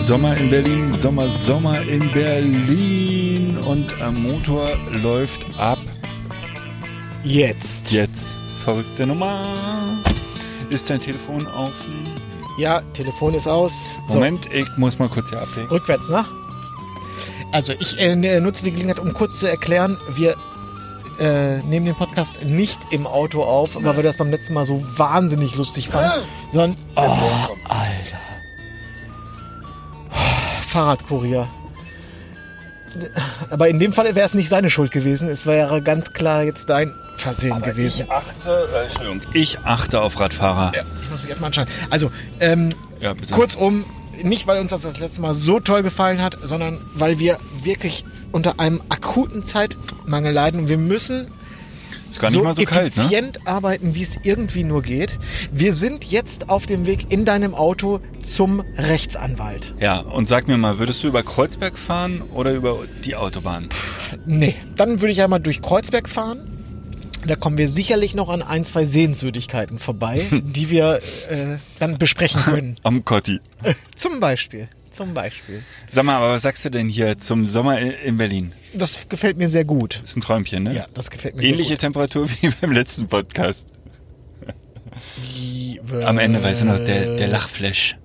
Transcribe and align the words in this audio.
Sommer 0.00 0.34
in 0.38 0.48
Berlin, 0.48 0.90
Sommer, 0.92 1.28
Sommer 1.28 1.82
in 1.82 2.10
Berlin 2.12 3.58
und 3.58 4.00
am 4.00 4.22
Motor 4.22 4.70
läuft 5.02 5.44
ab. 5.58 5.78
Jetzt. 7.22 7.92
Jetzt. 7.92 8.38
Verrückte 8.64 9.06
Nummer. 9.06 10.02
Ist 10.70 10.88
dein 10.88 11.00
Telefon 11.00 11.46
offen? 11.48 11.92
Ja, 12.58 12.80
Telefon 12.94 13.34
ist 13.34 13.46
aus. 13.46 13.94
So, 14.08 14.14
Moment, 14.14 14.48
ich 14.52 14.66
muss 14.78 14.98
mal 14.98 15.08
kurz 15.08 15.30
hier 15.30 15.42
ablegen. 15.42 15.68
rückwärts, 15.68 16.08
ne? 16.08 16.24
Also 17.52 17.74
ich 17.78 18.00
äh, 18.00 18.16
nutze 18.40 18.64
die 18.64 18.70
Gelegenheit, 18.70 18.98
um 18.98 19.12
kurz 19.12 19.38
zu 19.38 19.48
erklären, 19.48 19.98
wir 20.14 20.34
äh, 21.20 21.58
nehmen 21.58 21.86
den 21.86 21.94
Podcast 21.94 22.42
nicht 22.42 22.78
im 22.90 23.06
Auto 23.06 23.42
auf, 23.42 23.76
weil 23.76 23.96
wir 23.96 24.02
das 24.02 24.16
beim 24.16 24.30
letzten 24.30 24.54
Mal 24.54 24.64
so 24.64 24.82
wahnsinnig 24.96 25.56
lustig 25.56 25.90
fanden, 25.90 26.26
sondern 26.48 26.76
oh, 26.96 27.00
Alter. 27.68 28.29
Fahrradkurier. 30.70 31.48
Aber 33.50 33.68
in 33.68 33.78
dem 33.78 33.92
Fall 33.92 34.14
wäre 34.14 34.26
es 34.26 34.34
nicht 34.34 34.48
seine 34.48 34.70
Schuld 34.70 34.90
gewesen. 34.90 35.28
Es 35.28 35.46
wäre 35.46 35.80
ganz 35.82 36.12
klar 36.12 36.42
jetzt 36.42 36.68
dein 36.68 36.92
Versehen 37.16 37.62
gewesen. 37.62 38.06
Ich 38.06 38.10
achte, 38.10 38.68
äh, 38.74 38.84
Entschuldigung, 38.86 39.20
ich 39.34 39.58
achte 39.60 40.00
auf 40.00 40.18
Radfahrer. 40.18 40.72
Ja, 40.74 40.82
ich 41.02 41.10
muss 41.10 41.20
mich 41.20 41.28
erstmal 41.28 41.48
anschauen. 41.48 41.68
Also, 41.90 42.10
ähm, 42.40 42.70
Ja, 43.00 43.14
kurzum, 43.30 43.84
nicht 44.22 44.46
weil 44.46 44.60
uns 44.60 44.70
das 44.70 44.82
das 44.82 44.98
letzte 44.98 45.20
Mal 45.20 45.34
so 45.34 45.60
toll 45.60 45.82
gefallen 45.82 46.20
hat, 46.22 46.36
sondern 46.42 46.78
weil 46.94 47.18
wir 47.18 47.38
wirklich 47.62 48.04
unter 48.32 48.58
einem 48.58 48.80
akuten 48.88 49.44
Zeitmangel 49.44 50.32
leiden 50.32 50.60
und 50.60 50.68
wir 50.68 50.78
müssen 50.78 51.28
Ist 52.08 52.20
gar 52.20 52.28
nicht 52.28 52.34
so 52.34 52.42
mal 52.44 52.54
so 52.54 52.62
kalt, 52.62 52.96
ne? 52.96 53.02
effizient 53.02 53.46
arbeiten, 53.46 53.94
wie 53.94 54.02
es 54.02 54.18
irgendwie 54.22 54.64
nur 54.64 54.82
geht. 54.82 55.18
Wir 55.52 55.72
sind 55.72 56.04
jetzt 56.04 56.48
auf 56.48 56.66
dem 56.66 56.86
Weg 56.86 57.10
in 57.10 57.24
deinem 57.24 57.54
Auto 57.54 58.00
zum 58.22 58.60
Rechtsanwalt. 58.76 59.74
Ja, 59.80 60.00
und 60.00 60.28
sag 60.28 60.48
mir 60.48 60.58
mal, 60.58 60.78
würdest 60.78 61.02
du 61.02 61.08
über 61.08 61.22
Kreuzberg 61.22 61.78
fahren 61.78 62.22
oder 62.32 62.52
über 62.52 62.78
die 63.04 63.16
Autobahn? 63.16 63.68
Nee, 64.26 64.56
dann 64.76 65.00
würde 65.00 65.12
ich 65.12 65.22
einmal 65.22 65.40
durch 65.40 65.62
Kreuzberg 65.62 66.08
fahren. 66.08 66.40
Da 67.26 67.36
kommen 67.36 67.58
wir 67.58 67.68
sicherlich 67.68 68.14
noch 68.14 68.30
an 68.30 68.42
ein, 68.42 68.64
zwei 68.64 68.86
Sehenswürdigkeiten 68.86 69.78
vorbei, 69.78 70.24
die 70.30 70.70
wir 70.70 71.00
äh, 71.28 71.58
dann 71.78 71.98
besprechen 71.98 72.40
können. 72.42 72.76
Am 72.82 73.04
Kotti. 73.04 73.40
Zum 73.94 74.20
Beispiel. 74.20 74.68
Zum 74.90 75.14
Beispiel. 75.14 75.62
Sag 75.88 76.04
mal, 76.04 76.16
aber 76.16 76.32
was 76.32 76.42
sagst 76.42 76.64
du 76.64 76.70
denn 76.70 76.88
hier 76.88 77.18
zum 77.18 77.44
Sommer 77.44 77.78
in 77.78 77.90
in 78.04 78.16
Berlin? 78.16 78.52
Das 78.74 79.08
gefällt 79.08 79.36
mir 79.38 79.48
sehr 79.48 79.64
gut. 79.64 80.00
Ist 80.02 80.16
ein 80.16 80.20
Träumchen, 80.20 80.62
ne? 80.64 80.74
Ja, 80.74 80.86
das 80.94 81.10
gefällt 81.10 81.36
mir 81.36 81.42
Ähnliche 81.44 81.70
sehr 81.70 81.78
Temperatur 81.78 82.28
wie 82.40 82.48
beim 82.60 82.72
letzten 82.72 83.06
Podcast. 83.08 83.68
gut. 85.88 86.02
Am 86.04 86.18
Ende, 86.18 86.42
weißt 86.42 86.62
du 86.62 86.66
noch, 86.66 86.80
der, 86.80 87.14
der 87.16 87.28
Lachflash. 87.28 87.96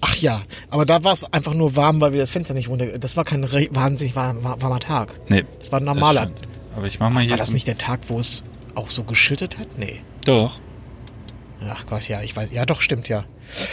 Ach 0.00 0.14
ja, 0.16 0.42
aber 0.68 0.84
da 0.84 1.02
war 1.04 1.12
es 1.12 1.24
einfach 1.32 1.54
nur 1.54 1.74
warm, 1.74 2.00
weil 2.00 2.12
wir 2.12 2.20
das 2.20 2.30
Fenster 2.30 2.54
nicht 2.54 2.68
runter... 2.68 2.98
Das 2.98 3.16
war 3.16 3.24
kein 3.24 3.42
wahnsinnig 3.74 4.14
warm, 4.14 4.42
war- 4.44 4.60
warmer 4.60 4.78
Tag. 4.80 5.12
Nee. 5.28 5.44
Das 5.58 5.72
war 5.72 5.80
ein 5.80 5.84
normaler. 5.84 6.30
Aber 6.76 6.86
ich 6.86 7.00
mach 7.00 7.10
mal 7.10 7.20
hier. 7.22 7.30
war 7.30 7.38
das 7.38 7.50
nicht 7.50 7.66
der 7.66 7.78
Tag, 7.78 8.00
wo 8.08 8.18
es 8.20 8.42
auch 8.74 8.90
so 8.90 9.04
geschüttet 9.04 9.58
hat? 9.58 9.78
Nee. 9.78 10.02
Doch. 10.24 10.60
Ach 11.66 11.86
Gott, 11.86 12.08
ja, 12.08 12.20
ich 12.22 12.36
weiß. 12.36 12.50
Ja, 12.52 12.66
doch, 12.66 12.80
stimmt, 12.82 13.08
ja. 13.08 13.24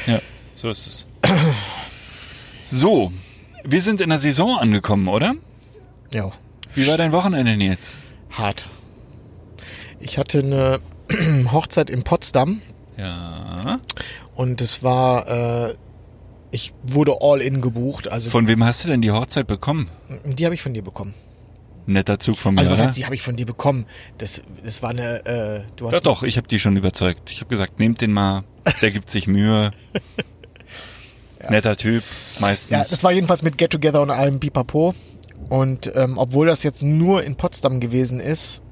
Ja, 0.07 0.19
so 0.55 0.69
ist 0.71 0.87
es. 0.87 1.07
So, 2.69 3.13
wir 3.63 3.81
sind 3.81 4.01
in 4.01 4.09
der 4.09 4.17
Saison 4.19 4.57
angekommen, 4.59 5.07
oder? 5.07 5.35
Ja, 6.13 6.31
Wie 6.75 6.85
war 6.87 6.97
dein 6.97 7.13
Wochenende 7.13 7.53
jetzt? 7.53 7.97
hart. 8.29 8.69
Ich 10.01 10.17
hatte 10.17 10.39
eine 10.39 10.79
Hochzeit 11.51 11.89
in 11.89 12.03
Potsdam 12.03 12.61
Ja. 12.97 13.79
und 14.35 14.59
es 14.61 14.83
war... 14.83 15.69
Äh, 15.69 15.75
ich 16.51 16.73
wurde 16.83 17.17
all 17.21 17.41
in 17.41 17.61
gebucht, 17.61 18.09
also 18.09 18.29
Von 18.29 18.47
wem 18.49 18.63
hast 18.65 18.83
du 18.83 18.89
denn 18.89 19.01
die 19.01 19.11
Hochzeit 19.11 19.47
bekommen? 19.47 19.89
die 20.25 20.43
habe 20.45 20.53
ich 20.55 20.61
von 20.61 20.73
dir 20.73 20.83
bekommen. 20.83 21.13
Netter 21.85 22.19
Zug 22.19 22.37
von 22.37 22.53
mir, 22.55 22.59
Also 22.59 22.71
was 22.71 22.79
heißt, 22.81 22.97
die 22.97 23.05
habe 23.05 23.15
ich 23.15 23.21
von 23.21 23.37
dir 23.37 23.45
bekommen? 23.45 23.85
Das, 24.17 24.43
das 24.63 24.81
war 24.83 24.89
eine, 24.89 25.25
äh, 25.25 25.61
du 25.77 25.87
hast 25.87 25.93
Ja 25.93 25.99
doch, 26.01 26.23
ich 26.23 26.35
habe 26.37 26.47
die 26.49 26.59
schon 26.59 26.75
überzeugt. 26.75 27.31
Ich 27.31 27.39
habe 27.39 27.49
gesagt, 27.49 27.79
nehmt 27.79 28.01
den 28.01 28.11
mal, 28.11 28.43
der 28.81 28.91
gibt 28.91 29.09
sich 29.09 29.27
Mühe. 29.27 29.71
Netter 31.49 31.75
Typ, 31.75 32.03
meistens. 32.39 32.69
Ja, 32.69 32.79
das 32.79 33.03
war 33.03 33.11
jedenfalls 33.11 33.43
mit 33.43 33.57
Get 33.57 33.71
Together 33.71 34.01
und 34.01 34.11
allem 34.11 34.39
Pipapo. 34.39 34.93
Und 35.49 35.91
ähm, 35.95 36.17
obwohl 36.17 36.47
das 36.47 36.63
jetzt 36.63 36.83
nur 36.83 37.23
in 37.23 37.35
Potsdam 37.35 37.79
gewesen 37.79 38.19
ist, 38.19 38.63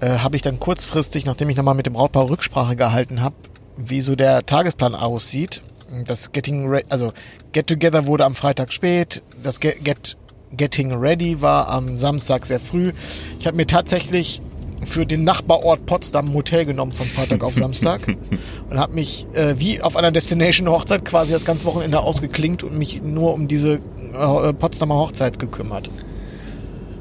äh, 0.00 0.18
habe 0.18 0.36
ich 0.36 0.42
dann 0.42 0.60
kurzfristig, 0.60 1.24
nachdem 1.24 1.48
ich 1.48 1.56
nochmal 1.56 1.74
mit 1.74 1.86
dem 1.86 1.94
Brautpaar 1.94 2.28
Rücksprache 2.28 2.76
gehalten 2.76 3.22
habe, 3.22 3.36
wie 3.76 4.00
so 4.00 4.16
der 4.16 4.44
Tagesplan 4.44 4.94
aussieht. 4.94 5.62
Das 6.06 6.32
Getting 6.32 6.66
Re 6.66 6.82
also 6.88 7.12
Get 7.52 7.68
Together 7.68 8.06
wurde 8.06 8.24
am 8.24 8.34
Freitag 8.34 8.72
spät, 8.72 9.22
das 9.42 9.60
Get, 9.60 9.84
Get 9.84 10.16
Getting 10.52 10.92
Ready 10.92 11.40
war 11.40 11.68
am 11.68 11.96
Samstag 11.96 12.46
sehr 12.46 12.60
früh. 12.60 12.92
Ich 13.38 13.46
habe 13.46 13.56
mir 13.56 13.66
tatsächlich 13.66 14.40
für 14.84 15.06
den 15.06 15.24
Nachbarort 15.24 15.86
Potsdam 15.86 16.28
ein 16.30 16.34
Hotel 16.34 16.64
genommen 16.64 16.92
von 16.92 17.06
Freitag 17.06 17.42
auf 17.42 17.54
Samstag 17.54 18.06
und 18.70 18.78
habe 18.78 18.94
mich 18.94 19.26
äh, 19.32 19.54
wie 19.58 19.80
auf 19.80 19.96
einer 19.96 20.12
Destination 20.12 20.68
Hochzeit 20.68 21.04
quasi 21.04 21.32
das 21.32 21.44
ganze 21.44 21.66
Wochenende 21.66 22.00
ausgeklinkt 22.00 22.62
und 22.62 22.76
mich 22.76 23.02
nur 23.02 23.34
um 23.34 23.48
diese 23.48 23.80
äh, 24.12 24.52
Potsdamer 24.52 24.96
Hochzeit 24.96 25.38
gekümmert. 25.38 25.90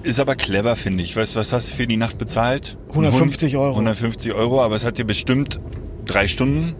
Ist 0.04 0.20
aber 0.20 0.36
clever, 0.36 0.76
finde 0.76 1.04
ich. 1.04 1.16
Weißt 1.16 1.36
du, 1.36 1.40
was 1.40 1.52
hast 1.52 1.72
du 1.72 1.76
für 1.76 1.88
die 1.88 1.98
Nacht 1.98 2.18
bezahlt? 2.18 2.78
150 2.90 3.58
Euro. 3.58 3.72
150 3.72 4.34
Euro, 4.34 4.62
aber 4.62 4.76
es 4.76 4.86
hat 4.86 4.98
dir 4.98 5.06
bestimmt 5.06 5.60
drei 6.06 6.28
Stunden. 6.28 6.76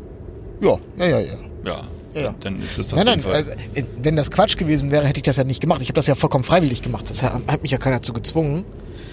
Ja, 0.62 0.78
ja, 0.98 1.06
ja, 1.08 1.20
ja. 1.20 1.34
Ja. 1.66 1.82
Ja. 2.16 2.34
Dann 2.40 2.62
ist 2.62 2.78
es 2.78 2.90
doch 2.90 2.98
Nein, 2.98 3.20
nein, 3.22 3.34
also, 3.34 3.52
äh, 3.52 3.84
wenn 4.02 4.16
das 4.16 4.32
Quatsch 4.32 4.56
gewesen 4.56 4.90
wäre, 4.90 5.06
hätte 5.06 5.18
ich 5.18 5.24
das 5.24 5.36
ja 5.36 5.44
nicht 5.44 5.60
gemacht. 5.60 5.82
Ich 5.82 5.90
habe 5.90 5.96
das 5.96 6.08
ja 6.08 6.16
vollkommen 6.16 6.46
freiwillig 6.46 6.82
gemacht. 6.82 7.10
Das 7.10 7.24
hat, 7.24 7.42
hat 7.48 7.62
mich 7.62 7.72
ja 7.72 7.78
keiner 7.78 8.02
zu 8.02 8.14
gezwungen. 8.14 8.64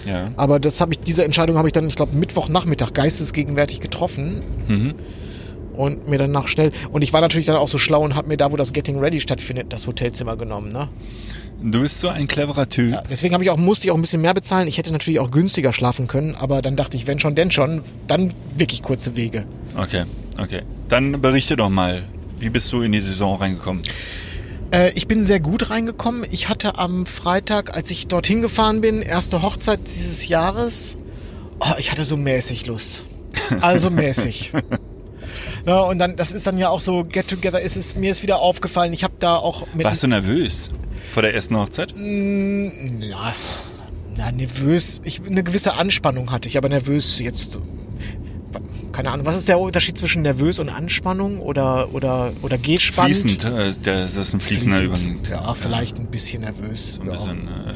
Ja. 0.05 0.31
Aber 0.35 0.59
das 0.59 0.81
habe 0.81 0.93
ich, 0.93 0.99
diese 0.99 1.23
Entscheidung 1.23 1.57
habe 1.57 1.67
ich 1.67 1.73
dann, 1.73 1.87
ich 1.87 1.95
glaube, 1.95 2.15
Mittwochnachmittag 2.15 2.93
geistesgegenwärtig 2.93 3.79
getroffen. 3.79 4.41
Mhm. 4.67 4.93
Und 5.73 6.07
mir 6.07 6.19
danach 6.19 6.47
schnell. 6.47 6.71
Und 6.91 7.01
ich 7.01 7.13
war 7.13 7.21
natürlich 7.21 7.47
dann 7.47 7.55
auch 7.55 7.67
so 7.67 7.79
schlau 7.79 8.03
und 8.03 8.13
habe 8.13 8.27
mir 8.27 8.37
da, 8.37 8.51
wo 8.51 8.57
das 8.57 8.73
Getting 8.73 8.99
Ready 8.99 9.19
stattfindet, 9.19 9.73
das 9.73 9.87
Hotelzimmer 9.87 10.37
genommen. 10.37 10.71
Ne? 10.71 10.87
Du 11.63 11.81
bist 11.81 11.99
so 11.99 12.09
ein 12.09 12.27
cleverer 12.27 12.69
Typ. 12.69 12.91
Ja, 12.91 13.03
deswegen 13.09 13.33
habe 13.33 13.43
ich 13.43 13.49
auch, 13.49 13.57
musste 13.57 13.87
ich 13.87 13.91
auch 13.91 13.95
ein 13.95 14.01
bisschen 14.01 14.21
mehr 14.21 14.33
bezahlen. 14.33 14.67
Ich 14.67 14.77
hätte 14.77 14.91
natürlich 14.91 15.19
auch 15.19 15.31
günstiger 15.31 15.73
schlafen 15.73 16.07
können, 16.07 16.35
aber 16.35 16.61
dann 16.61 16.75
dachte 16.75 16.95
ich, 16.95 17.07
wenn 17.07 17.19
schon, 17.19 17.33
denn 17.33 17.49
schon, 17.49 17.81
dann 18.05 18.33
wirklich 18.55 18.83
kurze 18.83 19.15
Wege. 19.15 19.45
Okay, 19.75 20.03
okay. 20.37 20.61
Dann 20.89 21.21
berichte 21.21 21.55
doch 21.55 21.69
mal, 21.69 22.03
wie 22.37 22.49
bist 22.49 22.71
du 22.71 22.81
in 22.81 22.91
die 22.91 22.99
Saison 22.99 23.37
reingekommen? 23.37 23.81
Äh, 24.73 24.91
ich 24.95 25.07
bin 25.07 25.23
sehr 25.23 25.39
gut 25.39 25.69
reingekommen. 25.69 26.25
Ich 26.31 26.49
hatte 26.49 26.77
am 26.79 27.05
Freitag, 27.05 27.75
als 27.77 27.91
ich 27.91 28.07
dorthin 28.07 28.41
gefahren 28.41 28.81
bin, 28.81 29.01
erste 29.01 29.41
Hochzeit 29.41 29.81
dieses 29.85 30.27
Jahres. 30.27 30.97
Oh, 31.59 31.73
ich 31.77 31.91
hatte 31.91 32.03
so 32.03 32.17
mäßig 32.17 32.65
Lust. 32.65 33.03
Also 33.61 33.89
mäßig. 33.89 34.51
Na, 35.65 35.81
und 35.81 35.99
dann, 35.99 36.15
das 36.15 36.31
ist 36.31 36.45
dann 36.45 36.57
ja 36.57 36.69
auch 36.69 36.81
so, 36.81 37.03
Get 37.03 37.29
Together 37.29 37.61
ist 37.61 37.77
es, 37.77 37.95
mir 37.95 38.11
ist 38.11 38.21
wieder 38.23 38.39
aufgefallen, 38.39 38.91
ich 38.93 39.03
habe 39.03 39.13
da 39.19 39.37
auch 39.37 39.65
mit... 39.73 39.85
Warst 39.85 40.03
du 40.03 40.07
nervös 40.07 40.69
vor 41.11 41.23
der 41.23 41.33
ersten 41.33 41.55
Hochzeit? 41.55 41.93
Na, 41.95 43.33
na, 44.15 44.31
nervös. 44.31 45.01
Ich, 45.03 45.21
eine 45.25 45.43
gewisse 45.43 45.75
Anspannung 45.75 46.31
hatte 46.31 46.49
ich, 46.49 46.57
aber 46.57 46.69
nervös 46.69 47.19
jetzt. 47.19 47.59
Keine 48.93 49.11
Ahnung, 49.11 49.25
was 49.25 49.35
ist 49.35 49.47
der 49.47 49.59
Unterschied 49.59 49.97
zwischen 49.97 50.21
nervös 50.21 50.59
und 50.59 50.69
Anspannung 50.69 51.39
oder, 51.41 51.93
oder, 51.93 52.31
oder 52.43 52.59
gespannt? 52.59 53.09
Fließend, 53.09 53.43
äh, 53.43 53.73
das 53.81 54.15
ist 54.15 54.33
ein 54.33 54.39
fließender 54.39 54.81
Übergang. 54.81 55.19
Ja, 55.29 55.53
vielleicht 55.55 55.97
ein 55.97 56.11
bisschen 56.11 56.43
nervös. 56.43 56.99
Ein 57.01 57.07
ja. 57.07 57.13
bisschen, 57.13 57.47
äh, 57.47 57.73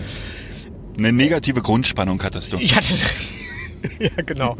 eine 0.99 1.11
negative 1.11 1.61
Grundspannung 1.63 2.21
hattest 2.21 2.53
du. 2.53 2.57
Ich 2.57 2.75
hatte. 2.75 2.93
ja, 3.99 4.09
genau. 4.27 4.57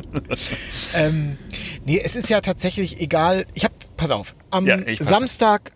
ähm, 0.95 1.38
nee, 1.86 2.01
es 2.04 2.15
ist 2.15 2.30
ja 2.30 2.42
tatsächlich 2.42 3.00
egal. 3.01 3.45
Ich 3.54 3.63
hab, 3.63 3.71
pass 3.95 4.09
auf, 4.09 4.36
am 4.50 4.65
Ja. 4.65 4.80
Samstag 5.00 5.71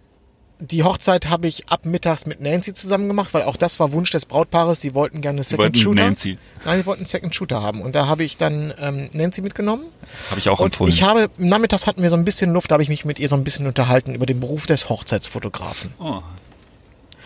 die 0.64 0.84
Hochzeit 0.84 1.28
habe 1.30 1.48
ich 1.48 1.68
ab 1.70 1.86
mittags 1.86 2.28
mit 2.28 2.40
Nancy 2.40 2.74
zusammen 2.74 3.08
gemacht, 3.08 3.34
weil 3.34 3.42
auch 3.42 3.56
das 3.56 3.80
war 3.80 3.92
Wunsch 3.92 4.12
des 4.12 4.26
Brautpaares. 4.26 4.80
Sie 4.80 4.94
wollten 4.94 5.20
gerne 5.22 5.44
Second 5.44 5.60
wollten 5.60 5.76
Shooter. 5.76 6.04
Nancy. 6.04 6.38
Nein, 6.66 6.80
sie 6.80 6.86
wollten 6.86 7.02
einen 7.02 7.08
Second 7.08 7.34
Shooter 7.34 7.62
haben. 7.64 7.82
Und 7.82 7.96
da 7.96 8.08
habe 8.08 8.24
ich 8.24 8.38
dann 8.38 8.72
ähm, 8.80 9.10
Nancy 9.12 9.42
mitgenommen. 9.42 9.84
Habe 10.30 10.40
ich 10.40 10.48
auch 10.50 10.60
Und 10.60 10.68
empfohlen. 10.68 10.94
ich 10.94 11.02
habe, 11.04 11.30
nachmittags 11.38 11.88
hatten 11.88 12.04
wir 12.04 12.10
so 12.12 12.16
ein 12.16 12.24
bisschen 12.24 12.54
Luft, 12.54 12.70
da 12.70 12.74
habe 12.74 12.84
ich 12.84 12.90
mich 12.90 13.06
mit 13.06 13.18
ihr 13.20 13.28
so 13.28 13.36
ein 13.36 13.44
bisschen 13.44 13.66
unterhalten 13.66 14.14
über 14.14 14.26
den 14.28 14.40
Beruf 14.40 14.68
des 14.68 14.88
Hochzeitsfotografen. 14.90 15.94
oh. 16.00 16.22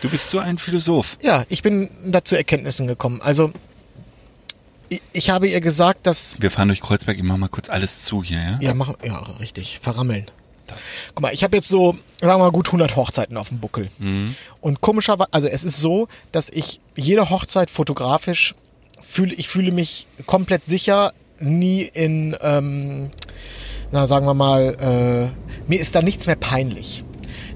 Du 0.02 0.10
bist 0.10 0.28
so 0.28 0.38
ein 0.38 0.58
Philosoph. 0.58 1.16
Ja, 1.22 1.46
ich 1.48 1.62
bin 1.62 1.88
dazu 2.04 2.36
Erkenntnissen 2.36 2.86
gekommen. 2.86 3.22
Also, 3.22 3.50
ich, 4.90 5.00
ich 5.14 5.30
habe 5.30 5.48
ihr 5.48 5.62
gesagt, 5.62 6.06
dass 6.06 6.40
Wir 6.40 6.50
fahren 6.50 6.68
durch 6.68 6.82
Kreuzberg, 6.82 7.16
ich 7.16 7.22
mach 7.22 7.38
mal 7.38 7.48
kurz 7.48 7.70
alles 7.70 8.04
zu 8.04 8.22
hier, 8.22 8.38
ja? 8.38 8.58
Ja, 8.60 8.74
machen, 8.74 8.94
ja, 9.02 9.18
richtig, 9.40 9.78
verrammeln. 9.80 10.26
Guck 11.14 11.22
mal, 11.22 11.32
ich 11.32 11.44
habe 11.44 11.56
jetzt 11.56 11.68
so, 11.68 11.92
sagen 12.20 12.40
wir 12.40 12.44
mal, 12.44 12.50
gut 12.52 12.68
100 12.68 12.96
Hochzeiten 12.96 13.36
auf 13.36 13.48
dem 13.48 13.60
Buckel. 13.60 13.88
Und 14.60 14.80
komischerweise, 14.80 15.28
also 15.32 15.48
es 15.48 15.64
ist 15.64 15.78
so, 15.78 16.08
dass 16.32 16.48
ich 16.48 16.80
jede 16.96 17.30
Hochzeit 17.30 17.70
fotografisch 17.70 18.54
fühle, 19.02 19.34
ich 19.34 19.48
fühle 19.48 19.72
mich 19.72 20.06
komplett 20.26 20.66
sicher, 20.66 21.12
nie 21.38 21.82
in, 21.82 22.36
ähm, 22.40 23.10
na 23.92 24.06
sagen 24.06 24.26
wir 24.26 24.34
mal, 24.34 24.76
äh, 24.80 25.68
mir 25.68 25.80
ist 25.80 25.94
da 25.94 26.02
nichts 26.02 26.26
mehr 26.26 26.36
peinlich. 26.36 27.04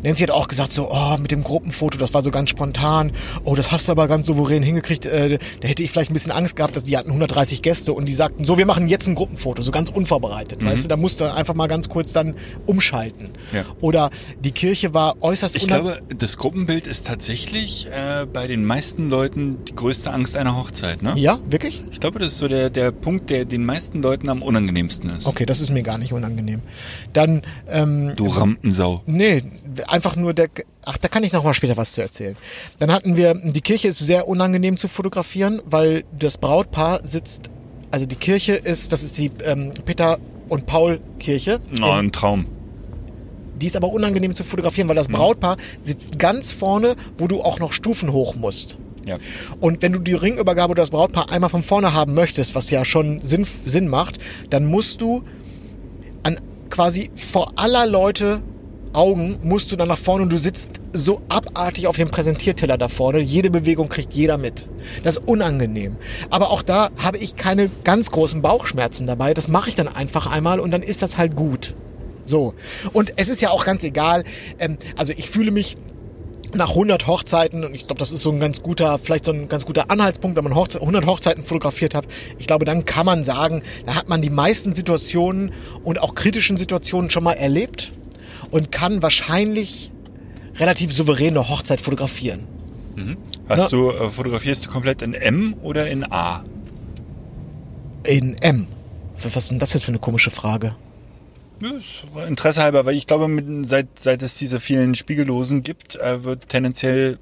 Nancy 0.03 0.23
hat 0.23 0.31
auch 0.31 0.49
gesagt, 0.49 0.73
so, 0.73 0.91
oh, 0.91 1.17
mit 1.19 1.31
dem 1.31 1.45
Gruppenfoto, 1.45 1.99
das 1.99 2.15
war 2.15 2.23
so 2.23 2.31
ganz 2.31 2.51
spontan. 2.51 3.13
Oh, 3.45 3.55
das 3.55 3.71
hast 3.73 3.89
du 3.89 3.93
aber 3.93 4.09
ganz 4.09 4.27
souverän 4.27 4.63
hingekriegt. 4.63 5.07
Äh, 5.07 5.39
da 5.61 5.69
hätte 5.69 5.83
ich 5.83 5.91
vielleicht 5.91 6.11
ein 6.11 6.15
bisschen 6.15 6.33
Angst 6.33 6.57
gehabt, 6.57 6.77
dass 6.77 6.85
die 6.85 6.97
hatten 6.97 7.11
130 7.11 7.63
Gäste 7.63 7.93
und 7.93 8.07
die 8.07 8.15
sagten, 8.15 8.45
so, 8.45 8.59
wir 8.59 8.67
machen 8.67 8.89
jetzt 8.89 9.07
ein 9.07 9.15
Gruppenfoto, 9.15 9.63
so 9.63 9.71
ganz 9.71 9.91
unvorbereitet. 9.91 10.65
Weißt 10.65 10.85
du, 10.85 10.89
da 10.89 10.97
musst 10.97 11.21
du 11.21 11.33
einfach 11.33 11.55
mal 11.55 11.67
ganz 11.67 11.89
kurz 11.89 12.13
dann 12.13 12.35
umschalten. 12.67 13.31
Ja. 13.53 13.65
Oder 13.81 14.11
die 14.43 14.53
Kirche 14.53 14.95
war 14.95 15.17
äußerst 15.23 15.57
Ich 15.57 15.67
glaube, 15.67 16.01
das 16.17 16.37
Gruppenbild 16.37 16.87
ist 16.87 17.07
tatsächlich 17.07 17.87
äh, 17.89 18.27
bei 18.27 18.47
den 18.47 18.65
meisten 18.65 19.11
Leuten 19.11 19.59
die 19.67 19.75
größte 19.75 20.11
Angst 20.13 20.37
einer 20.37 20.57
Hochzeit, 20.57 21.03
ne? 21.03 21.13
Ja, 21.17 21.39
wirklich? 21.49 21.83
Ich 21.91 22.01
glaube, 22.01 22.19
das 22.19 22.33
ist 22.33 22.39
so 22.39 22.49
der, 22.49 22.71
der 22.71 22.91
Punkt, 22.93 23.31
der 23.31 23.45
den 23.45 23.65
meisten 23.65 24.03
Leuten 24.03 24.29
am 24.29 24.43
unangenehmsten 24.43 25.11
ist. 25.11 25.27
Okay, 25.27 25.47
das 25.47 25.61
ist 25.61 25.71
mir 25.71 25.83
gar 25.83 25.99
nicht 25.99 26.13
unangenehm. 26.13 26.63
Dann, 27.13 27.43
ähm, 27.69 28.13
Du 28.17 28.27
Rampensau. 28.27 29.03
Nee, 29.07 29.43
einfach 29.89 30.17
nur 30.17 30.35
der. 30.35 30.49
Ach, 30.85 30.97
da 30.97 31.09
kann 31.09 31.25
ich 31.25 31.33
noch 31.33 31.45
mal 31.45 31.55
später 31.55 31.77
was 31.77 31.93
zu 31.93 32.03
erzählen. 32.03 32.37
Dann 32.79 32.93
hatten 32.93 33.17
wir, 33.17 33.35
die 33.35 33.61
Kirche 33.61 33.89
ist 33.89 33.99
sehr 33.99 34.29
unangenehm 34.29 34.77
zu 34.77 34.89
fotografieren, 34.89 35.63
weil 35.65 36.05
das 36.19 36.39
Brautpaar 36.39 37.01
sitzt, 37.05 37.51
also 37.91 38.07
die 38.07 38.17
Kirche 38.17 38.55
ist, 38.55 38.93
das 38.93 39.03
ist 39.03 39.19
die 39.19 39.31
ähm, 39.45 39.73
Peter 39.85 40.19
und 40.49 40.67
Paul 40.67 41.01
Kirche. 41.19 41.61
Oh, 41.83 41.91
ein 41.91 42.13
Traum. 42.13 42.47
Die 43.61 43.67
ist 43.67 43.77
aber 43.77 43.93
unangenehm 43.93 44.35
zu 44.35 44.43
fotografieren, 44.43 44.89
weil 44.89 44.97
das 44.97 45.09
Brautpaar 45.09 45.59
sitzt 45.83 46.19
ganz 46.19 46.53
vorne, 46.53 46.97
wo 47.19 47.27
du 47.27 47.43
auch 47.43 47.59
noch 47.59 47.73
Stufen 47.73 48.13
hoch 48.13 48.35
musst. 48.35 48.79
Ja. 49.07 49.19
Und 49.61 49.83
wenn 49.83 49.93
du 49.93 49.99
die 49.99 50.15
Ringübergabe 50.15 50.73
oder 50.73 50.83
das 50.83 50.91
Brautpaar 50.91 51.31
einmal 51.31 51.51
von 51.51 51.63
vorne 51.63 51.93
haben 51.93 52.15
möchtest, 52.15 52.55
was 52.55 52.71
ja 52.71 52.85
schon 52.85 53.21
Sinn, 53.21 53.47
Sinn 53.65 53.89
macht, 53.89 54.19
dann 54.51 54.65
musst 54.67 55.01
du 55.01 55.23
an 56.23 56.39
quasi 56.71 57.11
vor 57.15 57.53
aller 57.57 57.87
Leute 57.87 58.41
Augen 58.93 59.39
musst 59.43 59.71
du 59.71 59.77
dann 59.77 59.89
nach 59.89 59.99
vorne 59.99 60.25
und 60.25 60.33
du 60.33 60.39
sitzt 60.39 60.81
so 60.93 61.23
abartig 61.29 61.87
auf 61.87 61.97
dem 61.97 62.09
Präsentierteller 62.09 62.77
da 62.77 62.89
vorne. 62.89 63.21
Jede 63.21 63.51
Bewegung 63.51 63.89
kriegt 63.89 64.13
jeder 64.13 64.39
mit. 64.39 64.69
Das 65.05 65.17
ist 65.17 65.29
unangenehm. 65.29 65.97
Aber 66.31 66.51
auch 66.51 66.63
da 66.63 66.91
habe 67.01 67.19
ich 67.19 67.37
keine 67.37 67.71
ganz 67.85 68.11
großen 68.11 68.43
Bauchschmerzen 68.43 69.07
dabei. 69.07 69.35
Das 69.35 69.49
mache 69.49 69.69
ich 69.69 69.75
dann 69.75 69.89
einfach 69.89 70.27
einmal 70.27 70.61
und 70.61 70.71
dann 70.71 70.83
ist 70.83 71.03
das 71.03 71.19
halt 71.19 71.37
gut. 71.37 71.75
So. 72.25 72.55
Und 72.93 73.15
es 73.17 73.29
ist 73.29 73.41
ja 73.41 73.51
auch 73.51 73.65
ganz 73.65 73.85
egal. 73.85 74.25
Ähm, 74.59 74.79
also 74.97 75.13
ich 75.17 75.31
fühle 75.31 75.51
mich 75.51 75.77
nach 76.55 76.71
100 76.71 77.07
Hochzeiten, 77.07 77.65
und 77.65 77.75
ich 77.75 77.87
glaube, 77.87 78.01
das 78.01 78.11
ist 78.11 78.23
so 78.23 78.31
ein 78.31 78.41
ganz 78.41 78.63
guter, 78.63 78.99
vielleicht 78.99 79.25
so 79.25 79.33
ein 79.33 79.49
ganz 79.49 79.67
guter 79.67 79.91
Anhaltspunkt, 79.91 80.37
wenn 80.37 80.45
man 80.45 80.55
Hochze 80.55 80.81
100 80.81 81.07
Hochzeiten 81.07 81.45
fotografiert 81.45 81.95
hat. 81.95 82.07
Ich 82.39 82.47
glaube, 82.47 82.65
dann 82.65 82.85
kann 82.85 83.07
man 83.07 83.25
sagen, 83.25 83.63
da 83.87 83.95
hat 83.95 84.09
man 84.09 84.21
die 84.21 84.31
meisten 84.31 84.75
Situationen 84.75 85.53
und 85.85 86.03
auch 86.03 86.15
kritischen 86.15 86.57
Situationen 86.57 87.11
schon 87.11 87.25
mal 87.25 87.35
erlebt 87.35 87.93
und 88.51 88.73
kann 88.73 89.03
wahrscheinlich 89.03 89.91
relativ 90.57 90.93
souverän 90.93 91.37
eine 91.37 91.49
Hochzeit 91.49 91.81
fotografieren. 91.81 92.47
Hast 93.49 93.73
du, 93.73 93.91
äh, 93.91 94.09
fotografierst 94.11 94.67
du 94.67 94.71
komplett 94.71 95.03
in 95.03 95.15
M 95.15 95.55
oder 95.63 95.91
in 95.91 96.11
A? 96.11 96.45
In 98.05 98.37
M. 98.41 98.67
Was 99.23 99.37
ist 99.37 99.51
denn 99.51 99.59
das 99.59 99.73
jetzt 99.73 99.85
für 99.85 99.91
eine 99.91 99.99
komische 99.99 100.31
Frage? 100.31 100.77
Interesse 102.27 102.63
halber, 102.63 102.87
weil 102.87 102.95
ich 102.95 103.07
glaube, 103.07 103.29
mit, 103.29 103.67
seit, 103.67 103.99
seit 103.99 104.23
es 104.23 104.39
diese 104.39 104.61
vielen 104.61 104.95
Spiegellosen 104.95 105.63
gibt, 105.63 105.97
äh, 105.97 106.25
wird 106.25 106.49
tendenziell, 106.49 107.19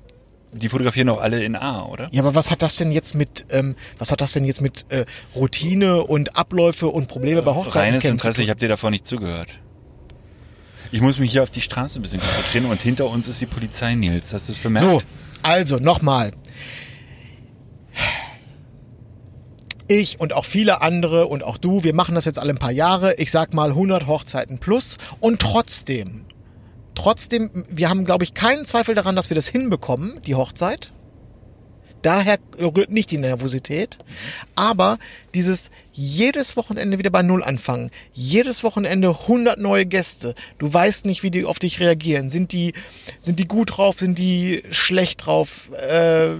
die 0.52 0.69
fotografieren 0.69 1.08
auch 1.08 1.20
alle 1.20 1.42
in 1.42 1.56
A, 1.56 1.82
oder? 1.86 2.08
Ja, 2.12 2.22
aber 2.22 2.36
was 2.36 2.50
hat 2.50 2.62
das 2.62 2.76
denn 2.76 2.92
jetzt 2.92 3.16
mit, 3.16 3.46
ähm, 3.50 3.75
was 3.98 4.12
hat 4.12 4.20
das 4.20 4.32
denn 4.32 4.44
jetzt 4.44 4.60
mit 4.60 4.86
äh, 4.90 5.06
Routine 5.34 6.04
und 6.04 6.36
Abläufe 6.36 6.86
und 6.86 7.08
Probleme 7.08 7.42
bei 7.42 7.52
Hochzeiten 7.52 7.94
Reines 7.94 8.04
Interesse, 8.04 8.42
ich 8.42 8.50
habe 8.50 8.60
dir 8.60 8.69
davor 8.69 8.90
nicht 8.90 9.06
zugehört. 9.06 9.58
Ich 10.90 11.00
muss 11.00 11.19
mich 11.19 11.32
hier 11.32 11.43
auf 11.43 11.50
die 11.50 11.61
Straße 11.61 11.99
ein 11.99 12.02
bisschen 12.02 12.20
konzentrieren 12.20 12.67
und 12.67 12.81
hinter 12.81 13.08
uns 13.08 13.29
ist 13.29 13.40
die 13.40 13.46
Polizei, 13.46 13.94
Nils. 13.94 14.32
Hast 14.32 14.49
du 14.49 14.52
es 14.52 14.58
bemerkt? 14.58 14.88
So, 14.88 15.00
also 15.43 15.76
nochmal. 15.76 16.32
Ich 19.87 20.20
und 20.20 20.35
auch 20.35 20.44
viele 20.44 20.82
andere 20.82 21.26
und 21.26 21.43
auch 21.43 21.56
du, 21.56 21.82
wir 21.82 21.94
machen 21.94 22.14
das 22.14 22.26
jetzt 22.26 22.38
alle 22.38 22.52
ein 22.52 22.58
paar 22.58 22.73
Jahre. 22.73 23.14
Ich 23.14 23.31
sag 23.31 23.55
mal 23.55 23.70
100 23.70 24.06
Hochzeiten 24.06 24.58
plus. 24.58 24.99
Und 25.20 25.40
trotzdem, 25.40 26.26
trotzdem, 26.94 27.64
wir 27.69 27.88
haben, 27.88 28.05
glaube 28.05 28.25
ich, 28.25 28.35
keinen 28.35 28.67
Zweifel 28.67 28.94
daran, 28.94 29.17
dass 29.17 29.31
wir 29.31 29.35
das 29.35 29.49
hinbekommen, 29.49 30.20
die 30.26 30.35
Hochzeit. 30.35 30.93
Daher 32.03 32.39
rührt 32.61 32.91
nicht 32.91 33.11
die 33.11 33.19
Nervosität. 33.19 33.99
Aber 34.55 34.99
dieses 35.35 35.71
jedes 35.93 36.56
Wochenende 36.56 36.99
wieder 36.99 37.11
bei 37.11 37.23
Null 37.23 37.43
anfangen. 37.43 37.91
Jedes 38.12 38.62
Wochenende 38.62 39.09
100 39.09 39.59
neue 39.59 39.85
Gäste. 39.85 40.35
Du 40.59 40.73
weißt 40.73 41.06
nicht, 41.06 41.25
wie 41.25 41.31
die 41.33 41.45
auf 41.45 41.59
dich 41.59 41.81
reagieren. 41.81 42.31
Sind 42.31 42.53
die, 42.53 42.73
sind 43.19 43.41
die 43.41 43.49
gut 43.49 43.77
drauf? 43.77 43.99
Sind 43.99 44.17
die 44.19 44.62
schlecht 44.71 45.27
drauf? 45.27 45.71
Äh, 45.73 46.31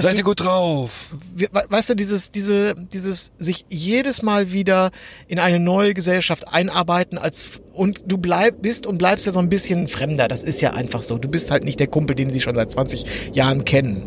Seid 0.00 0.16
ihr 0.16 0.22
gut 0.24 0.40
drauf? 0.40 1.10
we- 1.34 1.48
we- 1.52 1.64
weißt 1.68 1.90
du, 1.90 1.94
dieses, 1.94 2.30
diese, 2.30 2.74
dieses 2.74 3.32
sich 3.36 3.66
jedes 3.68 4.22
Mal 4.22 4.52
wieder 4.52 4.90
in 5.28 5.38
eine 5.38 5.58
neue 5.60 5.92
Gesellschaft 5.92 6.48
einarbeiten 6.48 7.18
als 7.18 7.60
und 7.74 8.02
du 8.06 8.16
bleib, 8.18 8.62
bist 8.62 8.86
und 8.86 8.96
bleibst 8.98 9.26
ja 9.26 9.32
so 9.32 9.38
ein 9.40 9.48
bisschen 9.50 9.88
Fremder. 9.88 10.28
Das 10.28 10.42
ist 10.42 10.60
ja 10.62 10.72
einfach 10.72 11.02
so. 11.02 11.18
Du 11.18 11.28
bist 11.28 11.50
halt 11.50 11.64
nicht 11.64 11.80
der 11.80 11.86
Kumpel, 11.86 12.16
den 12.16 12.30
sie 12.32 12.40
schon 12.40 12.54
seit 12.54 12.70
20 12.72 13.04
Jahren 13.34 13.64
kennen. 13.66 14.04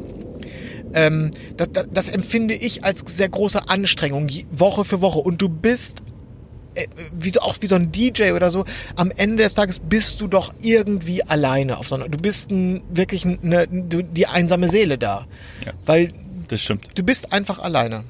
Ähm, 0.95 1.31
das, 1.57 1.71
das, 1.71 1.87
das 1.93 2.09
empfinde 2.09 2.55
ich 2.55 2.83
als 2.83 3.03
sehr 3.05 3.29
große 3.29 3.69
Anstrengung, 3.69 4.29
Woche 4.51 4.85
für 4.85 5.01
Woche. 5.01 5.19
Und 5.19 5.41
du 5.41 5.49
bist 5.49 6.01
äh, 6.75 6.87
wie 7.13 7.29
so, 7.29 7.41
auch 7.41 7.55
wie 7.59 7.67
so 7.67 7.75
ein 7.75 7.91
DJ 7.91 8.31
oder 8.31 8.49
so, 8.49 8.65
am 8.95 9.11
Ende 9.11 9.43
des 9.43 9.53
Tages 9.53 9.79
bist 9.79 10.21
du 10.21 10.27
doch 10.27 10.53
irgendwie 10.61 11.23
alleine 11.23 11.77
auf 11.77 11.87
so 11.87 11.95
einer, 11.95 12.09
du 12.09 12.17
bist 12.17 12.51
ein, 12.51 12.81
wirklich 12.89 13.25
eine, 13.25 13.67
du, 13.67 14.03
die 14.03 14.27
einsame 14.27 14.69
Seele 14.69 14.97
da. 14.97 15.27
Ja. 15.65 15.73
Weil 15.85 16.09
Das 16.47 16.61
stimmt. 16.61 16.87
du 16.95 17.03
bist 17.03 17.31
einfach 17.31 17.59
alleine. 17.59 18.03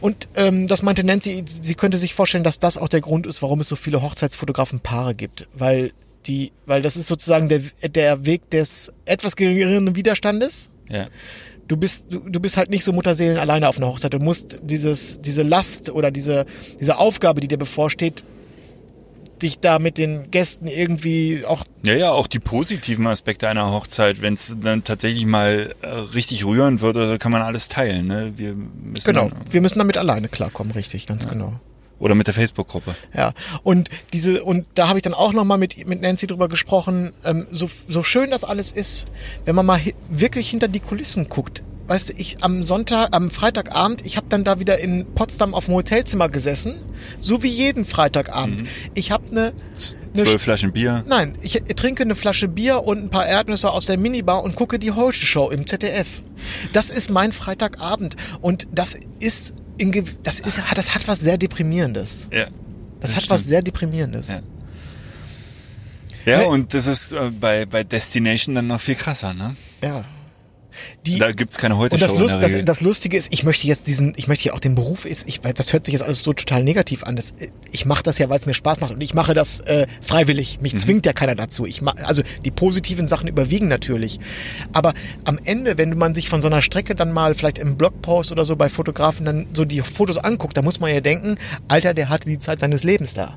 Und 0.00 0.28
ähm, 0.36 0.68
das 0.68 0.82
meinte 0.82 1.04
Nancy, 1.04 1.44
sie 1.46 1.74
könnte 1.74 1.98
sich 1.98 2.14
vorstellen, 2.14 2.44
dass 2.44 2.58
das 2.58 2.78
auch 2.78 2.88
der 2.88 3.00
Grund 3.00 3.26
ist, 3.26 3.42
warum 3.42 3.60
es 3.60 3.68
so 3.68 3.76
viele 3.76 4.00
Hochzeitsfotografen-Paare 4.00 5.14
gibt. 5.14 5.48
Weil 5.54 5.92
die, 6.26 6.52
weil 6.66 6.82
das 6.82 6.96
ist 6.96 7.06
sozusagen 7.08 7.48
der, 7.48 7.60
der 7.88 8.24
Weg 8.26 8.50
des 8.50 8.92
etwas 9.04 9.36
geringeren 9.36 9.94
Widerstandes. 9.96 10.70
Ja. 10.88 11.06
Du 11.68 11.76
bist, 11.76 12.06
du, 12.10 12.20
du 12.20 12.40
bist 12.40 12.56
halt 12.56 12.70
nicht 12.70 12.84
so 12.84 12.92
Mutterseelen 12.92 13.38
alleine 13.38 13.68
auf 13.68 13.78
einer 13.78 13.88
Hochzeit. 13.88 14.12
Du 14.14 14.18
musst 14.18 14.60
dieses, 14.62 15.20
diese 15.20 15.42
Last 15.42 15.90
oder 15.90 16.10
diese, 16.10 16.46
diese 16.80 16.98
Aufgabe, 16.98 17.40
die 17.40 17.48
dir 17.48 17.58
bevorsteht, 17.58 18.22
dich 19.42 19.58
da 19.58 19.78
mit 19.78 19.98
den 19.98 20.30
Gästen 20.30 20.66
irgendwie 20.66 21.44
auch 21.46 21.64
Ja, 21.82 21.94
ja, 21.94 22.10
auch 22.12 22.26
die 22.26 22.38
positiven 22.38 23.06
Aspekte 23.06 23.48
einer 23.48 23.70
Hochzeit, 23.70 24.22
wenn 24.22 24.34
es 24.34 24.56
dann 24.62 24.84
tatsächlich 24.84 25.26
mal 25.26 25.74
äh, 25.82 25.86
richtig 25.88 26.44
rühren 26.44 26.80
wird, 26.80 26.96
oder 26.96 27.18
kann 27.18 27.32
man 27.32 27.42
alles 27.42 27.68
teilen. 27.68 28.06
Ne? 28.06 28.32
Wir 28.36 28.54
müssen 28.54 29.06
Genau, 29.12 29.28
Dann, 29.28 29.38
wir 29.50 29.60
müssen 29.60 29.78
damit 29.78 29.96
alleine 29.96 30.28
klarkommen, 30.28 30.72
richtig, 30.72 31.06
ganz 31.06 31.28
genau. 31.28 31.52
Oder 31.98 32.14
mit 32.14 32.26
der 32.26 32.34
Facebook-Gruppe. 32.34 32.94
Ja, 33.14 33.32
und 33.62 33.88
diese 34.12 34.44
und 34.44 34.66
da 34.74 34.88
habe 34.88 34.98
ich 34.98 35.02
dann 35.02 35.14
auch 35.14 35.32
noch 35.32 35.44
mal 35.44 35.58
mit 35.58 35.86
mit 35.86 36.00
Nancy 36.00 36.26
drüber 36.26 36.48
gesprochen. 36.48 37.12
Ähm, 37.24 37.46
so 37.50 37.68
so 37.88 38.02
schön 38.02 38.30
das 38.30 38.44
alles 38.44 38.72
ist, 38.72 39.06
wenn 39.44 39.54
man 39.54 39.66
mal 39.66 39.78
hi 39.78 39.94
wirklich 40.08 40.50
hinter 40.50 40.68
die 40.68 40.80
Kulissen 40.80 41.28
guckt. 41.28 41.62
Weißt 41.88 42.08
du, 42.08 42.14
ich 42.16 42.42
am 42.42 42.64
Sonntag, 42.64 43.14
am 43.14 43.30
Freitagabend, 43.30 44.04
ich 44.04 44.16
habe 44.16 44.26
dann 44.28 44.42
da 44.42 44.58
wieder 44.58 44.80
in 44.80 45.06
Potsdam 45.14 45.54
auf 45.54 45.66
dem 45.66 45.74
Hotelzimmer 45.74 46.28
gesessen, 46.28 46.80
so 47.20 47.44
wie 47.44 47.48
jeden 47.48 47.84
Freitagabend. 47.84 48.64
Ich 48.94 49.12
habe 49.12 49.30
eine 49.30 49.52
eine 50.14 50.24
Zwölf 50.24 50.42
Flaschen 50.42 50.72
Bier. 50.72 51.04
Nein, 51.06 51.36
ich 51.42 51.62
trinke 51.76 52.02
eine 52.02 52.14
Flasche 52.14 52.48
Bier 52.48 52.82
und 52.82 52.98
ein 52.98 53.10
paar 53.10 53.26
Erdnüsse 53.26 53.70
aus 53.70 53.86
der 53.86 53.98
Minibar 53.98 54.42
und 54.42 54.56
gucke 54.56 54.78
die 54.78 54.92
Heute-Show 54.92 55.50
im 55.50 55.66
ZDF. 55.66 56.22
Das 56.72 56.90
ist 56.90 57.10
mein 57.10 57.32
Freitagabend 57.32 58.16
und 58.40 58.66
das 58.72 58.96
ist 59.20 59.54
das 60.22 60.40
ist 60.40 60.58
das 60.74 60.94
hat 60.94 61.06
was 61.06 61.20
sehr 61.20 61.38
deprimierendes. 61.38 62.28
Ja. 62.32 62.46
Das, 63.00 63.14
hat 63.14 63.28
was 63.28 63.40
stimmt. 63.40 63.48
sehr 63.48 63.62
Deprimierendes. 63.62 64.28
Ja. 64.28 64.40
Ja, 66.24 66.42
und 66.46 66.74
das 66.74 66.86
ist 66.86 67.12
äh, 67.12 67.30
bei, 67.30 67.66
bei 67.66 67.84
Destination 67.84 68.54
dann 68.54 68.66
noch 68.66 68.80
viel 68.80 68.96
krasser, 68.96 69.32
ne? 69.32 69.56
Ja. 69.82 70.04
Die, 71.04 71.18
Da 71.18 71.32
gibt's 71.32 71.58
keine 71.58 71.76
heute 71.76 71.94
und 71.94 72.02
das, 72.02 72.18
Lust, 72.18 72.38
das, 72.40 72.64
das 72.64 72.80
Lustige 72.80 73.16
ist, 73.16 73.32
ich 73.32 73.44
möchte 73.44 73.66
jetzt 73.66 73.86
diesen, 73.86 74.12
ich 74.16 74.28
möchte 74.28 74.48
ja 74.48 74.54
auch 74.54 74.60
den 74.60 74.74
Beruf 74.74 75.04
ist, 75.04 75.26
ich, 75.26 75.40
das 75.40 75.72
hört 75.72 75.84
sich 75.84 75.92
jetzt 75.92 76.02
alles 76.02 76.20
so 76.20 76.32
total 76.32 76.64
negativ 76.64 77.04
an. 77.04 77.16
Das, 77.16 77.34
ich 77.72 77.86
mache 77.86 78.02
das 78.02 78.18
ja, 78.18 78.28
weil 78.28 78.38
es 78.38 78.46
mir 78.46 78.54
Spaß 78.54 78.80
macht 78.80 78.92
und 78.92 79.00
ich 79.00 79.14
mache 79.14 79.34
das 79.34 79.60
äh, 79.60 79.86
freiwillig. 80.00 80.56
Mhm. 80.56 80.62
Mich 80.62 80.78
zwingt 80.78 81.06
ja 81.06 81.12
keiner 81.12 81.34
dazu. 81.34 81.66
Ich 81.66 81.82
mach, 81.82 81.96
also 81.96 82.22
die 82.44 82.50
positiven 82.50 83.08
Sachen 83.08 83.28
überwiegen 83.28 83.68
natürlich. 83.68 84.18
Aber 84.72 84.94
am 85.24 85.38
Ende, 85.44 85.78
wenn 85.78 85.96
man 85.96 86.14
sich 86.14 86.28
von 86.28 86.42
so 86.42 86.48
einer 86.48 86.62
Strecke 86.62 86.94
dann 86.94 87.12
mal 87.12 87.34
vielleicht 87.34 87.58
im 87.58 87.76
Blogpost 87.76 88.32
oder 88.32 88.44
so 88.44 88.56
bei 88.56 88.68
Fotografen 88.68 89.26
dann 89.26 89.46
so 89.52 89.64
die 89.64 89.80
Fotos 89.80 90.18
anguckt, 90.18 90.56
da 90.56 90.62
muss 90.62 90.80
man 90.80 90.92
ja 90.92 91.00
denken, 91.00 91.36
Alter, 91.68 91.94
der 91.94 92.08
hatte 92.08 92.28
die 92.28 92.38
Zeit 92.38 92.60
seines 92.60 92.84
Lebens 92.84 93.14
da 93.14 93.36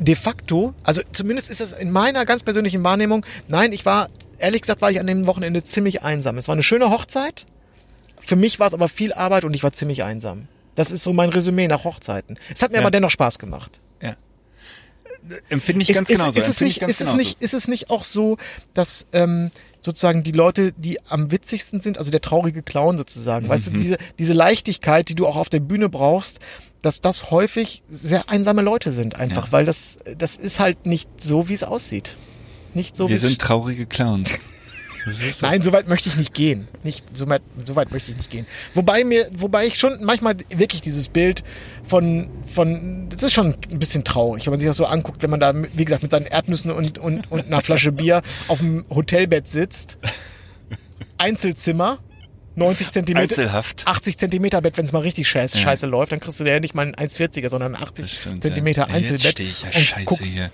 de 0.00 0.14
facto, 0.14 0.74
also 0.84 1.00
zumindest 1.12 1.50
ist 1.50 1.60
das 1.60 1.72
in 1.72 1.90
meiner 1.90 2.24
ganz 2.24 2.42
persönlichen 2.42 2.82
Wahrnehmung, 2.84 3.24
nein, 3.48 3.72
ich 3.72 3.86
war, 3.86 4.08
ehrlich 4.38 4.62
gesagt, 4.62 4.80
war 4.82 4.90
ich 4.90 5.00
an 5.00 5.06
dem 5.06 5.26
Wochenende 5.26 5.62
ziemlich 5.64 6.02
einsam. 6.02 6.36
Es 6.38 6.48
war 6.48 6.54
eine 6.54 6.62
schöne 6.62 6.90
Hochzeit. 6.90 7.46
Für 8.20 8.36
mich 8.36 8.58
war 8.58 8.66
es 8.66 8.74
aber 8.74 8.88
viel 8.88 9.12
Arbeit 9.12 9.44
und 9.44 9.54
ich 9.54 9.62
war 9.62 9.72
ziemlich 9.72 10.02
einsam. 10.04 10.48
Das 10.74 10.90
ist 10.90 11.02
so 11.04 11.12
mein 11.12 11.30
Resümee 11.30 11.68
nach 11.68 11.84
Hochzeiten. 11.84 12.38
Es 12.52 12.60
hat 12.62 12.70
mir 12.70 12.76
Ja. 12.78 12.82
aber 12.82 12.90
dennoch 12.90 13.10
Spaß 13.10 13.38
gemacht. 13.38 13.80
Ja. 14.02 14.16
Empfinde 15.48 15.82
ich 15.82 15.90
Ist, 15.90 15.96
ganz 15.96 16.10
ist, 16.10 16.18
genauso. 16.18 16.38
ist, 16.38 16.48
es 16.48 16.60
nicht, 16.60 16.82
ist, 16.82 17.00
es 17.00 17.14
nicht, 17.14 17.42
ist 17.42 17.54
es 17.54 17.66
nicht 17.66 17.90
auch 17.90 18.04
so, 18.04 18.36
dass 18.74 19.06
ähm, 19.12 19.50
sozusagen 19.80 20.22
die 20.22 20.32
Leute, 20.32 20.72
die 20.76 21.00
am 21.08 21.30
witzigsten 21.32 21.80
sind, 21.80 21.98
also 21.98 22.10
der 22.12 22.20
traurige 22.20 22.62
Clown 22.62 22.96
sozusagen, 22.98 23.48
weißt 23.48 23.68
du, 23.68 23.70
Mhm. 23.72 23.76
diese, 23.78 23.96
diese 24.18 24.32
Leichtigkeit, 24.34 25.08
die 25.08 25.14
du 25.16 25.26
auch 25.26 25.36
auf 25.36 25.48
der 25.48 25.60
Bühne 25.60 25.88
brauchst, 25.88 26.38
dass 26.82 27.00
das 27.00 27.30
häufig 27.30 27.82
sehr 27.88 28.28
einsame 28.28 28.62
Leute 28.62 28.92
sind 28.92 29.16
einfach, 29.16 29.46
Ja. 29.46 29.52
weil 29.52 29.64
das, 29.64 29.98
das 30.18 30.36
ist 30.36 30.60
halt 30.60 30.86
nicht 30.86 31.08
so, 31.22 31.48
wie 31.48 31.54
es 31.54 31.64
aussieht. 31.64 32.16
Nicht 32.74 32.96
so, 32.96 33.08
Wir 33.08 33.18
sind 33.18 33.38
traurige 33.40 33.86
Clowns. 33.86 34.46
So. 35.08 35.46
Nein, 35.46 35.62
so 35.62 35.70
weit 35.70 35.86
möchte 35.86 36.08
ich 36.08 36.16
nicht 36.16 36.34
gehen. 36.34 36.66
Nicht, 36.82 37.04
so, 37.16 37.28
weit, 37.28 37.40
so 37.64 37.76
weit 37.76 37.92
möchte 37.92 38.10
ich 38.10 38.16
nicht 38.16 38.28
gehen. 38.28 38.44
Wobei 38.74 39.04
mir, 39.04 39.30
wobei 39.36 39.64
ich 39.64 39.78
schon 39.78 40.02
manchmal 40.02 40.36
wirklich 40.48 40.80
dieses 40.80 41.08
Bild 41.10 41.44
von, 41.84 42.28
von, 42.44 43.08
das 43.08 43.22
ist 43.22 43.32
schon 43.32 43.54
ein 43.70 43.78
bisschen 43.78 44.02
traurig, 44.02 44.46
wenn 44.46 44.50
man 44.50 44.58
sich 44.58 44.66
das 44.68 44.76
so 44.76 44.84
anguckt, 44.84 45.22
wenn 45.22 45.30
man 45.30 45.38
da, 45.38 45.54
wie 45.54 45.84
gesagt, 45.84 46.02
mit 46.02 46.10
seinen 46.10 46.26
Erdnüssen 46.26 46.72
und, 46.72 46.98
und, 46.98 47.30
und 47.30 47.46
einer 47.46 47.60
Flasche 47.60 47.92
Bier 47.92 48.20
auf 48.48 48.58
dem 48.58 48.84
Hotelbett 48.90 49.46
sitzt. 49.48 49.98
Einzelzimmer, 51.18 51.98
90 52.56 52.90
Zentimeter. 52.90 53.22
Einzelhaft. 53.22 53.82
80 53.86 54.18
Zentimeter 54.18 54.60
Bett, 54.60 54.76
wenn 54.78 54.84
es 54.86 54.92
mal 54.92 55.00
richtig 55.00 55.28
scheiße, 55.28 55.58
Ja. 55.58 55.64
scheiße 55.64 55.86
läuft, 55.86 56.12
dann 56.12 56.20
kriegst 56.20 56.40
du 56.40 56.44
ja 56.44 56.58
nicht 56.58 56.74
mal 56.74 56.86
ein 56.86 56.94
1,40er, 56.94 57.48
sondern 57.48 57.74
ein 57.74 57.82
80 57.82 58.04
Das 58.04 58.14
stimmt, 58.14 58.42
Zentimeter 58.42 58.88
ja. 58.88 58.94
Einzelbett. 58.94 59.22
Jetzt 59.22 59.30
stehe 59.32 59.48
ich 59.50 59.62
ja 59.62 59.68
und 59.68 59.74
scheiße 59.74 60.04
guckst, 60.06 60.24
hier. 60.24 60.50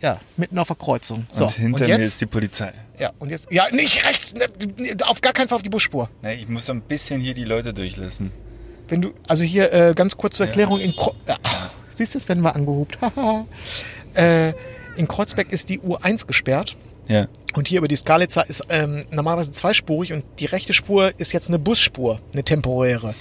Ja, 0.00 0.20
mitten 0.36 0.58
auf 0.58 0.68
der 0.68 0.76
Kreuzung. 0.76 1.26
So, 1.32 1.46
und 1.46 1.54
hinter 1.54 1.80
und 1.84 1.88
mir 1.90 1.96
jetzt, 1.96 2.06
ist 2.06 2.20
die 2.20 2.26
Polizei. 2.26 2.72
ja, 3.00 3.12
und 3.18 3.30
jetzt, 3.30 3.50
ja, 3.50 3.68
nicht 3.72 4.04
rechts, 4.04 4.34
ne, 4.34 4.46
auf 5.06 5.20
gar 5.20 5.32
keinen 5.32 5.48
Fall 5.48 5.56
auf 5.56 5.62
die 5.62 5.70
Busspur. 5.70 6.08
Na, 6.22 6.32
ich 6.32 6.46
muss 6.48 6.66
so 6.66 6.72
ein 6.72 6.82
bisschen 6.82 7.20
hier 7.20 7.34
die 7.34 7.44
Leute 7.44 7.72
durchlassen. 7.74 8.30
Wenn 8.88 9.00
du, 9.02 9.12
also 9.26 9.42
hier 9.42 9.72
äh, 9.72 9.94
ganz 9.94 10.16
kurz 10.16 10.36
zur 10.36 10.46
Erklärung, 10.46 10.78
in 10.80 10.94
Kro 10.94 11.14
ach, 11.42 11.70
siehst 11.90 12.14
du, 12.14 12.18
es 12.18 12.28
werden 12.28 12.42
wir 12.42 12.54
angehupt. 12.54 13.00
Haha. 13.00 13.46
äh, 14.14 14.52
in 14.96 15.08
Kreuzberg 15.08 15.52
ist 15.52 15.68
die 15.68 15.80
U1 15.80 16.26
gesperrt. 16.26 16.76
Ja. 17.08 17.26
Und 17.54 17.66
hier 17.68 17.78
über 17.78 17.88
die 17.88 17.96
Skalitzer 17.96 18.48
ist 18.48 18.62
ähm, 18.68 19.04
normalerweise 19.10 19.52
zweispurig 19.52 20.12
und 20.12 20.24
die 20.38 20.44
rechte 20.46 20.72
Spur 20.74 21.12
ist 21.18 21.32
jetzt 21.32 21.48
eine 21.48 21.58
Busspur, 21.58 22.20
eine 22.32 22.44
temporäre. 22.44 23.14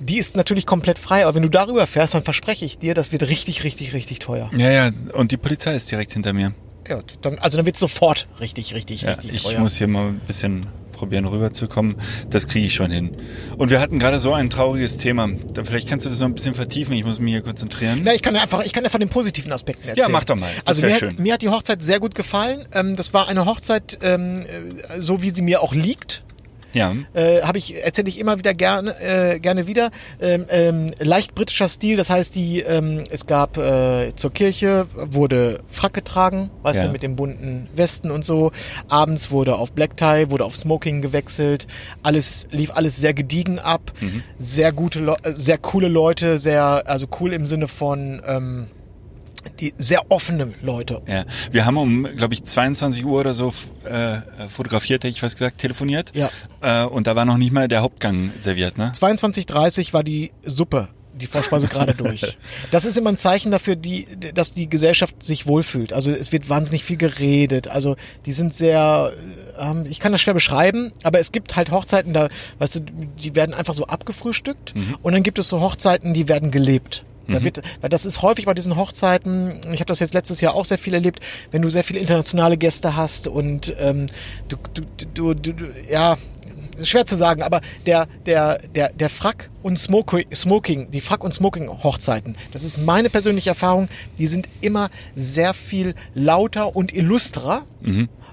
Die 0.00 0.18
ist 0.18 0.36
natürlich 0.36 0.64
komplett 0.66 0.98
frei, 0.98 1.24
aber 1.26 1.34
wenn 1.34 1.42
du 1.42 1.48
darüber 1.48 1.86
fährst, 1.88 2.14
dann 2.14 2.22
verspreche 2.22 2.64
ich 2.64 2.78
dir, 2.78 2.94
das 2.94 3.10
wird 3.10 3.22
richtig, 3.24 3.64
richtig, 3.64 3.92
richtig 3.92 4.20
teuer. 4.20 4.48
Ja, 4.56 4.70
ja. 4.70 4.90
Und 5.14 5.32
die 5.32 5.36
Polizei 5.36 5.74
ist 5.74 5.90
direkt 5.90 6.12
hinter 6.12 6.32
mir. 6.32 6.54
Ja, 6.88 7.00
dann, 7.20 7.38
also 7.40 7.56
dann 7.56 7.66
wird 7.66 7.76
sofort 7.76 8.28
richtig, 8.40 8.74
richtig, 8.74 9.02
Ja, 9.02 9.14
richtig 9.14 9.34
ich 9.34 9.42
teuer. 9.42 9.58
muss 9.60 9.76
hier 9.76 9.88
mal 9.88 10.06
ein 10.08 10.20
bisschen 10.20 10.66
probieren 10.98 11.24
rüberzukommen. 11.24 11.96
Das 12.30 12.48
kriege 12.48 12.66
ich 12.66 12.74
schon 12.74 12.90
hin. 12.90 13.16
Und 13.56 13.70
wir 13.70 13.80
hatten 13.80 13.98
gerade 13.98 14.18
so 14.18 14.34
ein 14.34 14.50
trauriges 14.50 14.98
Thema. 14.98 15.28
Vielleicht 15.64 15.88
kannst 15.88 16.06
du 16.06 16.10
das 16.10 16.20
noch 16.20 16.26
ein 16.26 16.34
bisschen 16.34 16.54
vertiefen. 16.54 16.94
Ich 16.94 17.04
muss 17.04 17.18
mich 17.20 17.32
hier 17.32 17.42
konzentrieren. 17.42 18.00
Na, 18.02 18.14
ich 18.14 18.22
kann 18.22 18.34
ja 18.34 18.42
einfach, 18.42 18.64
ich 18.64 18.72
kann 18.72 18.84
ja 18.84 18.90
von 18.90 19.00
den 19.00 19.08
positiven 19.08 19.52
Aspekten 19.52 19.88
erzählen. 19.88 20.10
mach 20.10 20.24
doch 20.24 20.36
mal. 20.36 20.50
Das 20.64 20.76
also 20.78 20.86
mir, 20.86 20.94
schön. 20.94 21.10
Hat, 21.10 21.18
mir 21.20 21.32
hat 21.34 21.42
die 21.42 21.48
Hochzeit 21.48 21.82
sehr 21.82 22.00
gut 22.00 22.14
gefallen. 22.14 22.66
Ähm, 22.72 22.96
das 22.96 23.14
war 23.14 23.28
eine 23.28 23.46
Hochzeit, 23.46 23.98
ähm, 24.02 24.44
äh, 24.88 25.00
so 25.00 25.22
wie 25.22 25.30
sie 25.30 25.42
mir 25.42 25.62
auch 25.62 25.74
liegt. 25.74 26.24
Ja. 26.74 26.94
Äh, 27.14 27.42
habe 27.42 27.56
ich 27.58 27.82
erzähle 27.82 28.08
ich 28.08 28.18
immer 28.20 28.38
wieder 28.38 28.52
gerne 28.54 28.94
äh, 29.00 29.38
gerne 29.40 29.66
wieder 29.66 29.90
ähm, 30.20 30.44
ähm, 30.50 30.90
leicht 30.98 31.34
britischer 31.34 31.68
Stil 31.68 31.96
das 31.96 32.10
heißt 32.10 32.34
die 32.34 32.60
ähm, 32.60 33.04
es 33.10 33.26
gab 33.26 33.56
äh, 33.56 34.14
zur 34.16 34.32
Kirche 34.32 34.86
wurde 34.94 35.58
Frack 35.68 35.94
getragen 35.94 36.50
weißt 36.62 36.76
Ja. 36.76 36.86
du 36.86 36.92
mit 36.92 37.02
dem 37.02 37.16
bunten 37.16 37.68
Westen 37.74 38.10
und 38.10 38.24
so 38.26 38.52
abends 38.88 39.30
wurde 39.30 39.56
auf 39.56 39.72
Black 39.72 39.96
Tie 39.96 40.26
wurde 40.28 40.44
auf 40.44 40.56
Smoking 40.56 41.00
gewechselt 41.00 41.66
alles 42.02 42.48
lief 42.50 42.70
alles 42.74 42.96
sehr 42.96 43.14
gediegen 43.14 43.58
ab 43.58 43.92
Mhm. 44.00 44.22
sehr 44.38 44.72
gute 44.72 45.00
Le 45.00 45.16
äh, 45.22 45.32
sehr 45.34 45.56
coole 45.58 45.88
Leute 45.88 46.38
sehr 46.38 46.82
also 46.86 47.06
cool 47.20 47.32
im 47.32 47.46
Sinne 47.46 47.66
von 47.68 48.20
ähm, 48.26 48.66
die 49.60 49.74
sehr 49.76 50.10
offene 50.10 50.52
Leute 50.62 51.02
Ja, 51.06 51.24
wir 51.50 51.66
haben 51.66 51.76
um, 51.76 52.04
glaube 52.16 52.34
ich, 52.34 52.44
22 52.44 53.04
Uhr 53.04 53.20
oder 53.20 53.34
so 53.34 53.52
äh, 53.84 54.48
fotografiert, 54.48 55.04
hätte 55.04 55.08
ich 55.08 55.20
fast 55.20 55.38
gesagt, 55.38 55.58
telefoniert. 55.58 56.12
Ja. 56.14 56.30
Äh, 56.60 56.86
und 56.86 57.06
da 57.06 57.16
war 57.16 57.24
noch 57.24 57.38
nicht 57.38 57.52
mal 57.52 57.68
der 57.68 57.82
Hauptgang 57.82 58.32
serviert, 58.38 58.78
ne? 58.78 58.92
22.30 58.94 59.92
war 59.92 60.02
die 60.02 60.32
Suppe, 60.44 60.88
die 61.14 61.26
Vorspeise 61.26 61.66
gerade 61.68 61.94
durch. 61.94 62.36
Das 62.70 62.84
ist 62.84 62.96
immer 62.96 63.10
ein 63.10 63.16
Zeichen 63.16 63.50
dafür, 63.50 63.76
die, 63.76 64.06
dass 64.34 64.52
die 64.52 64.68
Gesellschaft 64.68 65.22
sich 65.22 65.46
wohlfühlt. 65.46 65.92
Also 65.92 66.10
es 66.12 66.32
wird 66.32 66.48
wahnsinnig 66.48 66.84
viel 66.84 66.96
geredet. 66.96 67.68
Also 67.68 67.96
die 68.26 68.32
sind 68.32 68.54
sehr, 68.54 69.12
ähm, 69.58 69.86
ich 69.88 70.00
kann 70.00 70.12
das 70.12 70.20
schwer 70.20 70.34
beschreiben, 70.34 70.92
aber 71.02 71.18
es 71.18 71.32
gibt 71.32 71.56
halt 71.56 71.70
Hochzeiten, 71.70 72.12
da, 72.12 72.28
weißt 72.58 72.76
du, 72.76 72.80
die 72.80 73.34
werden 73.34 73.54
einfach 73.54 73.74
so 73.74 73.86
abgefrühstückt 73.86 74.74
und 75.02 75.12
dann 75.12 75.22
gibt 75.22 75.38
es 75.38 75.48
so 75.48 75.60
Hochzeiten, 75.60 76.14
die 76.14 76.28
werden 76.28 76.50
gelebt. 76.50 77.04
Da 77.28 77.44
wird, 77.44 77.60
weil 77.80 77.90
das 77.90 78.06
ist 78.06 78.22
häufig 78.22 78.46
bei 78.46 78.54
diesen 78.54 78.76
Hochzeiten, 78.76 79.52
ich 79.72 79.80
habe 79.80 79.86
das 79.86 80.00
jetzt 80.00 80.14
letztes 80.14 80.40
Jahr 80.40 80.54
auch 80.54 80.64
sehr 80.64 80.78
viel 80.78 80.94
erlebt, 80.94 81.20
wenn 81.50 81.62
du 81.62 81.68
sehr 81.68 81.84
viele 81.84 82.00
internationale 82.00 82.56
Gäste 82.56 82.96
hast 82.96 83.28
und 83.28 83.74
ähm, 83.78 84.06
du, 84.48 84.56
du, 84.74 84.82
du, 85.14 85.34
du, 85.34 85.52
du, 85.52 85.64
ja, 85.90 86.16
schwer 86.82 87.04
zu 87.06 87.16
sagen, 87.16 87.42
aber 87.42 87.60
der, 87.86 88.06
der, 88.24 88.58
der, 88.74 88.92
der 88.92 89.10
Frack 89.10 89.50
und 89.62 89.78
Smoki- 89.78 90.32
Smoking, 90.34 90.90
die 90.90 91.00
Frack- 91.00 91.24
und 91.24 91.34
Smoking-Hochzeiten, 91.34 92.36
das 92.52 92.62
ist 92.62 92.78
meine 92.78 93.10
persönliche 93.10 93.50
Erfahrung, 93.50 93.88
die 94.18 94.26
sind 94.26 94.48
immer 94.60 94.88
sehr 95.16 95.54
viel 95.54 95.94
lauter 96.14 96.76
und 96.76 96.94
illustrer, 96.94 97.66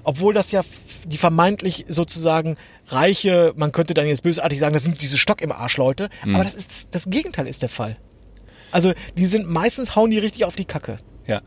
obwohl 0.04 0.32
das 0.32 0.52
ja 0.52 0.62
die 1.06 1.18
vermeintlich 1.18 1.84
sozusagen 1.88 2.56
reiche, 2.88 3.52
man 3.56 3.72
könnte 3.72 3.94
dann 3.94 4.06
jetzt 4.06 4.22
bösartig 4.22 4.58
sagen, 4.60 4.72
das 4.74 4.84
sind 4.84 5.02
diese 5.02 5.18
Stock 5.18 5.40
im 5.42 5.50
Arsch 5.52 5.76
Leute, 5.76 6.08
aber 6.34 6.44
das 6.44 6.54
ist, 6.54 6.88
das 6.92 7.10
Gegenteil 7.10 7.46
ist 7.48 7.62
der 7.62 7.68
Fall. 7.68 7.96
Also, 8.72 8.92
die 9.16 9.26
sind, 9.26 9.48
meistens 9.48 9.96
hauen 9.96 10.10
die 10.10 10.18
richtig 10.18 10.44
auf 10.44 10.56
die 10.56 10.64
Kacke. 10.64 10.98
Ja. 11.26 11.40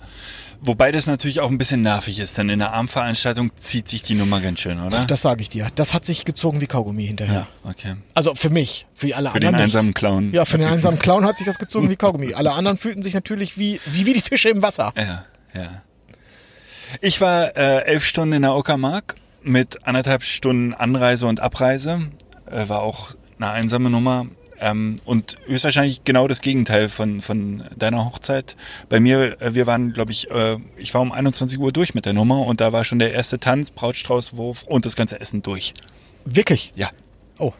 Wobei 0.61 0.91
das 0.91 1.07
natürlich 1.07 1.39
auch 1.39 1.49
ein 1.49 1.57
bisschen 1.57 1.81
nervig 1.83 2.19
ist, 2.19 2.37
denn 2.37 2.49
in 2.49 2.59
der 2.59 2.73
Abendveranstaltung 2.73 3.51
zieht 3.55 3.87
sich 3.87 4.01
die 4.01 4.15
Nummer 4.15 4.41
ganz 4.41 4.59
schön, 4.59 4.81
oder? 4.81 5.05
Das 5.05 5.21
sage 5.21 5.41
ich 5.41 5.47
dir. 5.47 5.67
Das 5.75 5.93
hat 5.93 6.05
sich 6.05 6.25
gezogen 6.25 6.59
wie 6.59 6.67
Kaugummi 6.67 7.05
hinterher. 7.07 7.47
ja, 7.63 7.69
okay. 7.69 7.95
Also 8.13 8.35
für 8.35 8.49
mich, 8.49 8.85
für 8.93 9.15
alle 9.15 9.29
Für 9.29 9.35
anderen. 9.35 9.53
den 9.53 9.55
nicht. 9.55 9.63
einsamen 9.63 9.93
Clown. 9.93 10.33
Ja, 10.33 10.43
für 10.43 10.57
den 10.57 10.67
einsamen 10.67 10.99
Clown 10.99 11.23
hat 11.23 11.37
sich 11.37 11.45
das 11.45 11.59
gezogen 11.59 11.89
wie 11.89 11.95
Kaugummi. 11.95 12.33
Alle 12.33 12.51
anderen 12.51 12.77
fühlten 12.77 13.03
sich 13.03 13.13
natürlich 13.13 13.57
wie, 13.57 13.79
wie, 13.85 14.05
wie 14.05 14.13
die 14.13 14.21
Fische 14.21 14.49
im 14.49 14.61
Wasser. 14.61 14.91
Ja, 14.97 15.23
ja. 15.53 15.81
Ich 16.99 17.21
war 17.21 17.55
äh, 17.55 17.85
elf 17.85 18.03
Stunden 18.05 18.33
in 18.33 18.41
der 18.41 18.55
Uckermark 18.55 19.15
mit 19.43 19.87
anderthalb 19.87 20.23
Stunden 20.23 20.73
Anreise 20.73 21.25
und 21.27 21.39
Abreise. 21.39 22.01
Äh, 22.51 22.67
war 22.67 22.81
auch 22.81 23.11
eine 23.37 23.51
einsame 23.51 23.89
Nummer. 23.89 24.25
Ähm, 24.61 24.97
und 25.05 25.37
höchstwahrscheinlich 25.45 26.03
genau 26.03 26.27
das 26.27 26.41
Gegenteil 26.41 26.89
von, 26.89 27.21
von 27.21 27.63
deiner 27.77 28.05
Hochzeit. 28.05 28.55
Bei 28.89 28.99
mir, 28.99 29.41
äh, 29.41 29.53
wir 29.53 29.67
waren, 29.67 29.93
glaube 29.93 30.11
ich, 30.11 30.29
äh, 30.31 30.57
ich 30.77 30.93
war 30.93 31.01
um 31.01 31.11
21 31.11 31.59
Uhr 31.59 31.71
durch 31.71 31.93
mit 31.93 32.05
der 32.05 32.13
Nummer 32.13 32.45
und 32.45 32.59
da 32.59 32.73
war 32.73 32.83
schon 32.83 32.99
der 32.99 33.13
erste 33.13 33.39
Tanz, 33.39 33.71
Brautstraußwurf 33.71 34.63
und 34.63 34.85
das 34.85 34.95
ganze 34.95 35.19
Essen 35.21 35.41
durch. 35.41 35.73
Wirklich. 36.25 36.71
Ja. 36.75 36.89
Oh. 37.37 37.53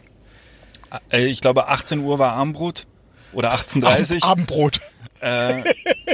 Äh, 1.10 1.26
ich 1.26 1.40
glaube, 1.40 1.68
18 1.68 2.00
Uhr 2.00 2.18
war 2.18 2.34
Abendbrot 2.34 2.86
oder 3.32 3.54
18.30 3.54 4.16
Uhr. 4.16 4.24
Abendbrot. 4.24 4.80
Äh, 5.20 5.62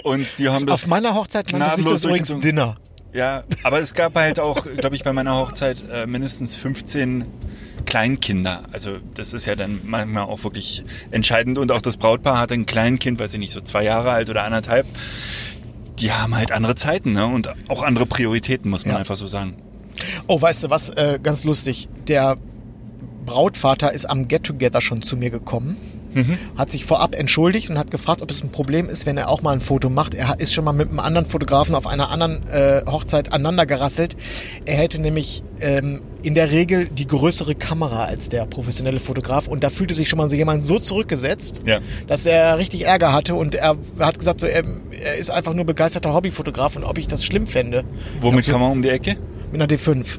und 0.05 0.27
die 0.39 0.49
haben 0.49 0.67
das 0.67 0.85
Auf 0.85 0.89
meiner 0.89 1.15
Hochzeit 1.15 1.53
nannte 1.53 1.77
sich 1.77 1.85
das 1.85 2.05
übrigens. 2.05 2.33
Dinner. 2.41 2.77
Ja, 3.13 3.45
aber 3.63 3.81
es 3.81 3.95
gab 3.95 4.15
halt 4.15 4.39
auch, 4.39 4.67
glaube 4.77 4.95
ich, 4.95 5.03
bei 5.03 5.13
meiner 5.13 5.37
Hochzeit 5.37 5.83
äh, 5.91 6.07
mindestens 6.07 6.55
15 6.55 7.25
Kleinkinder. 7.87 8.65
Also 8.73 8.99
das 9.15 9.33
ist 9.33 9.47
ja 9.47 9.57
dann 9.57 9.81
manchmal 9.85 10.25
auch 10.25 10.45
wirklich 10.45 10.85
entscheidend. 11.11 11.59
Und 11.59 11.73
auch 11.73 11.81
das 11.81 11.97
Brautpaar 11.97 12.39
hatte 12.39 12.55
ein 12.55 12.67
Kleinkind, 12.67 13.19
weiß 13.19 13.33
ich 13.35 13.41
nicht, 13.41 13.53
so 13.53 13.61
zwei 13.61 13.85
Jahre 13.85 14.11
alt 14.11 14.29
oder 14.29 14.45
anderthalb. 14.45 14.87
Die 15.99 16.13
haben 16.13 16.35
halt 16.37 16.53
andere 16.53 16.75
Zeiten 16.75 17.13
ne? 17.13 17.27
und 17.27 17.49
auch 17.69 17.83
andere 17.83 18.05
Prioritäten, 18.05 18.71
muss 18.71 18.85
man 18.85 18.95
Ja. 18.95 18.99
einfach 18.99 19.17
so 19.17 19.27
sagen. 19.27 19.57
Oh, 20.27 20.41
weißt 20.41 20.65
du 20.65 20.71
was, 20.71 20.91
äh, 20.91 21.19
ganz 21.23 21.45
lustig. 21.45 21.89
Der 22.07 22.37
Brautvater 23.25 23.93
ist 23.93 24.05
am 24.05 24.29
Get-Together 24.29 24.81
schon 24.83 25.01
zu 25.03 25.17
mir 25.17 25.31
gekommen. 25.31 25.77
Hat 26.57 26.71
sich 26.71 26.85
vorab 26.85 27.15
entschuldigt 27.15 27.71
und 27.71 27.79
hat 27.79 27.91
gefragt, 27.91 28.23
ob 28.23 28.31
es 28.31 28.43
ein 28.43 28.51
Problem 28.51 28.89
ist, 28.89 29.07
wenn 29.07 29.17
er 29.17 29.29
auch 29.29 29.43
mal 29.43 29.53
ein 29.53 29.61
Foto 29.61 29.91
macht. 29.91 30.15
Er 30.15 30.39
ist 30.39 30.53
schon 30.55 30.65
mal 30.65 30.73
mit 30.73 30.89
einem 30.89 31.01
anderen 31.01 31.27
Fotografen 31.27 31.75
auf 31.75 31.87
einer 31.87 32.11
anderen 32.11 32.47
äh, 32.49 32.83
Hochzeit 32.87 33.33
aneinander 33.33 33.67
gerasselt. 33.67 34.17
Er 34.65 34.77
hätte 34.77 34.99
nämlich 35.01 35.43
ähm, 35.61 36.03
in 36.23 36.35
der 36.35 36.51
Regel 36.51 36.89
die 36.89 37.07
größere 37.07 37.55
Kamera 37.55 38.05
als 38.05 38.29
der 38.29 38.47
professionelle 38.47 38.99
Fotograf 39.01 39.47
und 39.49 39.63
da 39.63 39.71
fühlte 39.71 39.95
sich 39.95 40.09
schon 40.09 40.19
mal 40.19 40.29
so 40.31 40.37
jemand 40.37 40.65
so 40.65 40.79
zurückgesetzt, 40.79 41.63
Ja. 41.67 41.79
dass 42.07 42.27
er 42.27 42.59
richtig 42.59 42.87
Ärger 42.87 43.13
hatte 43.13 43.35
und 43.35 43.55
er 43.55 43.77
hat 43.99 44.19
gesagt, 44.19 44.41
so, 44.41 44.47
er, 44.47 44.65
er 45.05 45.17
ist 45.17 45.31
einfach 45.31 45.55
nur 45.55 45.65
begeisterter 45.65 46.15
Hobbyfotograf 46.15 46.77
und 46.77 46.85
ob 46.85 46.99
ich 46.99 47.07
das 47.09 47.25
schlimm 47.25 47.47
fände. 47.47 47.85
Womit 48.21 48.47
kann 48.47 48.61
man 48.61 48.71
um 48.73 48.83
die 48.83 48.89
Ecke? 48.89 49.17
Mit 49.53 49.61
einer 49.61 49.73
D5. 49.73 50.19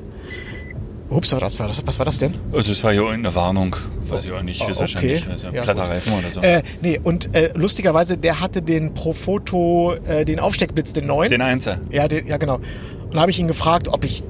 Ups, 1.09 1.31
was 1.31 1.59
war 1.59 1.67
das, 1.69 1.81
was 1.85 1.99
war 1.99 2.05
das 2.05 2.19
denn? 2.19 2.33
Oh, 2.51 2.59
Das 2.59 2.83
war 2.83 2.91
ja 2.91 3.01
irgendeine 3.01 3.33
Warnung. 3.33 3.75
Weiß 4.03 4.25
ich 4.25 4.31
auch 4.33 4.43
nicht. 4.43 4.61
Oh, 4.61 4.69
Ist 4.69 4.77
okay. 4.81 4.81
wahrscheinlich 4.95 5.27
also 5.29 5.47
Ja, 5.49 5.61
platter. 5.61 5.83
Reifen 5.83 6.13
oder 6.19 6.29
so. 6.31 6.41
Äh, 6.41 6.63
nee, 6.81 6.99
und 7.01 7.33
äh, 7.35 7.51
lustigerweise, 7.55 8.17
der 8.17 8.41
hatte 8.41 8.61
den 8.61 8.93
Profoto, 8.93 9.93
äh, 10.07 10.25
den 10.25 10.39
Aufsteckblitz, 10.39 10.91
den 10.93 11.07
neuen. 11.07 11.29
Den 11.31 11.41
Einser. 11.41 11.79
ja, 11.91 12.07
den, 12.09 12.27
ja, 12.27 12.35
genau. 12.37 12.55
Und 12.55 13.13
da 13.15 13.21
habe 13.21 13.31
ich 13.31 13.39
ihn 13.39 13.47
gefragt, 13.47 13.87
ob 13.87 14.03
ich 14.03 14.23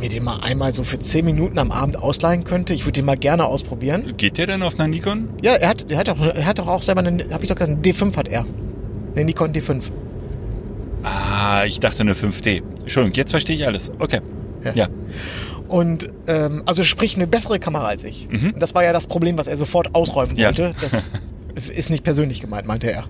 mir 0.00 0.08
den 0.08 0.24
mal 0.24 0.40
einmal 0.40 0.72
so 0.72 0.82
für 0.82 0.98
10 0.98 1.24
Minuten 1.24 1.58
am 1.58 1.70
Abend 1.72 1.96
ausleihen 1.96 2.42
könnte. 2.44 2.72
Ich 2.74 2.82
würde 2.84 2.92
den 2.92 3.04
mal 3.04 3.16
gerne 3.16 3.44
ausprobieren. 3.46 4.14
Geht 4.16 4.38
der 4.38 4.46
denn 4.48 4.62
auf 4.62 4.74
einer 4.78 4.88
Nikon? 4.88 5.28
Ja, 5.42 5.54
er 5.54 5.68
hat, 5.68 5.86
er 5.90 5.98
hat, 5.98 6.08
doch, 6.08 6.20
er 6.20 6.46
hat 6.46 6.58
doch 6.58 6.66
auch 6.68 6.82
selber 6.82 7.00
einen, 7.00 7.32
hab 7.32 7.42
ich 7.42 7.48
doch 7.48 7.56
gesagt, 7.56 7.70
einen 7.70 7.82
D5 7.82 8.16
hat 8.16 8.28
er. 8.28 8.44
Den 9.16 9.26
Nikon 9.26 9.52
D5. 9.52 9.90
Ah, 11.02 11.64
ich 11.64 11.78
dachte 11.80 12.00
eine 12.00 12.14
5D. 12.14 12.62
Entschuldigung, 12.80 13.16
jetzt 13.16 13.30
verstehe 13.30 13.56
ich 13.56 13.66
alles. 13.66 13.90
Okay. 13.98 14.20
Ja. 14.64 14.72
Ja. 14.74 14.88
Und 15.68 16.08
ähm, 16.26 16.62
also 16.66 16.82
sprich 16.82 17.16
eine 17.16 17.26
bessere 17.26 17.58
Kamera 17.58 17.86
als 17.88 18.02
ich. 18.04 18.26
Und 18.30 18.58
das 18.60 18.74
war 18.74 18.84
ja 18.84 18.92
das 18.92 19.06
Problem, 19.06 19.36
was 19.38 19.46
er 19.46 19.56
sofort 19.56 19.94
ausräumen 19.94 20.32
Mhm. 20.32 20.38
Ja. 20.38 20.48
wollte. 20.48 20.74
Das 20.80 21.10
ist 21.76 21.90
nicht 21.90 22.04
persönlich 22.04 22.40
gemeint, 22.40 22.66
meinte 22.66 22.90
er. 22.90 23.04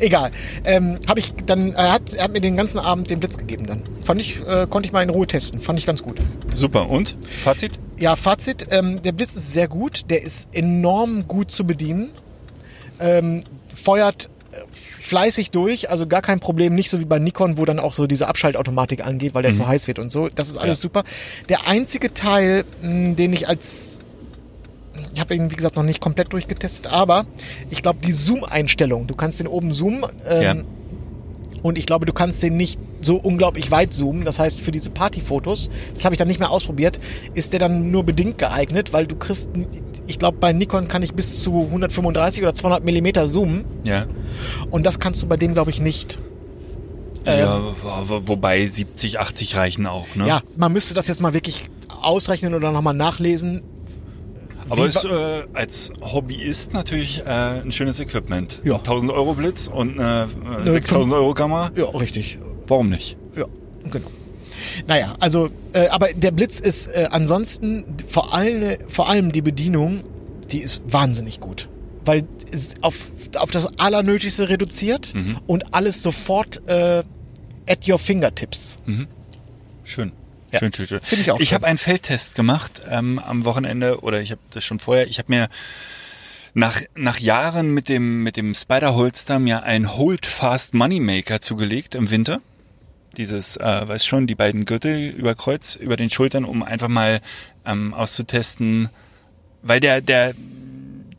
Egal. 0.00 0.30
Ähm, 0.64 0.98
habe 1.08 1.20
ich 1.20 1.34
dann, 1.44 1.72
er 1.74 1.92
hat, 1.92 2.14
er 2.14 2.24
hat 2.24 2.32
mir 2.32 2.40
den 2.40 2.56
ganzen 2.56 2.78
Abend 2.78 3.10
den 3.10 3.20
Blitz 3.20 3.36
gegeben 3.36 3.66
dann. 3.66 3.82
Fand 4.02 4.18
ich, 4.20 4.40
äh, 4.46 4.66
konnte 4.68 4.86
ich 4.86 4.92
mal 4.92 5.02
in 5.02 5.10
Ruhe 5.10 5.26
testen. 5.26 5.60
Fand 5.60 5.78
ich 5.78 5.84
ganz 5.84 6.02
gut. 6.02 6.20
Super. 6.54 6.88
Und? 6.88 7.16
Fazit? 7.28 7.72
Ja, 7.98 8.16
Fazit, 8.16 8.66
ähm, 8.70 9.02
der 9.02 9.12
Blitz 9.12 9.36
ist 9.36 9.52
sehr 9.52 9.68
gut, 9.68 10.04
der 10.08 10.22
ist 10.22 10.48
enorm 10.52 11.28
gut 11.28 11.50
zu 11.50 11.66
bedienen, 11.66 12.12
ähm, 12.98 13.42
feuert 13.72 14.30
fleißig 14.72 15.50
durch, 15.50 15.90
also 15.90 16.06
gar 16.06 16.22
kein 16.22 16.40
Problem, 16.40 16.74
nicht 16.74 16.90
so 16.90 17.00
wie 17.00 17.04
bei 17.04 17.18
Nikon, 17.18 17.58
wo 17.58 17.64
dann 17.64 17.78
auch 17.78 17.92
so 17.94 18.06
diese 18.06 18.28
Abschaltautomatik 18.28 19.04
angeht, 19.06 19.34
weil 19.34 19.42
der 19.42 19.52
zu 19.52 19.66
heiß 19.66 19.86
wird 19.86 19.98
und 19.98 20.10
so. 20.12 20.28
Das 20.28 20.48
ist 20.48 20.56
alles 20.56 20.78
Ja. 20.78 20.82
super. 20.82 21.02
Der 21.48 21.66
einzige 21.66 22.12
Teil, 22.14 22.64
mh, 22.82 23.14
den 23.14 23.32
ich 23.32 23.48
als 23.48 24.00
ich 25.12 25.20
habe 25.20 25.34
ihn, 25.34 25.50
wie 25.50 25.56
gesagt, 25.56 25.74
noch 25.76 25.82
nicht 25.82 26.00
komplett 26.00 26.32
durchgetestet, 26.32 26.86
aber 26.86 27.26
ich 27.70 27.82
glaube, 27.82 27.98
die 28.04 28.12
Zoom-Einstellung, 28.12 29.06
du 29.08 29.14
kannst 29.14 29.40
den 29.40 29.48
oben 29.48 29.72
zoomen 29.72 30.04
ähm, 30.26 30.42
Ja. 30.42 30.54
und 31.62 31.78
ich 31.78 31.86
glaube, 31.86 32.06
du 32.06 32.12
kannst 32.12 32.42
den 32.42 32.56
nicht 32.56 32.78
so 33.04 33.16
unglaublich 33.16 33.70
weit 33.70 33.92
zoomen. 33.94 34.24
Das 34.24 34.38
heißt, 34.38 34.60
für 34.60 34.70
diese 34.72 34.90
Partyfotos, 34.90 35.70
das 35.94 36.04
habe 36.04 36.14
ich 36.14 36.18
dann 36.18 36.28
nicht 36.28 36.40
mehr 36.40 36.50
ausprobiert, 36.50 36.98
ist 37.34 37.52
der 37.52 37.60
dann 37.60 37.90
nur 37.90 38.04
bedingt 38.04 38.38
geeignet, 38.38 38.92
weil 38.92 39.06
du 39.06 39.16
kriegst, 39.16 39.48
ich 40.06 40.18
glaube, 40.18 40.38
bei 40.40 40.52
Nikon 40.52 40.88
kann 40.88 41.02
ich 41.02 41.14
bis 41.14 41.42
zu 41.42 41.62
135 41.66 42.42
oder 42.42 42.54
200 42.54 42.84
Millimeter 42.84 43.26
zoomen 43.26 43.64
Ja. 43.84 44.06
und 44.70 44.84
das 44.86 44.98
kannst 44.98 45.22
du 45.22 45.26
bei 45.26 45.36
dem, 45.36 45.54
glaube 45.54 45.70
ich, 45.70 45.80
nicht. 45.80 46.18
Ähm. 47.26 47.38
ja, 47.38 47.60
wo- 48.06 48.20
wobei 48.26 48.64
70, 48.66 49.18
80 49.18 49.56
reichen 49.56 49.86
auch, 49.86 50.06
ne? 50.14 50.28
Ja, 50.28 50.42
man 50.56 50.72
müsste 50.72 50.92
das 50.94 51.08
jetzt 51.08 51.22
mal 51.22 51.32
wirklich 51.32 51.62
ausrechnen 52.02 52.54
oder 52.54 52.70
nochmal 52.70 52.92
nachlesen. 52.94 53.62
Aber 54.70 54.86
ist 54.86 55.04
äh, 55.04 55.44
als 55.52 55.92
Hobbyist 56.00 56.72
natürlich 56.72 57.20
äh, 57.26 57.30
ein 57.60 57.70
schönes 57.72 58.00
Equipment. 58.00 58.60
Ja. 58.64 58.76
1000 58.76 59.12
Euro 59.12 59.34
Blitz 59.34 59.68
und 59.68 59.98
eine 60.00 60.26
äh, 60.44 60.56
Eine 60.62 60.72
6000 60.72 61.14
Euro 61.14 61.34
Kamera. 61.34 61.70
Ja, 61.76 61.84
richtig. 61.84 62.38
Warum 62.66 62.88
nicht? 62.88 63.16
Ja, 63.36 63.46
genau. 63.90 64.10
Naja, 64.86 65.12
also, 65.20 65.48
äh, 65.72 65.88
aber 65.88 66.12
der 66.12 66.30
Blitz 66.30 66.60
ist 66.60 66.88
äh, 66.88 67.08
ansonsten 67.10 67.84
vor 68.08 68.34
allem, 68.34 68.78
vor 68.88 69.08
allem 69.08 69.32
die 69.32 69.42
Bedienung, 69.42 70.04
die 70.50 70.60
ist 70.60 70.82
wahnsinnig 70.86 71.40
gut. 71.40 71.68
Weil 72.04 72.24
es 72.52 72.74
auf, 72.82 73.10
auf 73.36 73.50
das 73.50 73.78
Allernötigste 73.78 74.48
reduziert 74.48 75.14
und 75.46 75.74
alles 75.74 76.02
sofort 76.02 76.66
äh, 76.68 77.02
at 77.66 77.88
your 77.88 77.98
fingertips. 77.98 78.78
Schön. 79.84 80.12
Ja. 80.52 80.60
Schön, 80.60 80.72
schön, 80.72 80.86
schön. 80.86 81.00
Finde 81.02 81.22
ich 81.22 81.30
auch 81.32 81.40
Ich 81.40 81.54
habe 81.54 81.66
einen 81.66 81.78
Feldtest 81.78 82.34
gemacht 82.34 82.82
ähm, 82.88 83.18
am 83.18 83.44
Wochenende 83.44 84.00
oder 84.02 84.20
ich 84.20 84.30
habe 84.30 84.40
das 84.50 84.64
schon 84.64 84.78
vorher. 84.78 85.08
Ich 85.08 85.18
habe 85.18 85.32
mir 85.32 85.48
nach, 86.52 86.80
nach 86.94 87.18
Jahren 87.18 87.74
mit 87.74 87.88
dem, 87.88 88.22
mit 88.22 88.36
dem 88.36 88.54
Spider-Holster 88.54 89.38
mir 89.38 89.64
ein 89.64 89.96
Hold 89.96 90.26
Fast 90.26 90.74
Moneymaker 90.74 91.40
zugelegt 91.40 91.94
im 91.96 92.10
Winter. 92.10 92.40
Dieses, 93.14 93.56
äh, 93.56 93.88
weiß 93.88 94.04
schon, 94.04 94.26
die 94.26 94.34
beiden 94.34 94.64
Gürtel 94.64 95.10
über 95.10 95.34
Kreuz, 95.34 95.76
über 95.76 95.96
den 95.96 96.10
Schultern, 96.10 96.44
um 96.44 96.62
einfach 96.62 96.88
mal 96.88 97.20
ähm, 97.64 97.94
auszutesten, 97.94 98.88
weil 99.62 99.80
der, 99.80 100.00
der, 100.00 100.34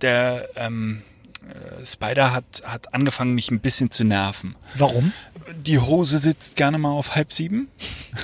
der 0.01 0.49
ähm, 0.55 1.01
äh, 1.49 1.85
Spider 1.85 2.33
hat, 2.33 2.45
hat 2.65 2.93
angefangen, 2.93 3.33
mich 3.33 3.51
ein 3.51 3.59
bisschen 3.59 3.91
zu 3.91 4.03
nerven. 4.03 4.55
Warum? 4.75 5.11
Die 5.63 5.79
Hose 5.79 6.17
sitzt 6.17 6.55
gerne 6.55 6.77
mal 6.77 6.91
auf 6.91 7.15
halb 7.15 7.31
sieben. 7.31 7.69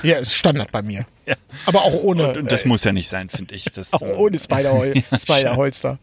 Ja, 0.02 0.18
ist 0.18 0.34
Standard 0.34 0.70
bei 0.72 0.82
mir. 0.82 1.06
Ja. 1.24 1.36
Aber 1.66 1.82
auch 1.82 1.94
ohne, 2.02 2.30
Und, 2.30 2.36
und 2.36 2.50
das 2.50 2.62
äh, 2.62 2.68
muss 2.68 2.82
ja 2.82 2.90
nicht 2.90 3.08
sein, 3.08 3.28
finde 3.28 3.54
ich. 3.54 3.66
Das, 3.66 3.92
auch 3.92 4.00
ohne 4.00 4.38
Ja, 4.40 5.18
Spider-Holster. 5.18 6.00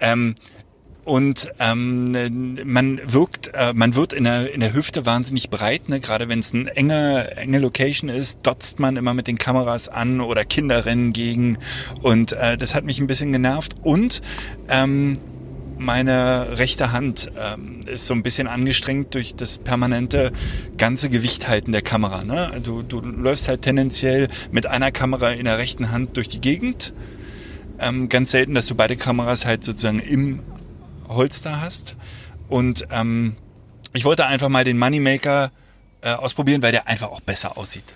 Ähm, 0.00 0.34
und 1.08 1.48
ähm, 1.58 2.58
man 2.64 3.00
wirkt, 3.04 3.50
äh, 3.54 3.72
man 3.72 3.94
wird 3.94 4.12
in 4.12 4.24
der, 4.24 4.52
in 4.52 4.60
der 4.60 4.74
Hüfte 4.74 5.06
wahnsinnig 5.06 5.48
breit, 5.48 5.88
ne? 5.88 6.00
gerade 6.00 6.28
wenn 6.28 6.40
es 6.40 6.52
eine 6.52 6.76
enge, 6.76 7.34
enge 7.36 7.58
Location 7.58 8.10
ist, 8.10 8.40
dotzt 8.42 8.78
man 8.78 8.96
immer 8.96 9.14
mit 9.14 9.26
den 9.26 9.38
Kameras 9.38 9.88
an 9.88 10.20
oder 10.20 10.44
Kinder 10.44 10.84
rennen 10.84 11.14
gegen 11.14 11.56
und 12.02 12.32
äh, 12.32 12.58
das 12.58 12.74
hat 12.74 12.84
mich 12.84 13.00
ein 13.00 13.06
bisschen 13.06 13.32
genervt 13.32 13.76
und 13.82 14.20
ähm, 14.68 15.14
meine 15.78 16.58
rechte 16.58 16.92
Hand 16.92 17.30
ähm, 17.38 17.80
ist 17.86 18.06
so 18.06 18.12
ein 18.12 18.22
bisschen 18.22 18.46
angestrengt 18.46 19.14
durch 19.14 19.34
das 19.34 19.56
permanente 19.56 20.30
ganze 20.76 21.08
Gewicht 21.08 21.48
halten 21.48 21.72
der 21.72 21.82
Kamera. 21.82 22.24
Ne? 22.24 22.50
Du, 22.62 22.82
du 22.82 23.00
läufst 23.00 23.48
halt 23.48 23.62
tendenziell 23.62 24.28
mit 24.50 24.66
einer 24.66 24.90
Kamera 24.90 25.30
in 25.30 25.44
der 25.44 25.56
rechten 25.56 25.90
Hand 25.90 26.16
durch 26.16 26.28
die 26.28 26.40
Gegend. 26.40 26.92
Ähm, 27.78 28.08
ganz 28.08 28.32
selten, 28.32 28.54
dass 28.54 28.66
du 28.66 28.74
beide 28.74 28.96
Kameras 28.96 29.46
halt 29.46 29.62
sozusagen 29.62 30.00
im 30.00 30.40
Holster 31.08 31.60
hast. 31.60 31.96
Und 32.48 32.86
ähm, 32.90 33.36
ich 33.92 34.04
wollte 34.04 34.26
einfach 34.26 34.48
mal 34.48 34.64
den 34.64 34.78
Moneymaker 34.78 35.50
äh, 36.02 36.12
ausprobieren, 36.12 36.62
weil 36.62 36.72
der 36.72 36.86
einfach 36.88 37.08
auch 37.08 37.20
besser 37.20 37.56
aussieht. 37.58 37.94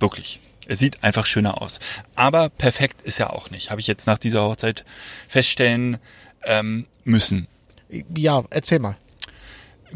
Wirklich. 0.00 0.40
Er 0.66 0.76
sieht 0.76 1.02
einfach 1.02 1.26
schöner 1.26 1.60
aus. 1.60 1.80
Aber 2.14 2.48
perfekt 2.48 3.02
ist 3.02 3.18
er 3.18 3.32
auch 3.32 3.50
nicht. 3.50 3.70
Habe 3.70 3.80
ich 3.80 3.86
jetzt 3.86 4.06
nach 4.06 4.18
dieser 4.18 4.42
Hochzeit 4.42 4.84
feststellen 5.26 5.98
ähm, 6.44 6.86
müssen. 7.04 7.48
Ja, 8.16 8.44
erzähl 8.50 8.78
mal. 8.78 8.96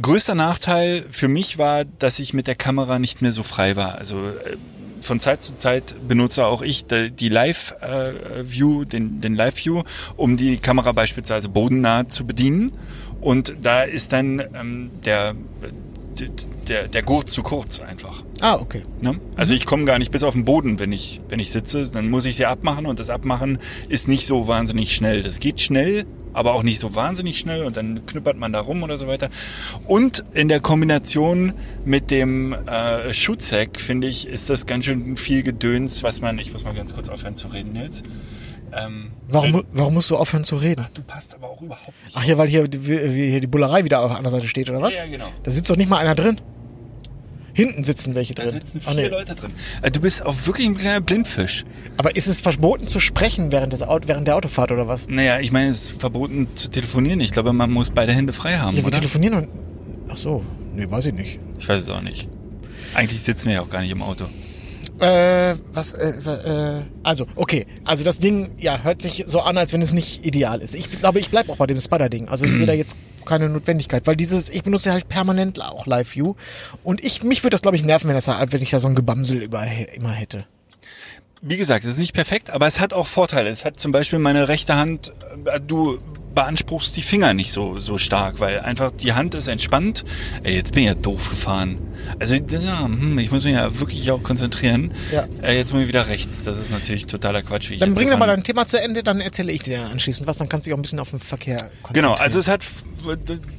Größter 0.00 0.34
Nachteil 0.34 1.02
für 1.02 1.28
mich 1.28 1.56
war, 1.56 1.84
dass 1.84 2.18
ich 2.18 2.34
mit 2.34 2.46
der 2.46 2.54
Kamera 2.54 2.98
nicht 2.98 3.22
mehr 3.22 3.32
so 3.32 3.42
frei 3.42 3.76
war. 3.76 3.94
Also 3.94 4.28
äh, 4.28 4.56
von 5.06 5.20
Zeit 5.20 5.42
zu 5.42 5.56
Zeit 5.56 5.94
benutze 6.06 6.46
auch 6.46 6.62
ich 6.62 6.86
die 6.86 7.28
Live-View, 7.28 8.84
den, 8.84 9.20
den 9.20 9.34
Live-View, 9.34 9.82
um 10.16 10.36
die 10.36 10.58
Kamera 10.58 10.92
beispielsweise 10.92 11.48
bodennah 11.48 12.08
zu 12.08 12.26
bedienen. 12.26 12.72
Und 13.20 13.56
da 13.62 13.82
ist 13.82 14.12
dann 14.12 14.40
ähm, 14.54 14.90
der, 15.04 15.34
der, 16.68 16.88
der 16.88 17.02
Gurt 17.02 17.30
zu 17.30 17.42
kurz 17.42 17.80
einfach. 17.80 18.22
Ah, 18.40 18.56
okay. 18.56 18.82
Ne? 19.00 19.18
Also 19.36 19.54
ich 19.54 19.64
komme 19.64 19.84
gar 19.84 19.98
nicht 19.98 20.10
bis 20.10 20.22
auf 20.22 20.34
den 20.34 20.44
Boden, 20.44 20.78
wenn 20.78 20.92
ich, 20.92 21.20
wenn 21.28 21.40
ich 21.40 21.50
sitze. 21.50 21.90
Dann 21.90 22.10
muss 22.10 22.24
ich 22.26 22.36
sie 22.36 22.46
abmachen 22.46 22.86
und 22.86 22.98
das 22.98 23.10
Abmachen 23.10 23.58
ist 23.88 24.08
nicht 24.08 24.26
so 24.26 24.46
wahnsinnig 24.46 24.94
schnell. 24.94 25.22
Das 25.22 25.40
geht 25.40 25.60
schnell, 25.60 26.04
aber 26.36 26.52
auch 26.52 26.62
nicht 26.62 26.80
so 26.80 26.94
wahnsinnig 26.94 27.38
schnell 27.38 27.62
und 27.62 27.76
dann 27.76 28.04
knüppert 28.04 28.36
man 28.36 28.52
da 28.52 28.60
rum 28.60 28.82
oder 28.82 28.98
so 28.98 29.06
weiter. 29.06 29.30
Und 29.86 30.22
in 30.34 30.48
der 30.48 30.60
Kombination 30.60 31.54
mit 31.86 32.10
dem 32.10 32.52
äh, 32.52 33.14
Schutzheck, 33.14 33.80
finde 33.80 34.06
ich, 34.06 34.28
ist 34.28 34.50
das 34.50 34.66
ganz 34.66 34.84
schön 34.84 35.16
viel 35.16 35.42
Gedöns, 35.42 36.02
was 36.02 36.20
man, 36.20 36.38
ich 36.38 36.52
muss 36.52 36.62
mal 36.62 36.74
ganz 36.74 36.94
kurz 36.94 37.08
aufhören 37.08 37.36
zu 37.36 37.48
reden 37.48 37.74
jetzt. 37.74 38.04
Ähm, 38.72 39.12
Warum, 39.28 39.64
warum 39.72 39.94
musst 39.94 40.10
du 40.10 40.16
aufhören 40.16 40.44
zu 40.44 40.56
reden? 40.56 40.84
du 40.92 41.02
passt 41.02 41.34
aber 41.34 41.48
auch 41.48 41.62
überhaupt 41.62 42.04
nicht. 42.04 42.14
Ach 42.14 42.24
ja, 42.24 42.36
weil 42.36 42.48
hier, 42.48 42.68
hier 42.70 43.40
die 43.40 43.46
Bullerei 43.46 43.84
wieder 43.84 44.00
auf 44.00 44.10
der 44.10 44.18
anderen 44.18 44.36
Seite 44.36 44.48
steht, 44.48 44.68
oder 44.68 44.82
was? 44.82 44.94
Ja, 44.94 45.04
ja, 45.04 45.10
genau. 45.10 45.28
Da 45.42 45.50
sitzt 45.50 45.70
doch 45.70 45.76
nicht 45.76 45.88
mal 45.88 45.98
einer 45.98 46.14
drin. 46.14 46.38
Hinten 47.56 47.84
sitzen 47.84 48.14
welche 48.14 48.34
Da 48.34 48.42
drin. 48.42 48.52
sitzen 48.52 48.82
Ach, 48.84 48.92
vier 48.92 49.04
nee. 49.04 49.08
Leute 49.08 49.34
drin. 49.34 49.50
Äh, 49.80 49.90
Du 49.90 50.00
bist 50.00 50.24
auch 50.26 50.34
wirklich 50.46 50.66
ein 50.66 50.76
kleiner 50.76 51.00
Blindfisch. 51.00 51.64
Aber 51.96 52.14
ist 52.14 52.26
es 52.26 52.40
verboten 52.40 52.86
zu 52.86 53.00
sprechen 53.00 53.50
während, 53.50 53.72
des 53.72 53.80
Auto, 53.80 54.08
während 54.08 54.28
der 54.28 54.36
Autofahrt 54.36 54.72
oder 54.72 54.86
was? 54.88 55.08
Naja, 55.08 55.38
ich 55.40 55.52
meine, 55.52 55.70
es 55.70 55.84
ist 55.88 56.00
verboten 56.00 56.48
zu 56.54 56.68
telefonieren. 56.68 57.18
Ich 57.20 57.30
glaube, 57.30 57.54
man 57.54 57.70
muss 57.72 57.88
beide 57.88 58.12
Hände 58.12 58.34
frei 58.34 58.58
haben, 58.58 58.76
Ja, 58.76 58.82
wir 58.82 58.88
oder? 58.88 58.98
telefonieren 58.98 59.34
und. 59.38 59.48
Ach 60.10 60.16
so, 60.18 60.44
nee, 60.74 60.84
weiß 60.88 61.06
ich 61.06 61.14
nicht. 61.14 61.40
Ich 61.58 61.66
weiß 61.66 61.82
es 61.84 61.88
auch 61.88 62.02
nicht. 62.02 62.28
Eigentlich 62.94 63.22
sitzen 63.22 63.46
wir 63.46 63.54
ja 63.54 63.60
auch 63.62 63.70
gar 63.70 63.80
nicht 63.80 63.90
im 63.90 64.02
Auto. 64.02 64.24
Äh, 64.98 65.54
was, 65.72 65.94
äh, 65.94 66.08
äh, 66.10 66.82
also, 67.02 67.26
okay. 67.36 67.66
Also 67.84 68.04
das 68.04 68.18
Ding, 68.18 68.50
ja, 68.58 68.82
hört 68.82 69.00
sich 69.00 69.24
so 69.26 69.40
an, 69.40 69.56
als 69.56 69.72
wenn 69.72 69.80
es 69.82 69.92
nicht 69.94 70.24
ideal 70.26 70.60
ist. 70.60 70.74
Ich 70.74 70.90
glaube, 70.90 71.20
ich 71.20 71.30
bleib 71.30 71.48
auch 71.48 71.56
bei 71.56 71.66
dem 71.66 71.80
Spider-Ding. 71.80 72.28
Also 72.28 72.44
ich 72.44 72.52
sehe 72.52 72.66
da 72.66 72.72
jetzt 72.82 72.96
keine 73.26 73.48
Notwendigkeit, 73.48 74.06
weil 74.06 74.16
dieses, 74.16 74.48
ich 74.48 74.62
benutze 74.62 74.92
halt 74.92 75.08
permanent 75.08 75.60
auch 75.60 75.86
Live-View. 75.86 76.34
Und 76.82 77.04
ich, 77.04 77.22
mich 77.22 77.42
würde 77.42 77.50
das, 77.50 77.62
glaube 77.62 77.76
ich, 77.76 77.84
nerven, 77.84 78.08
wenn, 78.08 78.14
das, 78.14 78.28
wenn 78.28 78.62
ich 78.62 78.70
da 78.70 78.80
so 78.80 78.88
ein 78.88 78.94
Gebamsel 78.94 79.42
über, 79.42 79.66
immer 79.94 80.12
hätte. 80.12 80.46
Wie 81.42 81.56
gesagt, 81.56 81.84
es 81.84 81.92
ist 81.92 81.98
nicht 81.98 82.14
perfekt, 82.14 82.50
aber 82.50 82.66
es 82.66 82.80
hat 82.80 82.92
auch 82.92 83.06
Vorteile. 83.06 83.50
Es 83.50 83.64
hat 83.64 83.78
zum 83.78 83.92
Beispiel 83.92 84.18
meine 84.18 84.48
rechte 84.48 84.76
Hand, 84.76 85.12
äh, 85.44 85.60
du 85.60 85.98
beanspruchst 86.36 86.94
die 86.96 87.02
Finger 87.02 87.34
nicht 87.34 87.50
so, 87.50 87.80
so 87.80 87.98
stark, 87.98 88.38
weil 88.38 88.60
einfach 88.60 88.92
die 88.92 89.14
Hand 89.14 89.34
ist 89.34 89.48
entspannt. 89.48 90.04
Ey, 90.44 90.54
jetzt 90.54 90.74
bin 90.74 90.82
ich 90.84 90.88
ja 90.88 90.94
doof 90.94 91.30
gefahren. 91.30 91.78
Also, 92.20 92.36
ja, 92.36 92.84
hm, 92.84 93.18
ich 93.18 93.32
muss 93.32 93.44
mich 93.44 93.54
ja 93.54 93.80
wirklich 93.80 94.08
auch 94.12 94.22
konzentrieren. 94.22 94.92
Ja. 95.10 95.26
Äh, 95.42 95.56
jetzt 95.56 95.72
muss 95.72 95.82
ich 95.82 95.88
wieder 95.88 96.06
rechts. 96.06 96.44
Das 96.44 96.58
ist 96.58 96.70
natürlich 96.70 97.06
totaler 97.06 97.42
Quatsch. 97.42 97.72
Dann 97.80 97.94
bring 97.94 98.10
doch 98.10 98.18
mal 98.18 98.26
dein 98.26 98.44
Thema 98.44 98.66
zu 98.66 98.80
Ende, 98.80 99.02
dann 99.02 99.20
erzähle 99.20 99.50
ich 99.50 99.62
dir 99.62 99.80
anschließend 99.86 100.28
was, 100.28 100.36
dann 100.36 100.48
kannst 100.48 100.66
du 100.66 100.68
dich 100.68 100.74
auch 100.74 100.78
ein 100.78 100.82
bisschen 100.82 101.00
auf 101.00 101.10
den 101.10 101.20
Verkehr 101.20 101.56
konzentrieren. 101.56 101.94
Genau, 101.94 102.12
also 102.12 102.38
es 102.38 102.48
hat 102.48 102.64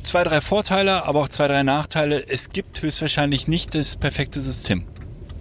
zwei, 0.04 0.24
drei 0.24 0.40
Vorteile, 0.40 1.04
aber 1.06 1.22
auch 1.22 1.30
zwei, 1.30 1.48
drei 1.48 1.64
Nachteile. 1.64 2.24
Es 2.30 2.52
gibt 2.52 2.82
höchstwahrscheinlich 2.82 3.48
nicht 3.48 3.74
das 3.74 3.98
perfekte 3.98 4.40
System. 4.40 4.86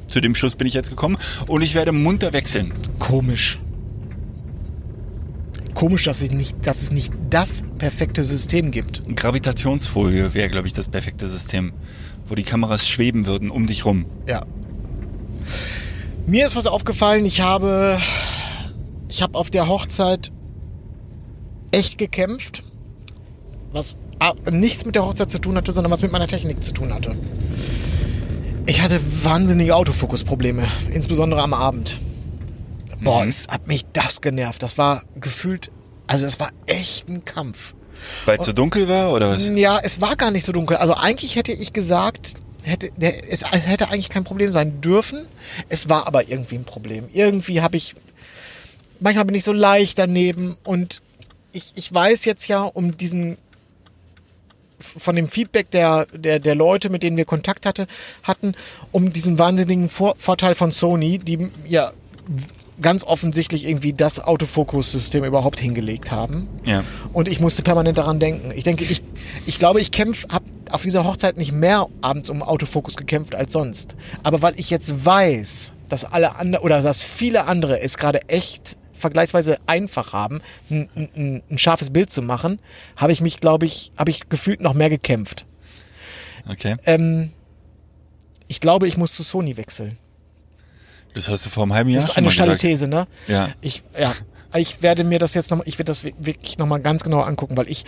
Zu 0.06 0.20
dem 0.20 0.34
Schluss 0.34 0.54
bin 0.54 0.66
ich 0.66 0.74
jetzt 0.74 0.88
gekommen 0.88 1.18
und 1.46 1.62
ich 1.62 1.74
werde 1.74 1.92
munter 1.92 2.32
wechseln. 2.32 2.72
Komisch. 2.98 3.60
Komisch, 5.76 6.04
dass, 6.04 6.22
ich 6.22 6.30
nicht, 6.30 6.56
dass 6.62 6.80
es 6.80 6.90
nicht 6.90 7.12
das 7.28 7.62
perfekte 7.76 8.24
System 8.24 8.70
gibt. 8.70 9.14
Gravitationsfolie 9.14 10.32
wäre, 10.32 10.48
glaube 10.48 10.66
ich, 10.66 10.72
das 10.72 10.88
perfekte 10.88 11.28
System, 11.28 11.74
wo 12.26 12.34
die 12.34 12.44
Kameras 12.44 12.88
schweben 12.88 13.26
würden 13.26 13.50
um 13.50 13.66
dich 13.66 13.84
rum. 13.84 14.06
Ja. 14.26 14.46
Mir 16.26 16.46
ist 16.46 16.56
was 16.56 16.66
aufgefallen, 16.66 17.26
ich 17.26 17.42
habe, 17.42 17.98
ich 19.10 19.20
habe 19.20 19.36
auf 19.38 19.50
der 19.50 19.68
Hochzeit 19.68 20.32
echt 21.72 21.98
gekämpft, 21.98 22.64
was 23.70 23.98
a- 24.18 24.32
nichts 24.50 24.86
mit 24.86 24.94
der 24.94 25.04
Hochzeit 25.04 25.30
zu 25.30 25.38
tun 25.38 25.56
hatte, 25.56 25.72
sondern 25.72 25.92
was 25.92 26.00
mit 26.00 26.10
meiner 26.10 26.26
Technik 26.26 26.64
zu 26.64 26.72
tun 26.72 26.94
hatte. 26.94 27.14
Ich 28.64 28.80
hatte 28.80 28.98
wahnsinnige 29.24 29.76
Autofokusprobleme, 29.76 30.62
insbesondere 30.90 31.42
am 31.42 31.52
Abend. 31.52 31.98
Boah, 33.00 33.22
Mhm. 33.24 33.28
es 33.28 33.46
hat 33.48 33.66
mich 33.66 33.84
das 33.92 34.20
genervt. 34.20 34.62
Das 34.62 34.78
war 34.78 35.02
gefühlt, 35.20 35.70
also 36.06 36.26
es 36.26 36.40
war 36.40 36.50
echt 36.66 37.08
ein 37.08 37.24
Kampf. 37.24 37.74
Weil 38.24 38.38
es 38.38 38.46
so 38.46 38.52
dunkel 38.52 38.88
war 38.88 39.12
oder 39.12 39.30
was? 39.30 39.48
Ja, 39.48 39.78
es 39.82 40.00
war 40.00 40.16
gar 40.16 40.30
nicht 40.30 40.44
so 40.44 40.52
dunkel. 40.52 40.76
Also 40.76 40.94
eigentlich 40.94 41.36
hätte 41.36 41.52
ich 41.52 41.72
gesagt, 41.72 42.34
hätte, 42.62 42.90
der, 42.96 43.30
es 43.32 43.50
hätte 43.50 43.88
eigentlich 43.88 44.08
kein 44.10 44.24
Problem 44.24 44.50
sein 44.50 44.80
dürfen. 44.80 45.26
Es 45.68 45.88
war 45.88 46.06
aber 46.06 46.28
irgendwie 46.28 46.56
ein 46.56 46.64
Problem. 46.64 47.08
Irgendwie 47.12 47.62
habe 47.62 47.76
ich, 47.76 47.94
manchmal 49.00 49.24
bin 49.24 49.34
ich 49.34 49.44
so 49.44 49.52
leicht 49.52 49.98
daneben 49.98 50.56
und 50.64 51.00
ich, 51.52 51.72
ich 51.76 51.92
weiß 51.92 52.24
jetzt 52.26 52.48
ja 52.48 52.62
um 52.62 52.96
diesen 52.96 53.38
von 54.78 55.16
dem 55.16 55.28
Feedback 55.28 55.70
der, 55.70 56.06
der, 56.12 56.38
der 56.38 56.54
Leute, 56.54 56.90
mit 56.90 57.02
denen 57.02 57.16
wir 57.16 57.24
Kontakt 57.24 57.64
hatte, 57.64 57.86
hatten, 58.22 58.54
um 58.92 59.10
diesen 59.10 59.38
wahnsinnigen 59.38 59.88
Vor 59.88 60.16
Vorteil 60.18 60.54
von 60.54 60.70
Sony, 60.70 61.18
die 61.18 61.50
ja 61.66 61.92
ganz 62.80 63.04
offensichtlich 63.04 63.66
irgendwie 63.66 63.92
das 63.92 64.20
Autofokus-System 64.20 65.24
überhaupt 65.24 65.60
hingelegt 65.60 66.10
haben. 66.10 66.48
Ja. 66.64 66.84
Und 67.12 67.28
ich 67.28 67.40
musste 67.40 67.62
permanent 67.62 67.98
daran 67.98 68.18
denken. 68.18 68.52
Ich 68.54 68.64
denke, 68.64 68.84
ich, 68.84 69.02
ich 69.46 69.58
glaube, 69.58 69.80
ich 69.80 69.90
kämpf, 69.90 70.26
habe 70.30 70.44
auf 70.70 70.82
dieser 70.82 71.04
Hochzeit 71.04 71.36
nicht 71.36 71.52
mehr 71.52 71.86
abends 72.02 72.28
um 72.30 72.42
Autofokus 72.42 72.96
gekämpft 72.96 73.34
als 73.34 73.52
sonst. 73.52 73.96
Aber 74.22 74.42
weil 74.42 74.58
ich 74.58 74.70
jetzt 74.70 75.04
weiß, 75.04 75.72
dass 75.88 76.04
alle 76.04 76.36
andere 76.36 76.62
oder 76.62 76.82
dass 76.82 77.00
viele 77.02 77.46
andere 77.46 77.80
es 77.80 77.96
gerade 77.96 78.28
echt 78.28 78.76
vergleichsweise 78.92 79.58
einfach 79.66 80.12
haben, 80.12 80.40
ein, 80.70 80.88
ein, 80.94 81.42
ein 81.50 81.58
scharfes 81.58 81.90
Bild 81.90 82.10
zu 82.10 82.22
machen, 82.22 82.58
habe 82.96 83.12
ich 83.12 83.20
mich, 83.20 83.40
glaube 83.40 83.66
ich, 83.66 83.92
habe 83.96 84.10
ich 84.10 84.28
gefühlt 84.28 84.60
noch 84.60 84.74
mehr 84.74 84.90
gekämpft. 84.90 85.46
Okay. 86.48 86.74
Ähm, 86.86 87.32
ich 88.48 88.60
glaube, 88.60 88.88
ich 88.88 88.96
muss 88.96 89.14
zu 89.14 89.22
Sony 89.22 89.56
wechseln. 89.56 89.98
Das 91.16 91.30
hast 91.30 91.46
du 91.46 91.50
vor 91.50 91.62
einem 91.62 91.72
halben 91.72 91.88
Jahr 91.90 92.00
Das 92.00 92.10
ist 92.10 92.14
schon 92.14 92.24
eine 92.24 92.30
steile 92.30 92.52
gesagt. 92.52 92.60
These, 92.60 92.88
ne? 92.88 93.06
Ja. 93.26 93.48
Ich, 93.62 93.82
ja. 93.98 94.12
Ich 94.54 94.82
werde 94.82 95.02
mir 95.02 95.18
das 95.18 95.32
jetzt 95.34 95.50
noch, 95.50 95.64
ich 95.64 95.78
werde 95.78 95.90
das 95.90 96.04
wirklich 96.04 96.58
noch 96.58 96.66
mal 96.66 96.78
ganz 96.78 97.02
genau 97.02 97.20
angucken, 97.20 97.56
weil 97.56 97.68
ich, 97.68 97.84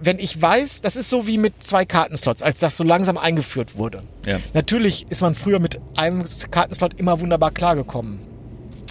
wenn 0.00 0.18
ich 0.18 0.40
weiß, 0.40 0.80
das 0.80 0.96
ist 0.96 1.10
so 1.10 1.26
wie 1.26 1.36
mit 1.36 1.62
zwei 1.62 1.84
Kartenslots, 1.84 2.42
als 2.42 2.58
das 2.58 2.76
so 2.76 2.84
langsam 2.84 3.18
eingeführt 3.18 3.76
wurde. 3.76 4.04
Ja. 4.24 4.38
Natürlich 4.54 5.06
ist 5.10 5.20
man 5.20 5.34
früher 5.34 5.58
mit 5.58 5.80
einem 5.96 6.24
Kartenslot 6.50 6.98
immer 6.98 7.20
wunderbar 7.20 7.50
klargekommen. 7.50 8.20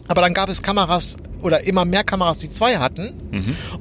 Aber 0.09 0.21
dann 0.21 0.33
gab 0.33 0.49
es 0.49 0.61
Kameras 0.61 1.17
oder 1.41 1.61
immer 1.65 1.85
mehr 1.85 2.03
Kameras, 2.03 2.37
die 2.37 2.49
zwei 2.49 2.77
hatten. 2.77 3.13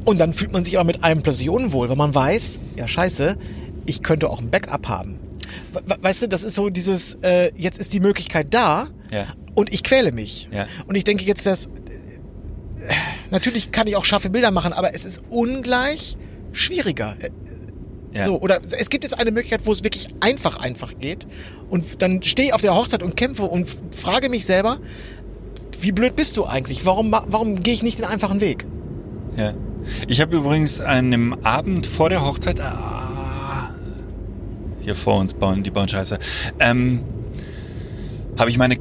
Und 0.05 0.19
dann 0.19 0.33
fühlt 0.33 0.53
man 0.53 0.65
sich 0.65 0.77
aber 0.79 0.85
mit 0.85 1.03
einem 1.05 1.23
plötzlich 1.23 1.51
unwohl, 1.51 1.89
weil 1.89 1.97
man 1.97 2.15
weiß, 2.15 2.61
ja 2.77 2.87
scheiße, 2.89 3.37
ich 3.85 4.03
könnte 4.03 4.31
auch 4.31 4.41
ein 4.41 4.51
Backup 4.51 4.89
haben. 4.89 5.21
We- 5.73 5.97
Weißt 6.01 6.23
du, 6.23 6.29
das 6.29 6.43
ist 6.43 6.55
so 6.55 6.69
dieses, 6.71 7.15
äh, 7.23 7.51
jetzt 7.57 7.79
ist 7.79 7.93
die 7.93 8.01
Möglichkeit 8.01 8.49
da 8.55 8.89
Ja. 9.11 9.27
und 9.55 9.73
ich 9.73 9.83
quäle 9.83 10.13
mich. 10.13 10.49
Ja. 10.53 10.67
Und 10.87 10.95
ich 10.97 11.05
denke 11.05 11.25
jetzt, 11.25 11.47
dass 11.47 11.67
äh, 11.67 11.71
natürlich 13.31 13.71
kann 13.73 13.87
ich 13.87 13.97
auch 13.97 14.05
scharfe 14.05 14.31
Bilder 14.31 14.51
machen, 14.51 14.73
aber 14.73 14.95
es 14.95 15.05
ist 15.05 15.23
ungleich 15.29 16.17
schwieriger. 16.53 17.17
Äh, 17.21 17.31
Ja. 18.13 18.25
So, 18.25 18.41
oder 18.41 18.61
es 18.79 18.89
gibt 18.89 19.05
jetzt 19.05 19.19
eine 19.21 19.31
Möglichkeit, 19.31 19.67
wo 19.67 19.73
es 19.73 19.85
wirklich 19.85 20.09
einfach, 20.21 20.59
einfach 20.61 20.93
geht. 20.99 21.27
Und 21.69 22.01
dann 22.01 22.23
stehe 22.23 22.49
ich 22.49 22.55
auf 22.55 22.63
der 22.63 22.75
Hochzeit 22.75 23.03
und 23.03 23.15
kämpfe 23.15 23.43
und 23.43 23.69
frage 23.91 24.31
mich 24.31 24.47
selber, 24.47 24.79
wie 25.83 25.93
blöd 25.93 26.17
bist 26.17 26.39
du 26.39 26.47
eigentlich? 26.47 26.87
Warum, 26.87 27.13
warum 27.13 27.57
gehe 27.63 27.75
ich 27.75 27.83
nicht 27.83 27.99
den 27.99 28.07
einfachen 28.07 28.41
Weg? 28.41 28.65
Ja. 29.37 29.53
Ich 30.09 30.23
habe 30.23 30.35
übrigens 30.39 30.81
an 30.81 30.89
einem 31.13 31.33
Abend 31.43 31.85
vor 31.87 32.09
der 32.09 32.25
Hochzeit, 32.25 32.59
ah, 32.59 33.16
hier 34.87 34.95
vor 34.95 35.19
uns 35.19 35.35
bauen 35.35 35.63
die 35.65 35.71
bauen 35.71 35.89
Scheiße, 35.89 36.19
ähm, 36.61 37.01
habe 38.39 38.49
ich 38.51 38.57
meine 38.57 38.77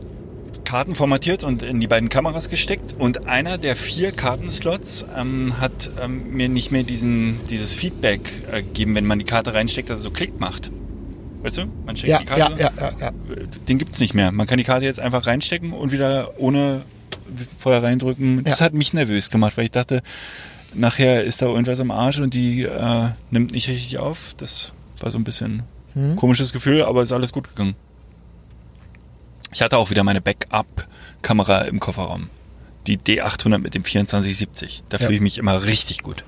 Karten 0.63 0.95
formatiert 0.95 1.43
und 1.43 1.61
in 1.63 1.79
die 1.79 1.87
beiden 1.87 2.09
Kameras 2.09 2.49
gesteckt 2.49 2.95
und 2.97 3.27
einer 3.27 3.57
der 3.57 3.75
vier 3.75 4.11
Kartenslots 4.11 5.05
ähm, 5.17 5.59
hat 5.59 5.89
ähm, 6.01 6.31
mir 6.31 6.47
nicht 6.47 6.71
mehr 6.71 6.83
diesen 6.83 7.39
dieses 7.49 7.73
Feedback 7.73 8.21
äh, 8.51 8.61
gegeben, 8.61 8.93
wenn 8.95 9.05
man 9.05 9.17
die 9.19 9.25
Karte 9.25 9.53
reinsteckt, 9.53 9.89
dass 9.89 9.97
es 9.99 10.03
so 10.03 10.11
Klick 10.11 10.39
macht. 10.39 10.71
Weißt 11.41 11.57
du? 11.57 11.65
Man 11.85 11.95
steckt 11.97 12.09
Ja, 12.11 12.19
die 12.19 12.25
Karte 12.25 12.55
ja, 12.59 12.71
ja, 12.77 12.91
ja, 12.99 12.99
ja. 12.99 13.11
den 13.67 13.77
gibt's 13.77 13.99
nicht 13.99 14.13
mehr. 14.13 14.31
Man 14.31 14.45
kann 14.47 14.57
die 14.57 14.63
Karte 14.63 14.85
jetzt 14.85 14.99
einfach 14.99 15.25
reinstecken 15.27 15.73
und 15.73 15.91
wieder 15.91 16.33
ohne 16.39 16.81
vorher 17.59 17.81
reindrücken. 17.83 18.43
Das 18.43 18.59
Ja. 18.59 18.65
hat 18.65 18.73
mich 18.73 18.93
nervös 18.93 19.29
gemacht, 19.31 19.57
weil 19.57 19.65
ich 19.65 19.71
dachte, 19.71 20.01
nachher 20.73 21.23
ist 21.23 21.41
da 21.41 21.45
irgendwas 21.47 21.79
am 21.79 21.91
Arsch 21.91 22.19
und 22.19 22.33
die 22.33 22.63
äh, 22.63 23.09
nimmt 23.31 23.51
nicht 23.53 23.67
richtig 23.69 23.97
auf. 23.99 24.33
Das 24.37 24.73
war 24.99 25.11
so 25.11 25.17
ein 25.19 25.23
bisschen 25.23 25.63
Hm? 25.95 26.15
komisches 26.15 26.53
Gefühl, 26.53 26.83
aber 26.83 27.01
ist 27.01 27.11
alles 27.13 27.31
gut 27.31 27.47
gegangen. 27.49 27.75
Ich 29.53 29.61
hatte 29.61 29.77
auch 29.77 29.89
wieder 29.89 30.03
meine 30.03 30.21
Backup-Kamera 30.21 31.61
im 31.61 31.79
Kofferraum. 31.79 32.29
Die 32.87 32.97
D800 32.97 33.57
mit 33.59 33.73
dem 33.73 33.83
2470. 33.83 34.83
Da 34.89 34.97
Ja. 34.97 35.03
fühle 35.05 35.15
ich 35.15 35.21
mich 35.21 35.37
immer 35.37 35.63
richtig 35.63 36.03
gut. 36.03 36.23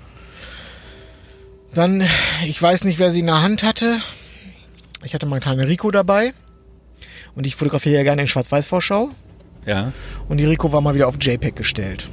Dann, 1.73 2.07
ich 2.45 2.59
weiß 2.61 2.85
nicht, 2.85 2.97
wer 2.97 3.11
sie 3.11 3.19
in 3.19 3.25
der 3.27 3.41
Hand 3.41 3.63
hatte. 3.63 3.99
Ich 5.03 5.13
hatte 5.13 5.25
meinen 5.25 5.41
kleinen 5.41 5.59
Rico 5.67 5.91
dabei. 5.91 6.33
Und 7.35 7.45
ich 7.45 7.55
fotografiere 7.55 7.97
ja 7.97 8.03
gerne 8.03 8.21
in 8.23 8.27
Schwarz-Weiß-Vorschau. 8.27 9.09
Ja, 9.65 9.91
Und 10.29 10.37
die 10.37 10.45
Rico 10.45 10.71
war 10.71 10.79
mal 10.81 10.95
wieder 10.95 11.07
auf 11.07 11.17
JPEG 11.21 11.55
gestellt. 11.55 12.07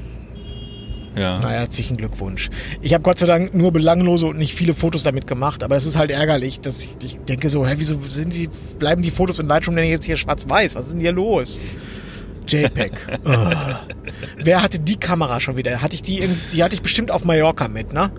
Ja. 1.17 1.41
Na, 1.43 1.51
herzlichen 1.51 1.97
Glückwunsch. 1.97 2.51
Ich 2.83 2.95
habe 2.95 3.03
Gott 3.03 3.19
sei 3.19 3.27
Dank 3.27 3.55
nur 3.55 3.73
belanglose 3.73 4.27
und 4.27 4.39
nicht 4.39 4.55
viele 4.55 4.75
Fotos 4.75 5.03
damit 5.03 5.27
gemacht, 5.27 5.63
aber 5.63 5.77
es 5.77 5.87
ist 5.87 5.97
halt 5.97 6.11
ärgerlich, 6.11 6.61
dass 6.61 6.85
ich, 6.85 6.91
ich 7.03 7.19
denke 7.29 7.49
so, 7.49 7.67
hä, 7.67 7.75
wieso 7.79 7.99
sind 8.09 8.35
die, 8.35 8.49
bleiben 8.79 9.03
die 9.03 9.11
Fotos 9.11 9.39
in 9.39 9.47
Lightroom 9.47 9.77
denn 9.77 9.89
jetzt 9.89 10.05
hier 10.05 10.17
schwarz-weiß? 10.17 10.75
Was 10.75 10.87
ist 10.87 10.93
denn 10.93 11.01
hier 11.01 11.13
los? 11.13 11.61
JPEG. 12.47 12.93
Wer 14.39 14.63
hatte 14.63 14.79
die 14.79 14.97
Kamera 14.97 15.41
schon 15.41 15.57
wieder? 15.57 15.81
Hatte 15.81 15.95
ich 15.95 16.03
die, 16.03 16.19
in, 16.19 16.37
die 16.53 16.63
hatte 16.63 16.75
ich 16.75 16.83
bestimmt 16.83 17.11
auf 17.11 17.25
Mallorca 17.25 17.69
mit, 17.69 17.93
ne? 17.93 18.11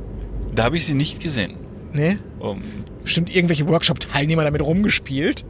Da 0.53 0.63
habe 0.63 0.77
ich 0.77 0.85
sie 0.85 0.93
nicht 0.93 1.21
gesehen. 1.21 1.55
Nee? 1.93 2.17
Um, 2.39 2.61
Bestimmt 3.03 3.35
irgendwelche 3.35 3.67
Workshop-Teilnehmer 3.67 4.43
damit 4.43 4.63
rumgespielt 4.63 5.45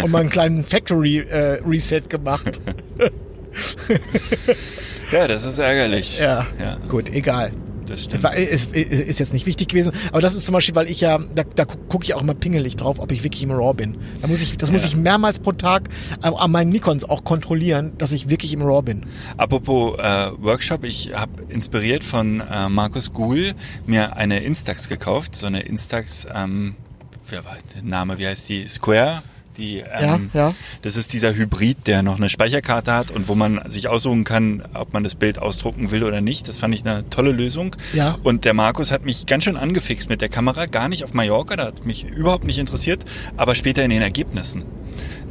und 0.00 0.12
mal 0.12 0.20
einen 0.20 0.30
kleinen 0.30 0.62
Factory-Reset 0.62 2.02
gemacht. 2.08 2.60
ja, 5.12 5.28
das 5.28 5.44
ist 5.44 5.58
ärgerlich. 5.58 6.18
Ja. 6.18 6.46
ja 6.58 6.76
Gut, 6.88 7.08
egal. 7.10 7.52
das 7.86 8.04
stimmt. 8.04 8.24
Ist, 8.36 8.72
ist 8.74 9.18
jetzt 9.18 9.32
nicht 9.32 9.46
wichtig 9.46 9.68
gewesen, 9.68 9.92
aber 10.12 10.20
das 10.20 10.34
ist 10.34 10.46
zum 10.46 10.52
Beispiel, 10.52 10.74
weil 10.76 10.88
ich 10.90 11.00
ja, 11.00 11.18
da, 11.34 11.42
da 11.42 11.64
gucke 11.64 12.04
ich 12.04 12.14
auch 12.14 12.22
immer 12.22 12.34
pingelig 12.34 12.76
drauf, 12.76 13.00
ob 13.00 13.10
ich 13.10 13.24
wirklich 13.24 13.42
im 13.42 13.50
RAW 13.50 13.74
bin. 13.74 13.96
Da 14.22 14.28
muss 14.28 14.40
ich, 14.40 14.56
das 14.56 14.70
muss 14.70 14.82
Ja. 14.82 14.88
ich 14.88 14.96
mehrmals 14.96 15.38
pro 15.40 15.52
Tag 15.52 15.88
äh, 16.22 16.28
an 16.28 16.50
meinen 16.52 16.70
Nikons 16.70 17.02
auch 17.04 17.24
kontrollieren, 17.24 17.92
dass 17.98 18.12
ich 18.12 18.28
wirklich 18.30 18.52
im 18.52 18.62
RAW 18.62 18.82
bin. 18.82 19.04
Apropos 19.36 19.98
äh, 19.98 20.30
Workshop, 20.40 20.84
ich 20.84 21.12
habe 21.14 21.42
inspiriert 21.48 22.04
von 22.04 22.40
äh, 22.40 22.68
Markus 22.68 23.12
Guhl 23.12 23.54
mir 23.86 24.16
eine 24.16 24.40
Instax 24.40 24.88
gekauft, 24.88 25.34
so 25.34 25.46
eine 25.46 25.60
Instax, 25.60 26.26
ähm, 26.32 26.76
wer 27.28 27.44
war 27.44 27.56
der 27.74 27.82
Name, 27.82 28.18
wie 28.18 28.26
heißt 28.26 28.48
die? 28.48 28.68
Square, 28.68 29.22
Die, 29.60 29.76
Ja, 29.78 30.14
ähm, 30.14 30.30
ja. 30.32 30.54
Das 30.80 30.96
ist 30.96 31.12
dieser 31.12 31.34
Hybrid, 31.34 31.86
der 31.86 32.02
noch 32.02 32.16
eine 32.16 32.30
Speicherkarte 32.30 32.92
hat 32.92 33.10
und 33.10 33.28
wo 33.28 33.34
man 33.34 33.60
sich 33.68 33.88
aussuchen 33.88 34.24
kann, 34.24 34.62
ob 34.72 34.94
man 34.94 35.04
das 35.04 35.14
Bild 35.14 35.38
ausdrucken 35.38 35.90
will 35.90 36.02
oder 36.02 36.22
nicht. 36.22 36.48
Das 36.48 36.56
fand 36.56 36.74
ich 36.74 36.84
eine 36.86 37.08
tolle 37.10 37.32
Lösung. 37.32 37.76
Ja. 37.92 38.16
Und 38.22 38.46
der 38.46 38.54
Markus 38.54 38.90
hat 38.90 39.04
mich 39.04 39.26
ganz 39.26 39.44
schön 39.44 39.58
angefixt 39.58 40.08
mit 40.08 40.22
der 40.22 40.30
Kamera. 40.30 40.64
Gar 40.64 40.88
nicht 40.88 41.04
auf 41.04 41.12
Mallorca, 41.12 41.56
da 41.56 41.66
hat 41.66 41.84
mich 41.84 42.04
überhaupt 42.04 42.44
nicht 42.44 42.58
interessiert, 42.58 43.04
aber 43.36 43.54
später 43.54 43.84
in 43.84 43.90
den 43.90 44.00
Ergebnissen. 44.00 44.64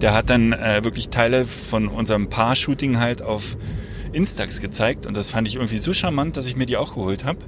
Der 0.02 0.14
hat 0.14 0.30
dann 0.30 0.54
äh, 0.54 0.84
wirklich 0.84 1.10
Teile 1.10 1.46
von 1.46 1.88
unserem 1.88 2.30
Paar-Shooting 2.30 3.00
halt 3.00 3.24
auf 3.24 3.58
Instax 4.14 4.62
gezeigt 4.62 5.08
und 5.08 5.16
das 5.16 5.30
fand 5.30 5.48
ich 5.48 5.56
irgendwie 5.56 5.80
so 5.80 5.92
charmant, 5.92 6.38
dass 6.38 6.46
ich 6.46 6.56
mir 6.56 6.68
die 6.68 6.78
auch 6.78 6.94
geholt 6.94 7.26
habe. 7.26 7.40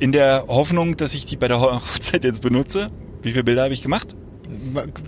In 0.00 0.10
der 0.10 0.46
Hoffnung, 0.48 0.96
dass 0.96 1.12
ich 1.12 1.26
die 1.26 1.36
bei 1.36 1.48
der 1.48 1.60
Hochzeit 1.60 2.24
jetzt 2.24 2.40
benutze. 2.40 2.90
Wie 3.22 3.30
viele 3.30 3.44
Bilder 3.44 3.64
habe 3.64 3.74
ich 3.74 3.82
gemacht? 3.82 4.14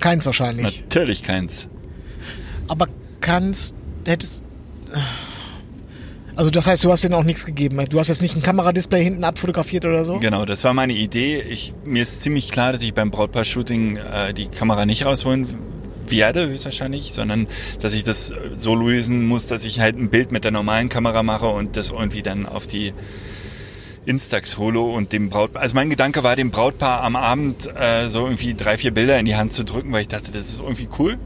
Keins 0.01 0.27
wahrscheinlich. 0.27 0.83
Natürlich 0.83 1.23
keins. 1.23 1.69
Aber 2.69 2.89
kannst, 3.21 3.75
hättest, 4.05 4.43
also 6.35 6.51
das 6.51 6.67
heißt, 6.67 6.85
du 6.85 6.93
hast 6.93 7.03
denen 7.03 7.15
auch 7.15 7.25
nichts 7.25 7.47
gegeben. 7.47 7.83
Du 7.89 7.99
hast 7.99 8.09
jetzt 8.09 8.23
nicht 8.23 8.37
ein 8.37 8.43
Kameradisplay 8.43 9.03
hinten 9.03 9.25
abfotografiert 9.25 9.85
oder 9.85 10.05
so? 10.05 10.19
Genau, 10.19 10.45
das 10.45 10.65
war 10.65 10.75
meine 10.75 10.93
Idee. 10.93 11.41
Ich, 11.41 11.73
mir 11.85 12.03
ist 12.03 12.23
ziemlich 12.23 12.51
klar, 12.51 12.73
dass 12.73 12.83
ich 12.83 12.93
beim 12.93 13.11
Brautpaar-Shooting 13.11 13.97
äh, 13.97 14.35
die 14.35 14.47
Kamera 14.49 14.85
nicht 14.85 15.07
rausholen 15.07 15.47
werde, 16.09 16.49
höchstwahrscheinlich, 16.49 17.13
sondern 17.13 17.49
dass 17.81 17.95
ich 17.95 18.05
das 18.05 18.33
so 18.55 18.75
lösen 18.75 19.27
muss, 19.27 19.47
dass 19.47 19.65
ich 19.65 19.81
halt 19.81 19.97
ein 19.97 20.11
Bild 20.11 20.31
mit 20.31 20.45
der 20.45 20.53
normalen 20.53 20.89
Kamera 20.89 21.23
mache 21.23 21.47
und 21.47 21.77
das 21.77 21.91
irgendwie 21.91 22.23
dann 22.23 22.47
auf 22.47 22.67
die 22.67 22.93
Instax 24.07 24.57
hole 24.57 24.81
und 24.81 25.13
dem 25.13 25.29
Brautpaar. 25.31 25.63
Also 25.63 25.75
mein 25.75 25.91
Gedanke 25.91 26.23
war, 26.23 26.37
dem 26.37 26.51
Brautpaar 26.51 27.03
am 27.03 27.17
Abend 27.17 27.69
äh, 27.77 28.09
so 28.09 28.25
irgendwie 28.25 28.55
drei, 28.55 28.79
vier 28.79 28.93
Bilder 28.93 29.19
in 29.19 29.27
die 29.27 29.37
Hand 29.37 29.53
zu 29.53 29.65
drücken, 29.65 29.93
weil 29.93 30.03
ich 30.03 30.09
dachte, 30.09 30.33
das 30.33 30.49
ist 30.49 30.61
irgendwie 30.61 30.89
cool. 30.99 31.19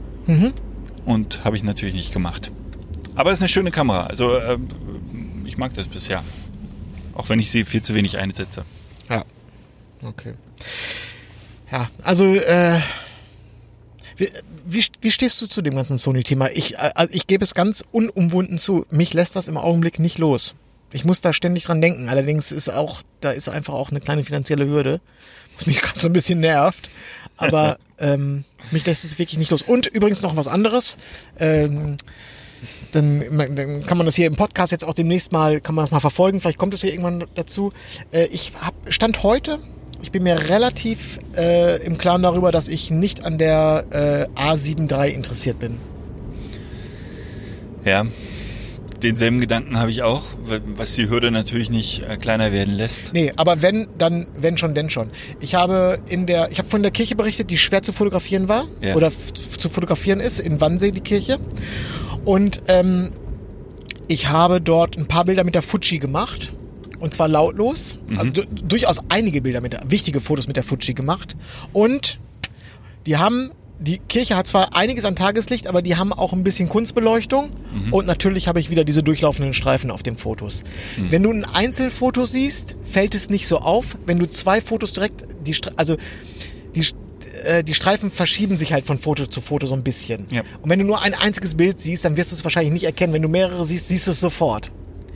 Und 1.05 1.43
habe 1.43 1.55
ich 1.55 1.63
natürlich 1.63 1.95
nicht 1.95 2.13
gemacht. 2.13 2.51
Aber 3.15 3.31
es 3.31 3.39
ist 3.39 3.43
eine 3.43 3.49
schöne 3.49 3.71
Kamera. 3.71 4.07
Also 4.07 4.35
äh, 4.35 4.57
ich 5.45 5.57
mag 5.57 5.73
das 5.73 5.87
bisher. 5.87 6.23
Auch 7.13 7.29
wenn 7.29 7.39
ich 7.39 7.51
sie 7.51 7.65
viel 7.65 7.81
zu 7.81 7.93
wenig 7.93 8.17
einsetze. 8.17 8.63
Ja. 9.09 9.25
Okay. 10.03 10.33
Ja, 11.71 11.87
also 12.03 12.25
äh, 12.25 12.81
wie, 14.17 14.29
wie, 14.65 14.85
wie 15.01 15.11
stehst 15.11 15.41
du 15.41 15.47
zu 15.47 15.61
dem 15.61 15.75
ganzen 15.75 15.97
Sony-Thema? 15.97 16.49
Ich, 16.53 16.75
äh, 16.75 16.91
also 16.95 17.13
ich 17.13 17.27
gebe 17.27 17.43
es 17.43 17.53
ganz 17.53 17.83
unumwunden 17.91 18.57
zu. 18.57 18.85
Mich 18.89 19.13
lässt 19.13 19.35
das 19.35 19.47
im 19.47 19.57
Augenblick 19.57 19.99
nicht 19.99 20.17
los. 20.17 20.55
Ich 20.93 21.05
muss 21.05 21.21
da 21.21 21.33
ständig 21.33 21.65
dran 21.65 21.81
denken. 21.81 22.09
Allerdings 22.09 22.51
ist 22.51 22.69
auch, 22.69 23.01
da 23.21 23.31
ist 23.31 23.49
einfach 23.49 23.73
auch 23.73 23.91
eine 23.91 24.01
kleine 24.01 24.23
finanzielle 24.23 24.67
Hürde, 24.67 25.01
was 25.55 25.65
mich 25.65 25.81
gerade 25.81 25.99
so 25.99 26.07
ein 26.07 26.13
bisschen 26.13 26.39
nervt. 26.39 26.89
Aber 27.37 27.77
ähm, 27.99 28.43
mich 28.71 28.85
lässt 28.85 29.05
es 29.05 29.17
wirklich 29.19 29.37
nicht 29.37 29.51
los. 29.51 29.61
Und 29.61 29.87
übrigens 29.87 30.21
noch 30.21 30.35
was 30.35 30.47
anderes. 30.47 30.97
Ähm, 31.39 31.97
dann, 32.91 33.55
dann 33.55 33.85
kann 33.85 33.97
man 33.97 34.05
das 34.05 34.15
hier 34.15 34.27
im 34.27 34.35
Podcast 34.35 34.71
jetzt 34.71 34.83
auch 34.83 34.93
demnächst 34.93 35.31
mal, 35.31 35.61
kann 35.61 35.75
man 35.75 35.85
das 35.85 35.91
mal 35.91 35.99
verfolgen. 35.99 36.41
Vielleicht 36.41 36.57
kommt 36.57 36.73
es 36.73 36.81
hier 36.81 36.91
irgendwann 36.91 37.25
dazu. 37.35 37.71
Äh, 38.11 38.25
ich 38.25 38.51
hab, 38.59 38.73
stand 38.87 39.23
heute, 39.23 39.59
ich 40.01 40.11
bin 40.11 40.23
mir 40.23 40.49
relativ 40.49 41.19
äh, 41.35 41.81
im 41.83 41.97
Klaren 41.97 42.23
darüber, 42.23 42.51
dass 42.51 42.67
ich 42.67 42.91
nicht 42.91 43.23
an 43.23 43.37
der 43.37 43.85
äh, 44.35 44.39
A7 44.39 44.91
III 44.91 45.13
interessiert 45.13 45.59
bin. 45.59 45.79
Ja, 47.85 48.05
denselben 49.03 49.39
Gedanken 49.39 49.77
habe 49.79 49.91
ich 49.91 50.03
auch, 50.03 50.23
was 50.75 50.95
die 50.95 51.09
Hürde 51.09 51.31
natürlich 51.31 51.69
nicht 51.69 52.03
äh, 52.03 52.17
kleiner 52.17 52.51
werden 52.51 52.73
lässt. 52.73 53.13
Nee, 53.13 53.31
aber 53.35 53.61
wenn, 53.61 53.87
dann, 53.97 54.27
wenn 54.39 54.57
schon, 54.57 54.73
denn 54.75 54.89
schon. 54.89 55.09
Ich 55.39 55.55
habe 55.55 55.99
in 56.07 56.25
der, 56.25 56.51
ich 56.51 56.59
habe 56.59 56.69
von 56.69 56.81
der 56.81 56.91
Kirche 56.91 57.15
berichtet, 57.15 57.49
die 57.49 57.57
schwer 57.57 57.81
zu 57.81 57.91
fotografieren 57.93 58.47
war 58.49 58.65
Ja. 58.81 58.95
oder 58.95 59.11
zu 59.11 59.69
fotografieren 59.69 60.19
ist, 60.19 60.39
in 60.39 60.61
Wannsee, 60.61 60.91
die 60.91 61.01
Kirche. 61.01 61.39
Und 62.25 62.61
ähm, 62.67 63.11
ich 64.07 64.29
habe 64.29 64.61
dort 64.61 64.97
ein 64.97 65.07
paar 65.07 65.25
Bilder 65.25 65.43
mit 65.43 65.55
der 65.55 65.61
Fuji 65.61 65.99
gemacht. 65.99 66.53
Und 66.99 67.13
zwar 67.15 67.27
lautlos. 67.27 67.97
Also 68.15 68.29
du- 68.31 68.45
durchaus 68.45 68.99
einige 69.09 69.41
Bilder 69.41 69.59
mit 69.61 69.73
der, 69.73 69.81
wichtige 69.87 70.21
Fotos 70.21 70.47
mit 70.47 70.55
der 70.55 70.63
Fuji 70.63 70.93
gemacht. 70.93 71.35
Und 71.73 72.19
die 73.07 73.17
haben, 73.17 73.49
die 73.81 73.97
Kirche 73.97 74.37
hat 74.37 74.47
zwar 74.47 74.75
einiges 74.75 75.05
an 75.05 75.15
Tageslicht, 75.15 75.65
aber 75.65 75.81
die 75.81 75.97
haben 75.97 76.13
auch 76.13 76.33
ein 76.33 76.43
bisschen 76.43 76.69
Kunstbeleuchtung. 76.69 77.49
Und 77.89 78.05
natürlich 78.05 78.47
habe 78.47 78.59
ich 78.59 78.69
wieder 78.69 78.83
diese 78.83 79.01
durchlaufenden 79.01 79.53
Streifen 79.53 79.89
auf 79.89 80.03
den 80.03 80.15
Fotos. 80.15 80.63
Wenn 81.09 81.23
du 81.23 81.31
ein 81.31 81.45
Einzelfoto 81.45 82.25
siehst, 82.25 82.75
fällt 82.83 83.15
es 83.15 83.29
nicht 83.29 83.47
so 83.47 83.57
auf. 83.57 83.97
Wenn 84.05 84.19
du 84.19 84.29
zwei 84.29 84.61
Fotos 84.61 84.93
direkt, 84.93 85.25
die, 85.45 85.55
also 85.77 85.97
die, 86.75 86.85
äh, 87.43 87.63
die 87.63 87.73
Streifen 87.73 88.11
verschieben 88.11 88.55
sich 88.55 88.71
halt 88.71 88.85
von 88.85 88.99
Foto 88.99 89.25
zu 89.25 89.41
Foto 89.41 89.65
so 89.65 89.73
ein 89.73 89.83
bisschen. 89.83 90.27
Ja. 90.29 90.41
Und 90.61 90.69
wenn 90.69 90.77
du 90.77 90.85
nur 90.85 91.01
ein 91.01 91.15
einziges 91.15 91.55
Bild 91.55 91.81
siehst, 91.81 92.05
dann 92.05 92.17
wirst 92.17 92.31
du 92.31 92.35
es 92.35 92.43
wahrscheinlich 92.43 92.73
nicht 92.73 92.85
erkennen. 92.85 93.13
Wenn 93.13 93.23
du 93.23 93.29
mehrere 93.29 93.65
siehst, 93.65 93.87
siehst 93.87 94.05
du 94.05 94.11
es 94.11 94.19
sofort. 94.19 94.71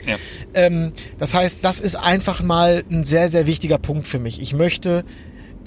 Ja. 0.06 0.16
Ähm, 0.54 0.92
das 1.18 1.34
heißt, 1.34 1.60
das 1.62 1.78
ist 1.78 1.94
einfach 1.94 2.42
mal 2.42 2.84
ein 2.90 3.04
sehr, 3.04 3.30
sehr 3.30 3.46
wichtiger 3.46 3.78
Punkt 3.78 4.08
für 4.08 4.18
mich. 4.18 4.40
Ich 4.40 4.54
möchte 4.54 5.04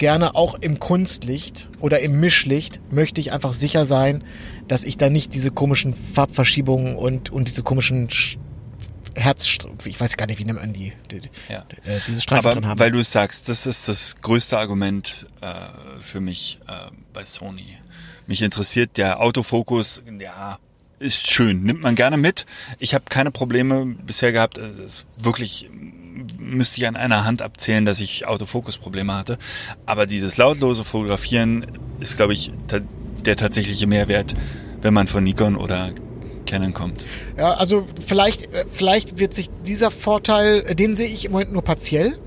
gerne 0.00 0.34
auch 0.34 0.54
im 0.56 0.80
Kunstlicht 0.80 1.68
oder 1.78 2.00
im 2.00 2.18
Mischlicht 2.18 2.80
möchte 2.90 3.20
ich 3.20 3.32
einfach 3.32 3.52
sicher 3.52 3.86
sein, 3.86 4.24
dass 4.66 4.82
ich 4.82 4.96
da 4.96 5.10
nicht 5.10 5.32
diese 5.34 5.52
komischen 5.52 5.94
Farbverschiebungen 5.94 6.96
und, 6.96 7.30
und 7.30 7.46
diese 7.46 7.62
komischen 7.62 8.08
Sch- 8.08 8.36
Herz, 9.14 9.58
ich 9.84 10.00
weiß 10.00 10.16
gar 10.16 10.26
nicht, 10.26 10.38
wie 10.38 10.44
nennt 10.44 10.60
man 10.60 10.72
die, 10.72 10.92
die 11.10 11.20
Ja. 11.48 11.58
äh, 11.84 11.98
diese 12.06 12.20
Streifen 12.22 12.46
Aber 12.46 12.54
drin 12.54 12.66
haben. 12.66 12.78
weil 12.80 12.90
du 12.92 12.98
es 13.00 13.12
sagst, 13.12 13.48
das 13.48 13.66
ist 13.66 13.88
das 13.88 14.16
größte 14.22 14.56
Argument 14.58 15.26
äh, 15.40 15.46
für 16.00 16.20
mich 16.20 16.58
äh, 16.66 16.72
bei 17.12 17.24
Sony. 17.24 17.66
Mich 18.26 18.40
interessiert 18.42 18.96
der 18.96 19.20
Autofokus, 19.20 20.02
ja, 20.20 20.58
ist 21.00 21.28
schön, 21.28 21.62
nimmt 21.64 21.80
man 21.82 21.94
gerne 21.96 22.16
mit. 22.16 22.46
Ich 22.78 22.94
habe 22.94 23.04
keine 23.08 23.30
Probleme 23.32 23.84
bisher 24.06 24.32
gehabt. 24.32 24.58
Es 24.58 24.78
ist 24.78 25.06
wirklich 25.18 25.68
müsste 26.38 26.80
ich 26.80 26.86
an 26.86 26.96
einer 26.96 27.24
Hand 27.24 27.42
abzählen, 27.42 27.84
dass 27.84 28.00
ich 28.00 28.26
Autofokusprobleme 28.26 29.14
hatte. 29.14 29.38
Aber 29.86 30.06
dieses 30.06 30.36
lautlose 30.36 30.84
Fotografieren 30.84 31.66
ist, 32.00 32.16
glaube 32.16 32.32
ich, 32.32 32.52
der 33.24 33.36
tatsächliche 33.36 33.86
Mehrwert, 33.86 34.34
wenn 34.82 34.94
man 34.94 35.06
von 35.06 35.24
Nikon 35.24 35.56
oder 35.56 35.92
Canon 36.46 36.74
kommt. 36.74 37.04
Ja, 37.36 37.54
also 37.54 37.86
vielleicht, 38.04 38.52
äh, 38.52 38.64
vielleicht 38.70 39.18
wird 39.18 39.34
sich 39.34 39.48
dieser 39.64 39.90
Vorteil, 39.90 40.64
äh, 40.66 40.74
den 40.74 40.96
sehe 40.96 41.08
ich 41.08 41.24
im 41.24 41.32
Moment 41.32 41.52
nur 41.52 41.62
partiell. 41.62 42.18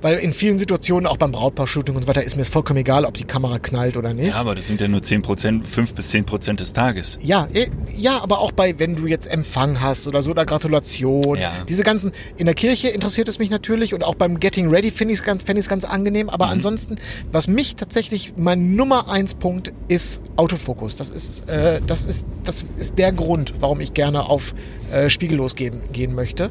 Weil 0.00 0.18
in 0.18 0.32
vielen 0.32 0.58
Situationen, 0.58 1.06
auch 1.06 1.16
beim 1.16 1.32
Brautpaar-Shooting 1.32 1.94
und 1.94 2.02
so 2.02 2.08
weiter, 2.08 2.22
ist 2.22 2.36
mir 2.36 2.42
es 2.42 2.48
vollkommen 2.48 2.80
egal, 2.80 3.04
ob 3.04 3.16
die 3.16 3.24
Kamera 3.24 3.58
knallt 3.58 3.96
oder 3.96 4.14
nicht. 4.14 4.30
Ja, 4.30 4.36
aber 4.36 4.54
das 4.54 4.66
sind 4.66 4.80
ja 4.80 4.88
nur 4.88 5.02
10 5.02 5.22
Prozent, 5.22 5.66
5 5.66 5.94
bis 5.94 6.10
10 6.10 6.24
Prozent 6.24 6.60
des 6.60 6.72
Tages. 6.72 7.18
Ja, 7.22 7.48
eh, 7.54 7.66
ja, 7.94 8.20
aber 8.22 8.40
auch 8.40 8.52
bei, 8.52 8.78
wenn 8.78 8.96
du 8.96 9.06
jetzt 9.06 9.26
Empfang 9.26 9.80
hast 9.80 10.06
oder 10.06 10.22
so, 10.22 10.30
oder 10.30 10.44
Gratulation. 10.44 11.38
Ja. 11.38 11.52
Diese 11.68 11.82
ganzen, 11.82 12.12
in 12.36 12.46
der 12.46 12.54
Kirche 12.54 12.88
interessiert 12.88 13.28
es 13.28 13.38
mich 13.38 13.50
natürlich 13.50 13.94
und 13.94 14.04
auch 14.04 14.14
beim 14.14 14.40
Getting 14.40 14.68
Ready 14.68 14.90
finde 14.90 15.14
ich 15.14 15.20
es 15.20 15.24
ganz, 15.24 15.44
fände 15.44 15.60
ich 15.60 15.66
es 15.66 15.70
ganz 15.70 15.84
angenehm. 15.84 16.28
Aber 16.28 16.48
ansonsten, 16.48 16.96
was 17.30 17.48
mich 17.48 17.76
tatsächlich, 17.76 18.34
mein 18.36 18.74
Nummer 18.74 19.10
eins 19.10 19.34
Punkt 19.34 19.72
ist 19.88 20.20
Autofokus. 20.36 20.96
Das 20.96 21.10
ist, 21.10 21.48
äh, 21.48 21.80
das 21.86 22.04
ist, 22.04 22.26
das 22.44 22.66
ist 22.76 22.98
der 22.98 23.12
Grund, 23.12 23.54
warum 23.60 23.80
ich 23.80 23.94
gerne 23.94 24.28
auf 24.28 24.54
äh, 24.92 25.08
spiegellos 25.08 25.54
gehen, 25.54 25.82
gehen 25.92 26.14
möchte. 26.14 26.50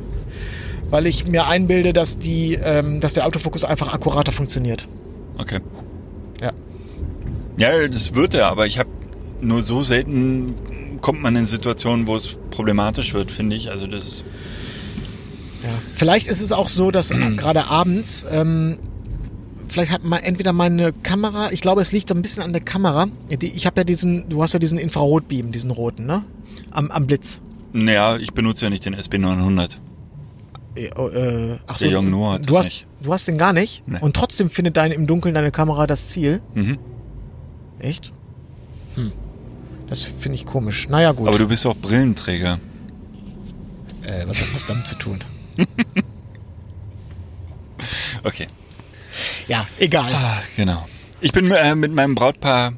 Weil 0.91 1.07
ich 1.07 1.25
mir 1.25 1.47
einbilde, 1.47 1.93
dass 1.93 2.19
die, 2.19 2.59
ähm, 2.61 2.99
dass 2.99 3.13
der 3.13 3.25
Autofokus 3.25 3.63
einfach 3.63 3.93
akkurater 3.93 4.31
funktioniert. 4.31 4.87
Okay. 5.37 5.59
Ja. 6.41 6.51
Ja, 7.57 7.87
das 7.87 8.13
wird 8.13 8.33
er, 8.35 8.47
aber 8.47 8.67
ich 8.67 8.77
habe 8.77 8.89
nur 9.41 9.61
so 9.63 9.81
selten 9.81 10.55
kommt 11.01 11.21
man 11.21 11.35
in 11.35 11.45
Situationen, 11.45 12.07
wo 12.07 12.15
es 12.15 12.37
problematisch 12.51 13.13
wird, 13.13 13.31
finde 13.31 13.55
ich. 13.55 13.71
Also 13.71 13.87
das 13.87 14.23
Ja. 15.63 15.69
Vielleicht 15.95 16.27
ist 16.27 16.41
es 16.41 16.51
auch 16.51 16.69
so, 16.69 16.91
dass 16.91 17.09
gerade 17.37 17.65
abends, 17.65 18.25
ähm, 18.29 18.77
vielleicht 19.67 19.91
hat 19.91 20.03
man 20.03 20.21
entweder 20.21 20.53
meine 20.53 20.93
Kamera, 20.93 21.51
ich 21.51 21.61
glaube, 21.61 21.81
es 21.81 21.91
liegt 21.91 22.11
ein 22.11 22.21
bisschen 22.21 22.43
an 22.43 22.51
der 22.53 22.61
Kamera. 22.61 23.07
Ich 23.39 23.65
habe 23.65 23.81
ja 23.81 23.83
diesen, 23.83 24.29
du 24.29 24.43
hast 24.43 24.53
ja 24.53 24.59
diesen 24.59 24.77
Infrarotbeam, 24.77 25.51
diesen 25.51 25.71
roten, 25.71 26.05
ne? 26.05 26.23
Am, 26.71 26.91
am 26.91 27.07
Blitz. 27.07 27.41
naja, 27.73 28.17
ich 28.17 28.33
benutze 28.33 28.65
ja 28.65 28.69
nicht 28.69 28.85
den 28.85 28.95
SB900. 28.95 29.77
Äh, 30.75 30.85
äh, 30.85 31.57
ach 31.67 31.77
so, 31.77 31.85
Der 31.85 31.93
Yongnuo 31.93 32.31
hat 32.31 32.41
du 32.41 32.53
das 32.53 32.57
hast, 32.59 32.65
nicht. 32.65 32.85
du 33.01 33.11
hast 33.13 33.27
den 33.27 33.37
gar 33.37 33.51
nicht 33.53 33.83
Nee. 33.85 33.97
und 33.99 34.15
trotzdem 34.15 34.49
findet 34.49 34.77
deine 34.77 34.93
im 34.93 35.05
Dunkeln 35.07 35.35
deine 35.35 35.51
Kamera 35.51 35.85
das 35.87 36.09
Ziel. 36.09 36.41
Mhm. 36.53 36.77
Echt? 37.79 38.13
Hm. 38.95 39.11
Das 39.89 40.05
finde 40.05 40.35
ich 40.37 40.45
komisch. 40.45 40.87
Naja, 40.87 41.11
gut. 41.11 41.27
Aber 41.27 41.37
du 41.37 41.47
bist 41.47 41.65
auch 41.67 41.75
Brillenträger. 41.75 42.59
äh, 44.03 44.25
was 44.27 44.39
hat 44.41 44.47
das 44.53 44.65
damit 44.65 44.87
zu 44.87 44.95
tun? 44.95 45.19
Okay. 48.23 48.47
Ja, 49.47 49.67
egal. 49.79 50.11
Ah, 50.13 50.39
genau. 50.55 50.87
Ich 51.19 51.31
bin 51.31 51.49
äh, 51.51 51.75
mit 51.75 51.91
meinem 51.93 52.15
Brautpaar 52.15 52.73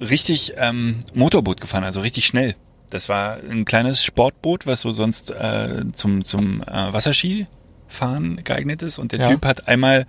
richtig 0.00 0.52
ähm, 0.56 0.96
Motorboot 1.14 1.60
gefahren, 1.60 1.84
also 1.84 2.00
richtig 2.00 2.26
schnell. 2.26 2.54
Das 2.92 3.08
war 3.08 3.38
ein 3.50 3.64
kleines 3.64 4.04
Sportboot, 4.04 4.66
was 4.66 4.82
so 4.82 4.92
sonst 4.92 5.30
äh, 5.30 5.84
zum, 5.92 6.24
zum 6.24 6.62
äh, 6.62 6.92
Wasserskifahren 6.92 8.42
geeignet 8.44 8.82
ist. 8.82 8.98
Und 8.98 9.12
der 9.12 9.20
Ja. 9.20 9.28
Typ 9.30 9.44
hat 9.44 9.68
einmal 9.68 10.06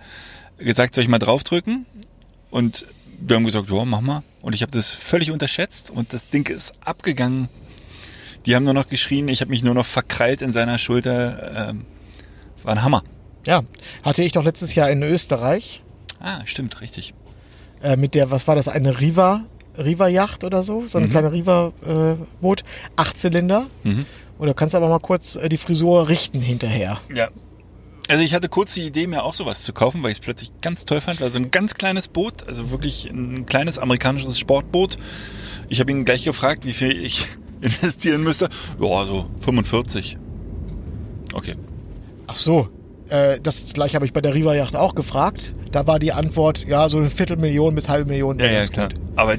gesagt, 0.58 0.94
soll 0.94 1.04
ich 1.04 1.10
mal 1.10 1.18
draufdrücken? 1.18 1.86
Und 2.50 2.86
wir 3.20 3.36
haben 3.36 3.44
gesagt, 3.44 3.68
ja, 3.70 3.84
mach 3.84 4.00
mal. 4.00 4.22
Und 4.42 4.54
ich 4.54 4.62
habe 4.62 4.72
das 4.72 4.90
völlig 4.90 5.30
unterschätzt 5.30 5.90
und 5.90 6.12
das 6.12 6.28
Ding 6.28 6.48
ist 6.48 6.74
abgegangen. 6.84 7.48
Die 8.46 8.54
haben 8.54 8.64
nur 8.64 8.74
noch 8.74 8.88
geschrien, 8.88 9.28
ich 9.28 9.40
habe 9.40 9.50
mich 9.50 9.62
nur 9.62 9.74
noch 9.74 9.86
verkrallt 9.86 10.42
in 10.42 10.52
seiner 10.52 10.76
Schulter. 10.78 11.70
Ähm, 11.70 11.86
war 12.62 12.72
ein 12.74 12.82
Hammer. 12.82 13.02
Ja, 13.46 13.62
hatte 14.02 14.22
ich 14.22 14.32
doch 14.32 14.44
letztes 14.44 14.74
Jahr 14.74 14.90
in 14.90 15.02
Österreich 15.02 15.82
Ah, 16.20 16.40
stimmt, 16.46 16.80
richtig. 16.80 17.12
äh, 17.82 17.96
mit 17.96 18.14
der, 18.14 18.30
was 18.30 18.46
war 18.48 18.54
das, 18.56 18.68
eine 18.68 19.00
Riva, 19.00 19.44
Riva 19.78 20.08
Yacht 20.08 20.44
oder 20.44 20.62
so, 20.62 20.84
so 20.86 20.98
eine 20.98 21.08
kleine 21.08 21.32
Riva 21.32 21.72
äh, 21.86 22.14
Boot, 22.40 22.62
acht 22.96 23.18
Zylinder. 23.18 23.66
Mhm. 23.82 24.06
Und 24.38 24.46
da 24.46 24.52
kannst 24.52 24.74
du 24.74 24.78
aber 24.78 24.88
mal 24.88 24.98
kurz 24.98 25.36
äh, 25.36 25.48
die 25.48 25.58
Frisur 25.58 26.08
richten 26.08 26.40
hinterher. 26.40 26.98
Ja. 27.14 27.28
Also 28.08 28.22
ich 28.22 28.34
hatte 28.34 28.48
kurz 28.50 28.74
die 28.74 28.82
Idee, 28.82 29.06
mir 29.06 29.22
auch 29.22 29.32
sowas 29.32 29.62
zu 29.62 29.72
kaufen, 29.72 30.02
weil 30.02 30.10
ich 30.10 30.18
es 30.18 30.24
plötzlich 30.24 30.52
ganz 30.60 30.84
toll 30.84 31.00
fand. 31.00 31.20
War 31.20 31.30
so 31.30 31.38
ein 31.38 31.50
ganz 31.50 31.74
kleines 31.74 32.08
Boot, 32.08 32.46
also 32.46 32.70
wirklich 32.70 33.08
ein 33.10 33.46
kleines 33.46 33.78
amerikanisches 33.78 34.38
Sportboot. 34.38 34.98
Ich 35.68 35.80
habe 35.80 35.90
ihn 35.90 36.04
gleich 36.04 36.24
gefragt, 36.24 36.66
wie 36.66 36.74
viel 36.74 37.02
ich 37.02 37.24
investieren 37.62 38.22
müsste. 38.22 38.50
Ja, 38.78 39.04
so 39.04 39.30
45. 39.40 40.18
Okay. 41.32 41.54
Ach 42.26 42.36
so. 42.36 42.68
Äh, 43.10 43.38
das 43.42 43.72
gleiche 43.74 43.94
habe 43.96 44.06
ich 44.06 44.12
bei 44.12 44.20
der 44.20 44.34
Riva 44.34 44.54
Yacht 44.54 44.76
auch 44.76 44.94
gefragt. 44.94 45.54
Da 45.72 45.86
war 45.86 45.98
die 45.98 46.12
Antwort, 46.12 46.66
ja, 46.66 46.88
so 46.88 46.96
eine 46.98 47.10
Viertelmillion 47.10 47.74
bis 47.74 47.88
halbe 47.88 48.10
Million. 48.10 48.38
Ja, 48.38 48.46
ja, 48.46 48.64
klar. 48.66 48.88
gut. 48.88 49.00
Aber 49.16 49.34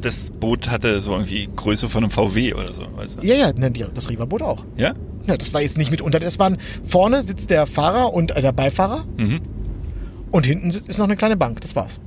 das 0.00 0.30
Boot 0.30 0.68
hatte 0.68 1.00
so 1.00 1.12
irgendwie 1.12 1.48
Größe 1.56 1.88
von 1.88 2.04
einem 2.04 2.10
VW 2.10 2.54
oder 2.54 2.72
so, 2.72 2.82
weißt 2.96 3.18
du? 3.22 3.26
Ja, 3.26 3.34
ja, 3.34 3.52
ne, 3.52 3.70
das 3.70 4.10
Riva-Boot 4.10 4.42
auch. 4.42 4.64
Ja? 4.76 4.92
Ja, 5.26 5.36
das 5.36 5.52
war 5.54 5.60
jetzt 5.62 5.78
nicht 5.78 5.90
mit 5.90 6.00
unter. 6.00 6.20
Das 6.20 6.38
waren 6.38 6.58
vorne 6.82 7.22
sitzt 7.22 7.50
der 7.50 7.66
Fahrer 7.66 8.12
und 8.12 8.32
äh, 8.32 8.40
der 8.42 8.52
Beifahrer 8.52 9.04
Mhm. 9.16 9.40
und 10.30 10.46
hinten 10.46 10.68
ist 10.68 10.98
noch 10.98 11.04
eine 11.06 11.16
kleine 11.16 11.36
Bank. 11.36 11.60
Das 11.62 11.74
war's. 11.76 12.00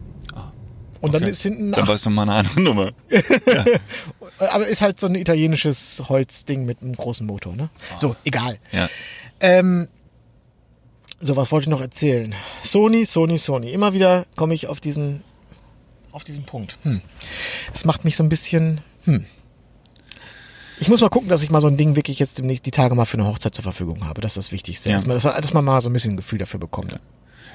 Und 1.02 1.16
dann 1.16 1.24
Ah, 1.24 1.26
Okay. 1.26 1.32
ist 1.32 1.42
hinten, 1.42 1.72
Dann 1.72 1.88
war 1.88 1.96
es 1.96 2.06
nochmal 2.06 2.30
eine 2.30 2.38
andere 2.48 2.62
Nummer. 2.62 2.92
aber 4.38 4.68
ist 4.68 4.82
halt 4.82 5.00
so 5.00 5.08
ein 5.08 5.16
italienisches 5.16 6.04
Holzding 6.10 6.66
mit 6.66 6.82
einem 6.82 6.96
großen 6.96 7.26
Motor. 7.26 7.56
Ne? 7.56 7.70
So, 7.98 8.16
egal. 8.24 8.58
Ja. 8.72 8.88
Ähm, 9.40 9.88
so, 11.22 11.36
was 11.36 11.52
wollte 11.52 11.66
ich 11.66 11.70
noch 11.70 11.82
erzählen? 11.82 12.34
Sony, 12.64 13.06
Sony, 13.06 13.38
Sony. 13.38 13.72
Immer 13.72 13.94
wieder 13.94 14.26
komme 14.36 14.54
ich 14.54 14.68
auf 14.68 14.80
diesen, 14.80 15.24
auf 16.12 16.24
diesen 16.24 16.44
Punkt. 16.44 16.78
Hm. 16.84 17.02
Das 17.72 17.86
macht 17.86 18.04
mich 18.04 18.16
so 18.16 18.24
ein 18.24 18.30
bisschen. 18.30 18.82
Hm. 19.06 19.26
Ich 20.80 20.88
muss 20.88 21.02
mal 21.02 21.10
gucken, 21.10 21.30
dass 21.30 21.44
ich 21.44 21.52
mal 21.52 21.62
so 21.62 21.68
ein 21.68 21.78
Ding 21.78 21.96
wirklich 21.96 22.18
jetzt 22.18 22.40
demnächst 22.40 22.66
die 22.66 22.72
Tage 22.72 22.96
mal 22.96 23.06
für 23.06 23.18
eine 23.18 23.28
Hochzeit 23.28 23.54
zur 23.54 23.64
Verfügung 23.64 24.08
habe. 24.08 24.20
Das 24.22 24.32
ist 24.32 24.38
das 24.38 24.52
Wichtigste. 24.52 24.90
Ja. 24.90 24.96
Erstmal, 24.96 25.16
dass, 25.16 25.24
dass 25.24 25.54
man 25.54 25.64
mal 25.64 25.80
so 25.80 25.90
ein 25.90 25.94
bisschen 25.94 26.14
ein 26.14 26.18
Gefühl 26.18 26.40
dafür 26.40 26.60
bekommt. 26.60 27.00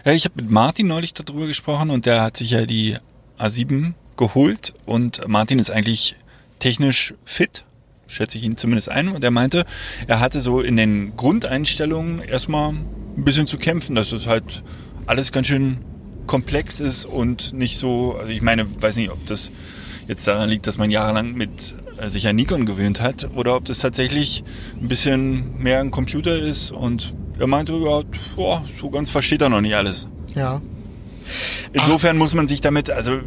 Ja, 0.04 0.12
ich 0.12 0.24
habe 0.24 0.40
mit 0.40 0.50
Martin 0.50 0.86
neulich 0.86 1.12
darüber 1.12 1.48
gesprochen 1.48 1.90
und 1.90 2.06
der 2.06 2.22
hat 2.22 2.36
sich 2.36 2.50
ja 2.50 2.64
die 2.66 2.96
A7 3.38 3.94
geholt 4.16 4.74
und 4.86 5.26
Martin 5.26 5.58
ist 5.58 5.70
eigentlich 5.70 6.14
technisch 6.60 7.14
fit, 7.24 7.64
schätze 8.06 8.38
ich 8.38 8.44
ihn 8.44 8.56
zumindest 8.56 8.90
ein. 8.90 9.08
Und 9.08 9.22
er 9.24 9.30
meinte, 9.30 9.64
er 10.06 10.20
hatte 10.20 10.40
so 10.40 10.60
in 10.60 10.76
den 10.76 11.16
Grundeinstellungen 11.16 12.20
erstmal 12.20 12.70
ein 12.70 13.24
bisschen 13.24 13.46
zu 13.46 13.58
kämpfen, 13.58 13.94
dass 13.94 14.12
es 14.12 14.26
halt 14.26 14.62
alles 15.06 15.32
ganz 15.32 15.46
schön 15.46 15.78
komplex 16.26 16.80
ist 16.80 17.04
und 17.04 17.52
nicht 17.52 17.78
so, 17.78 18.16
also 18.18 18.30
ich 18.30 18.42
meine, 18.42 18.66
weiß 18.82 18.96
nicht, 18.96 19.10
ob 19.10 19.24
das 19.26 19.50
jetzt 20.08 20.26
daran 20.26 20.48
liegt, 20.48 20.66
dass 20.66 20.78
man 20.78 20.90
jahrelang 20.90 21.34
mit 21.34 21.74
äh, 21.98 22.08
sich 22.08 22.26
an 22.28 22.36
Nikon 22.36 22.66
gewöhnt 22.66 23.00
hat 23.00 23.30
oder 23.34 23.56
ob 23.56 23.64
das 23.64 23.78
tatsächlich 23.78 24.44
ein 24.80 24.88
bisschen 24.88 25.58
mehr 25.58 25.80
ein 25.80 25.90
Computer 25.90 26.36
ist 26.36 26.72
und 26.72 27.14
er 27.38 27.46
meinte, 27.46 27.72
ja, 27.72 28.02
boah, 28.34 28.64
so 28.80 28.90
ganz 28.90 29.10
versteht 29.10 29.42
er 29.42 29.48
noch 29.48 29.60
nicht 29.60 29.74
alles. 29.74 30.06
Ja. 30.34 30.60
Insofern 31.72 32.16
muss 32.16 32.34
man 32.34 32.48
sich 32.48 32.60
damit 32.60 32.88
also 32.90 33.20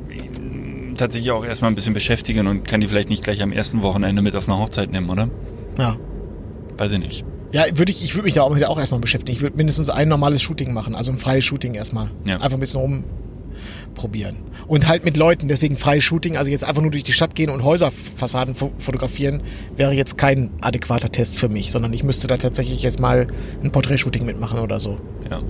tatsächlich 0.99 1.31
auch 1.31 1.45
erstmal 1.45 1.71
ein 1.71 1.75
bisschen 1.75 1.93
beschäftigen 1.93 2.47
und 2.47 2.67
kann 2.67 2.81
die 2.81 2.87
vielleicht 2.87 3.09
nicht 3.09 3.23
gleich 3.23 3.41
am 3.41 3.51
ersten 3.51 3.81
Wochenende 3.81 4.21
mit 4.21 4.35
auf 4.35 4.47
eine 4.47 4.57
Hochzeit 4.59 4.91
nehmen, 4.91 5.09
oder? 5.09 5.29
Ja. 5.77 5.97
Weiß 6.77 6.91
ich 6.91 6.99
nicht. 6.99 7.25
Ja, 7.51 7.63
würde 7.73 7.91
ich, 7.91 8.03
ich 8.03 8.13
würde 8.13 8.25
mich 8.25 8.35
da 8.35 8.43
auch, 8.43 8.53
mit 8.53 8.63
auch 8.65 8.79
erstmal 8.79 9.01
beschäftigen. 9.01 9.35
Ich 9.35 9.41
würde 9.41 9.57
mindestens 9.57 9.89
ein 9.89 10.07
normales 10.07 10.41
Shooting 10.41 10.71
machen, 10.71 10.93
also 10.95 11.11
ein 11.11 11.17
freies 11.17 11.43
Shooting 11.43 11.73
erstmal. 11.73 12.11
Ja. 12.25 12.35
Einfach 12.35 12.53
ein 12.53 12.59
bisschen 12.59 13.03
rumprobieren. 13.89 14.37
Und 14.67 14.87
halt 14.87 15.03
mit 15.03 15.17
Leuten, 15.17 15.47
deswegen 15.47 15.77
freies 15.77 16.03
Shooting, 16.03 16.37
also 16.37 16.51
jetzt 16.51 16.63
einfach 16.63 16.83
nur 16.83 16.91
durch 16.91 17.03
die 17.03 17.11
Stadt 17.11 17.33
gehen 17.33 17.49
und 17.49 17.63
Häuserfassaden 17.63 18.53
fo 18.53 18.71
fotografieren, 18.77 19.41
wäre 19.75 19.93
jetzt 19.93 20.17
kein 20.17 20.51
adäquater 20.61 21.11
Test 21.11 21.39
für 21.39 21.49
mich, 21.49 21.71
sondern 21.71 21.91
ich 21.91 22.03
müsste 22.03 22.27
da 22.27 22.37
tatsächlich 22.37 22.83
jetzt 22.83 22.99
mal 22.99 23.27
ein 23.63 23.71
Porträtshooting 23.71 24.25
mitmachen 24.25 24.59
oder 24.59 24.79
so. 24.79 24.99
Ja. 25.29 25.41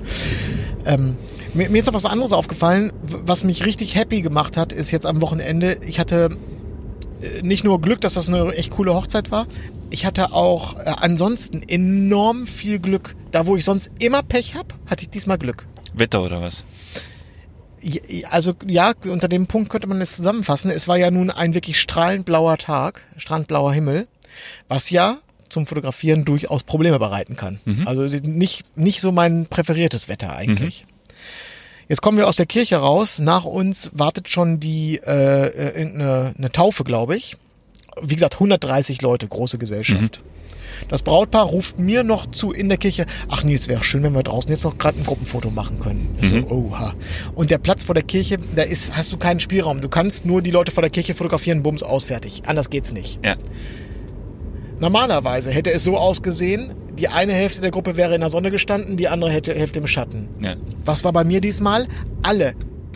Ähm, 0.86 1.18
mir, 1.54 1.70
mir 1.70 1.80
ist 1.80 1.86
noch 1.86 1.94
was 1.94 2.06
anderes 2.06 2.32
aufgefallen, 2.32 2.92
was 3.02 3.44
mich 3.44 3.66
richtig 3.66 3.96
happy 3.96 4.22
gemacht 4.22 4.58
hat, 4.58 4.74
ist 4.74 4.92
jetzt 4.92 5.06
am 5.06 5.22
Wochenende, 5.22 5.78
ich 5.86 6.00
hatte 6.00 6.30
äh, 7.22 7.42
nicht 7.42 7.64
nur 7.64 7.82
Glück, 7.82 8.02
dass 8.02 8.14
das 8.16 8.30
eine 8.30 8.52
echt 8.54 8.72
coole 8.72 8.94
Hochzeit 8.94 9.32
war, 9.32 9.48
ich 9.90 10.06
hatte 10.06 10.34
auch 10.34 10.78
äh, 10.78 10.84
ansonsten 10.86 11.62
enorm 11.68 12.48
viel 12.48 12.80
Glück. 12.80 13.16
Da, 13.32 13.46
wo 13.46 13.56
ich 13.56 13.66
sonst 13.66 13.92
immer 14.00 14.24
Pech 14.24 14.56
hab, 14.56 14.74
hatte 14.88 15.04
ich 15.04 15.10
diesmal 15.10 15.38
Glück. 15.38 15.66
Wetter 15.94 16.24
oder 16.24 16.42
was? 16.42 16.66
Also 18.30 18.54
ja, 18.68 18.94
unter 19.06 19.28
dem 19.30 19.48
Punkt 19.48 19.70
könnte 19.70 19.88
man 19.88 20.02
es 20.02 20.16
zusammenfassen. 20.16 20.70
Es 20.70 20.88
war 20.88 20.98
ja 20.98 21.12
nun 21.12 21.30
ein 21.30 21.54
wirklich 21.54 21.80
strahlend 21.80 22.26
blauer 22.26 22.58
Tag, 22.58 23.04
strahlend 23.18 23.48
blauer 23.48 23.74
Himmel, 23.74 24.08
was 24.68 24.90
ja 24.90 25.18
zum 25.48 25.66
Fotografieren 25.66 26.26
durchaus 26.26 26.64
Probleme 26.64 27.00
bereiten 27.00 27.36
kann. 27.36 27.60
Also 27.86 28.02
nicht, 28.28 28.66
nicht 28.78 29.02
so 29.02 29.12
mein 29.12 29.48
präferiertes 29.48 30.10
Wetter 30.10 30.36
eigentlich. 30.36 30.86
Jetzt 31.90 32.04
kommen 32.04 32.20
wir 32.20 32.28
aus 32.28 32.36
der 32.36 32.46
Kirche 32.46 32.78
raus. 32.78 33.18
Nach 33.18 33.46
uns 33.46 33.90
wartet 33.94 34.30
schon 34.30 34.60
die 34.60 35.02
äh, 35.04 35.48
äh, 35.48 35.80
irgendeine 35.80 36.34
eine 36.38 36.52
Taufe, 36.52 36.84
glaube 36.84 37.18
ich. 37.18 37.36
Wie 38.02 38.14
gesagt, 38.14 38.36
130 38.36 39.02
Leute, 39.02 39.28
große 39.28 39.58
Gesellschaft. 39.58 40.22
Das 40.88 41.02
Brautpaar 41.02 41.46
ruft 41.46 41.80
mir 41.80 42.04
noch 42.04 42.28
zu 42.28 42.52
in 42.52 42.70
der 42.70 42.78
Kirche, 42.78 43.06
ach 43.28 43.44
nee, 43.44 43.56
es 43.56 43.68
wäre 43.68 43.84
schön, 43.84 44.04
wenn 44.04 44.14
wir 44.14 44.24
draußen 44.24 44.50
jetzt 44.50 44.64
noch 44.64 44.78
gerade 44.78 45.00
ein 45.00 45.04
Gruppenfoto 45.04 45.50
machen 45.50 45.80
können. 45.80 46.16
Ich 46.22 46.30
So, 46.30 46.56
oha. 46.56 46.94
Und 47.36 47.50
der 47.50 47.58
Platz 47.58 47.84
vor 47.84 47.96
der 47.96 48.04
Kirche, 48.04 48.38
da 48.56 48.62
ist, 48.62 48.96
hast 48.96 49.12
du 49.12 49.18
keinen 49.18 49.40
Spielraum. 49.40 49.82
Du 49.82 49.90
kannst 49.90 50.26
nur 50.26 50.42
die 50.42 50.52
Leute 50.52 50.72
vor 50.72 50.82
der 50.82 50.92
Kirche 50.92 51.16
fotografieren, 51.16 51.64
bums, 51.64 51.84
aus, 51.84 52.04
fertig. 52.04 52.44
Anders 52.46 52.70
geht's 52.70 52.94
nicht. 52.94 53.20
Ja. 53.26 53.36
Normalerweise 54.80 55.52
hätte 55.52 55.72
es 55.72 55.84
so 55.84 55.98
ausgesehen, 55.98 56.74
die 57.00 57.08
eine 57.08 57.34
Hälfte 57.34 57.62
der 57.62 57.72
Gruppe 57.72 57.96
wäre 57.96 58.14
in 58.14 58.22
der 58.22 58.30
Sonne 58.30 58.52
gestanden, 58.52 58.98
die 58.98 59.08
andere 59.08 59.32
Hälfte, 59.32 59.54
Hälfte 59.54 59.80
im 59.80 59.88
Schatten. 59.88 60.28
Ja. 60.42 60.56
Was 60.86 61.04
war 61.04 61.14
bei 61.14 61.24
mir 61.24 61.40
diesmal? 61.40 61.88
Alle, 62.24 62.54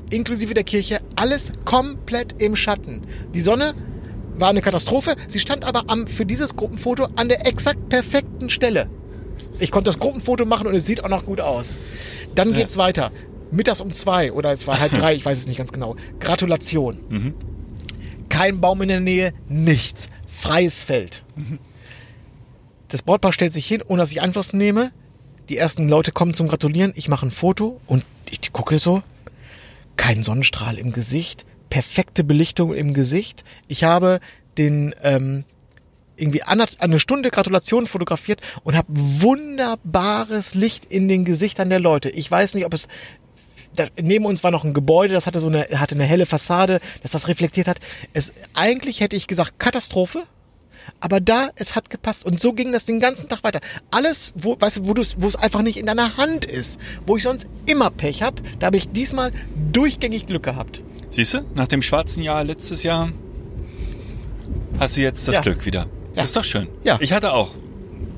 inklusive 0.10 0.54
der 0.54 0.66
Kirche, 0.66 1.00
alles 1.16 1.54
komplett 1.64 2.42
im 2.42 2.56
Schatten. 2.56 3.02
Die 3.34 3.42
Sonne 3.42 3.74
war 4.36 4.50
eine 4.50 4.62
Katastrophe, 4.62 5.16
sie 5.28 5.40
stand 5.40 5.64
aber 5.64 5.86
am, 5.88 6.06
für 6.06 6.26
dieses 6.26 6.56
Gruppenfoto 6.56 7.08
an 7.16 7.30
der 7.30 7.48
exakt 7.48 7.88
perfekten 7.90 8.50
Stelle. 8.50 8.90
Ich 9.60 9.72
konnte 9.72 9.90
das 9.90 10.00
Gruppenfoto 10.00 10.46
machen 10.46 10.68
und 10.68 10.76
es 10.76 10.86
sieht 10.86 11.04
auch 11.04 11.10
noch 11.10 11.26
gut 11.26 11.40
aus. 11.40 11.78
Dann 12.36 12.54
geht's 12.54 12.78
weiter. 12.78 13.12
Mittags 13.52 13.80
um 13.80 13.94
zwei 13.94 14.32
oder 14.34 14.52
es 14.52 14.68
war 14.68 14.80
halb 14.80 14.92
drei, 14.92 15.14
ich 15.16 15.26
weiß 15.26 15.38
es 15.38 15.48
nicht 15.48 15.58
ganz 15.58 15.72
genau. 15.72 15.96
Gratulation. 16.20 17.00
Kein 18.28 18.60
Baum 18.60 18.82
in 18.82 18.88
der 18.90 19.00
Nähe, 19.00 19.32
nichts. 19.48 20.08
Freies 20.28 20.82
Feld. 20.82 21.24
Das 22.94 23.02
Brautpaar 23.02 23.34
stellt 23.34 23.54
sich 23.54 23.66
hin, 23.66 23.82
ohne 23.88 24.04
dass 24.04 24.12
ich 24.12 24.22
Einfluss 24.22 24.54
nehme. 24.54 24.92
Die 25.50 25.58
ersten 25.58 25.90
Leute 25.90 26.12
kommen 26.12 26.36
zum 26.36 26.48
Gratulieren. 26.48 26.94
Ich 26.96 27.08
mache 27.08 27.26
ein 27.26 27.32
Foto 27.32 27.82
und 27.88 28.06
ich 28.30 28.54
gucke 28.54 28.78
so. 28.78 29.02
Kein 29.98 30.22
Sonnenstrahl 30.22 30.78
im 30.78 30.92
Gesicht. 30.92 31.44
Perfekte 31.72 32.24
Belichtung 32.24 32.72
im 32.72 32.94
Gesicht. 32.94 33.46
Ich 33.68 33.84
habe 33.84 34.20
den 34.60 34.94
ähm, 35.02 35.44
irgendwie 36.18 36.44
eine 36.44 37.00
Stunde 37.00 37.32
Gratulation 37.32 37.88
fotografiert 37.88 38.42
und 38.64 38.78
habe 38.78 38.90
wunderbares 38.92 40.54
Licht 40.54 40.86
in 40.86 41.08
den 41.08 41.26
Gesichtern 41.26 41.72
der 41.72 41.80
Leute. 41.80 42.12
Ich 42.12 42.30
weiß 42.30 42.54
nicht, 42.54 42.68
ob 42.68 42.76
es 42.76 42.88
da, 43.76 43.88
neben 44.00 44.26
uns 44.26 44.44
war 44.44 44.52
noch 44.52 44.66
ein 44.66 44.74
Gebäude, 44.74 45.16
das 45.16 45.26
hatte 45.26 45.40
so 45.40 45.48
eine 45.48 45.64
hatte 45.80 45.96
eine 45.96 46.04
helle 46.04 46.28
Fassade, 46.28 46.80
dass 47.02 47.10
das 47.10 47.28
reflektiert 47.28 47.68
hat. 47.68 47.80
Es 48.14 48.34
eigentlich 48.54 49.00
hätte 49.00 49.16
ich 49.16 49.26
gesagt 49.26 49.58
Katastrophe, 49.58 50.28
aber 51.00 51.20
da 51.20 51.50
es 51.56 51.76
hat 51.76 51.90
gepasst 51.90 52.26
und 52.26 52.40
so 52.40 52.54
ging 52.54 52.72
das 52.72 52.86
den 52.86 53.00
ganzen 53.00 53.30
Tag 53.30 53.44
weiter. 53.44 53.60
Alles, 53.92 54.34
wo 54.36 54.56
weißt 54.60 54.80
du, 54.80 54.84
wo 54.86 55.28
es 55.28 55.36
einfach 55.36 55.62
nicht 55.62 55.78
in 55.78 55.86
deiner 55.86 56.18
Hand 56.18 56.46
ist, 56.46 56.80
wo 57.06 57.18
ich 57.18 57.24
sonst 57.24 57.48
immer 57.66 57.90
Pech 57.90 58.22
hab, 58.24 58.42
da 58.60 58.68
habe 58.68 58.78
ich 58.78 58.90
diesmal 58.90 59.32
durchgängig 59.72 60.28
Glück 60.28 60.44
gehabt. 60.44 60.82
Siehst 61.10 61.34
du, 61.36 61.46
nach 61.56 61.68
dem 61.68 61.82
schwarzen 61.82 62.24
Jahr 62.24 62.44
letztes 62.44 62.84
Jahr 62.84 63.10
hast 64.80 64.98
du 64.98 65.02
jetzt 65.02 65.28
das 65.28 65.36
Ja. 65.36 65.42
Glück 65.42 65.66
wieder. 65.66 65.82
Ja. 65.82 65.88
Das 66.16 66.26
ist 66.26 66.36
doch 66.36 66.44
schön. 66.44 66.68
Ja. 66.84 66.98
Ich 67.02 67.14
hatte 67.14 67.34
auch 67.34 67.52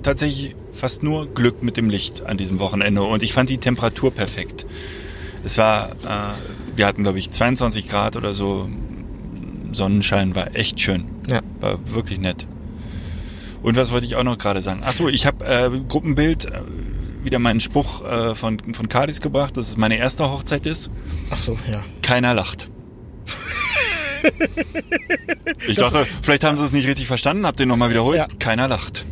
tatsächlich 0.04 0.56
fast 0.72 1.04
nur 1.04 1.28
Glück 1.34 1.64
mit 1.64 1.78
dem 1.78 1.90
Licht 1.90 2.26
an 2.26 2.38
diesem 2.38 2.60
Wochenende 2.60 3.02
und 3.04 3.24
ich 3.24 3.34
fand 3.34 3.50
die 3.50 3.58
Temperatur 3.58 4.12
perfekt. 4.12 4.66
Es 5.44 5.58
war, 5.58 5.92
äh, 5.92 6.34
wir 6.76 6.86
hatten 6.88 7.04
glaube 7.04 7.20
ich 7.20 7.32
22 7.32 7.90
Grad 7.90 8.18
oder 8.18 8.34
so. 8.34 8.70
Sonnenschein 9.72 10.36
war 10.36 10.56
echt 10.56 10.80
schön. 10.80 11.06
Ja. 11.30 11.42
War 11.60 11.80
wirklich 11.94 12.20
nett. 12.20 12.48
Und 13.66 13.76
was 13.78 13.92
wollte 13.92 14.06
ich 14.06 14.16
auch 14.16 14.24
noch 14.24 14.38
gerade 14.38 14.62
sagen? 14.62 14.84
Achso, 14.84 15.10
ich 15.10 15.26
habe 15.26 15.44
äh, 15.44 15.72
Gruppenbild 15.88 16.46
äh, 16.46 16.62
wieder 17.24 17.40
meinen 17.40 17.60
Spruch 17.60 18.06
äh, 18.06 18.36
von, 18.36 18.60
von 18.76 18.88
Cardis 18.88 19.22
gebracht, 19.22 19.58
dass 19.58 19.70
es 19.70 19.76
meine 19.76 19.98
erste 19.98 20.30
Hochzeit 20.30 20.68
ist. 20.68 20.92
Ach 21.32 21.40
so, 21.40 21.58
ja. 21.68 21.84
Keiner 22.04 22.36
lacht. 22.36 22.70
Ich 25.68 25.78
dachte, 25.78 26.08
vielleicht 26.24 26.44
haben 26.44 26.58
sie 26.58 26.66
es 26.66 26.74
nicht 26.74 26.88
richtig 26.88 27.06
verstanden, 27.06 27.46
habt 27.46 27.60
ihr 27.60 27.68
nochmal 27.68 27.92
wiederholt. 27.92 28.18
Ja. 28.18 28.28
Keiner 28.40 28.68
lacht. 28.68 29.06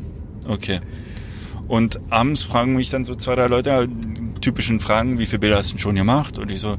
Okay. 0.48 0.82
Und 1.68 2.00
abends 2.10 2.44
fragen 2.44 2.76
mich 2.76 2.90
dann 2.90 3.06
so 3.06 3.14
zwei, 3.14 3.36
drei 3.36 3.46
Leute 3.46 3.88
typischen 4.42 4.80
Fragen, 4.80 5.20
wie 5.20 5.28
viele 5.28 5.40
Bilder 5.40 5.58
hast 5.58 5.70
du 5.70 5.74
denn 5.76 5.82
schon 5.82 5.96
gemacht? 5.96 6.40
Und 6.40 6.50
ich 6.50 6.60
so, 6.60 6.78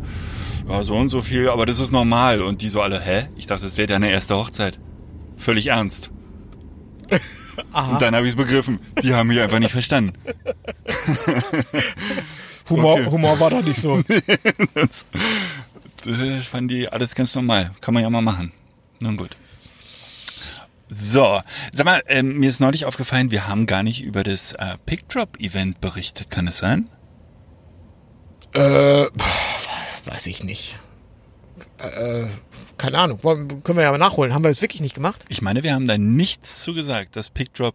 ja, 0.68 0.82
so 0.82 0.96
und 0.96 1.10
so 1.10 1.22
viel, 1.22 1.48
aber 1.48 1.64
das 1.64 1.78
ist 1.78 1.92
normal. 1.92 2.42
Und 2.42 2.62
die 2.62 2.68
so 2.68 2.80
alle, 2.80 3.00
hä? 3.00 3.28
Ich 3.36 3.46
dachte, 3.46 3.62
das 3.62 3.76
wäre 3.76 3.86
deine 3.86 4.10
erste 4.10 4.36
Hochzeit. 4.36 4.80
Völlig 5.36 5.68
ernst. 5.68 6.10
Und 7.56 8.02
dann 8.02 8.14
habe 8.14 8.26
ich 8.26 8.32
es 8.32 8.36
begriffen. 8.36 8.78
Die 9.02 9.14
haben 9.14 9.28
mich 9.28 9.40
einfach 9.40 9.58
nicht 9.58 9.70
verstanden. 9.72 10.12
Humor, 12.70 12.94
Okay. 12.94 13.06
Humor 13.10 13.38
war 13.40 13.50
doch 13.50 13.62
nicht 13.62 13.80
so. 13.80 14.02
Das, 14.74 15.06
das 16.20 16.44
fanden 16.46 16.68
die 16.68 16.88
alles 16.88 17.14
ganz 17.14 17.34
normal. 17.34 17.70
Kann 17.80 17.94
man 17.94 18.02
ja 18.02 18.10
mal 18.10 18.20
machen. 18.20 18.52
Nun 19.00 19.16
gut. 19.16 19.36
So, 20.88 21.40
sag 21.72 21.86
mal, 21.86 22.02
ähm, 22.08 22.38
mir 22.38 22.48
ist 22.50 22.60
neulich 22.60 22.84
aufgefallen, 22.84 23.30
wir 23.30 23.48
haben 23.48 23.64
gar 23.66 23.82
nicht 23.82 24.02
über 24.02 24.22
das 24.22 24.52
äh, 24.52 24.76
Pickdrop-Event 24.84 25.80
berichtet. 25.80 26.30
Kann 26.30 26.46
es 26.46 26.58
sein? 26.58 26.90
äh, 28.52 29.06
weiß 30.04 30.26
ich 30.26 30.44
nicht. 30.44 30.78
Äh, 31.88 32.26
keine 32.78 32.98
Ahnung. 32.98 33.18
Wollen, 33.22 33.62
können 33.62 33.78
wir 33.78 33.84
ja 33.84 33.90
mal 33.90 33.98
nachholen. 33.98 34.34
Haben 34.34 34.44
wir 34.44 34.48
das 34.48 34.62
wirklich 34.62 34.80
nicht 34.80 34.94
gemacht? 34.94 35.24
Ich 35.28 35.42
meine, 35.42 35.62
wir 35.62 35.74
haben 35.74 35.86
da 35.86 35.98
nichts 35.98 36.62
zu 36.62 36.74
gesagt, 36.74 37.16
dass 37.16 37.30
Pickdrop 37.30 37.74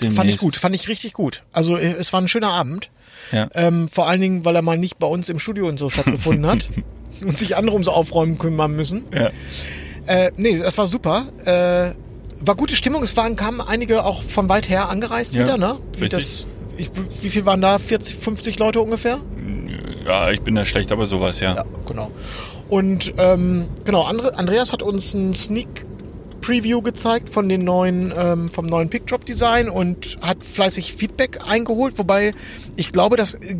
demnächst... 0.00 0.16
Fand 0.16 0.30
ich 0.30 0.36
gut, 0.38 0.56
fand 0.56 0.74
ich 0.74 0.88
richtig 0.88 1.12
gut. 1.12 1.44
Also 1.52 1.76
äh, 1.76 1.94
es 1.98 2.12
war 2.12 2.20
ein 2.20 2.28
schöner 2.28 2.50
Abend. 2.50 2.90
Ja. 3.32 3.48
Ähm, 3.54 3.88
vor 3.88 4.08
allen 4.08 4.20
Dingen, 4.20 4.44
weil 4.44 4.56
er 4.56 4.62
mal 4.62 4.78
nicht 4.78 4.98
bei 4.98 5.06
uns 5.06 5.28
im 5.28 5.38
Studio 5.38 5.68
und 5.68 5.78
so 5.78 5.90
stattgefunden 5.90 6.46
hat 6.46 6.68
und 7.20 7.38
sich 7.38 7.56
andere 7.56 7.74
ums 7.74 7.88
Aufräumen 7.88 8.38
kümmern 8.38 8.72
müssen. 8.72 9.04
Ja. 9.14 9.30
Äh, 10.06 10.32
nee, 10.36 10.58
das 10.58 10.78
war 10.78 10.86
super. 10.86 11.28
Äh, 11.44 11.94
war 12.44 12.56
gute 12.56 12.74
Stimmung. 12.74 13.02
Es 13.02 13.16
waren, 13.16 13.36
kamen 13.36 13.60
einige 13.60 14.04
auch 14.04 14.22
von 14.22 14.48
weit 14.48 14.68
her 14.68 14.88
angereist 14.88 15.34
Ja, 15.34 15.44
wieder, 15.44 15.58
ne? 15.58 15.78
Wie, 15.98 16.08
das, 16.08 16.46
ich, 16.76 16.90
wie 17.20 17.28
viel 17.28 17.44
waren 17.44 17.60
da? 17.60 17.78
40, 17.78 18.16
50 18.16 18.58
Leute 18.58 18.80
ungefähr? 18.80 19.20
ja, 20.06 20.30
ich 20.30 20.40
bin 20.40 20.54
da 20.54 20.64
schlecht, 20.64 20.92
aber 20.92 21.06
sowas, 21.06 21.40
ja. 21.40 21.54
Ja, 21.56 21.64
genau. 21.86 22.10
Und 22.70 23.14
ähm, 23.18 23.68
genau, 23.84 24.04
Andre, 24.04 24.38
Andreas 24.38 24.72
hat 24.72 24.82
uns 24.82 25.12
ein 25.12 25.34
Sneak 25.34 25.84
Preview 26.40 26.80
gezeigt 26.80 27.28
von 27.28 27.48
den 27.48 27.64
neuen, 27.64 28.12
ähm, 28.16 28.50
vom 28.50 28.66
neuen 28.66 28.88
Pickdrop 28.88 29.26
Design 29.26 29.68
und 29.68 30.18
hat 30.22 30.44
fleißig 30.44 30.94
Feedback 30.94 31.40
eingeholt, 31.46 31.98
wobei 31.98 32.32
ich 32.76 32.92
glaube, 32.92 33.16
dass 33.16 33.34
äh, 33.34 33.56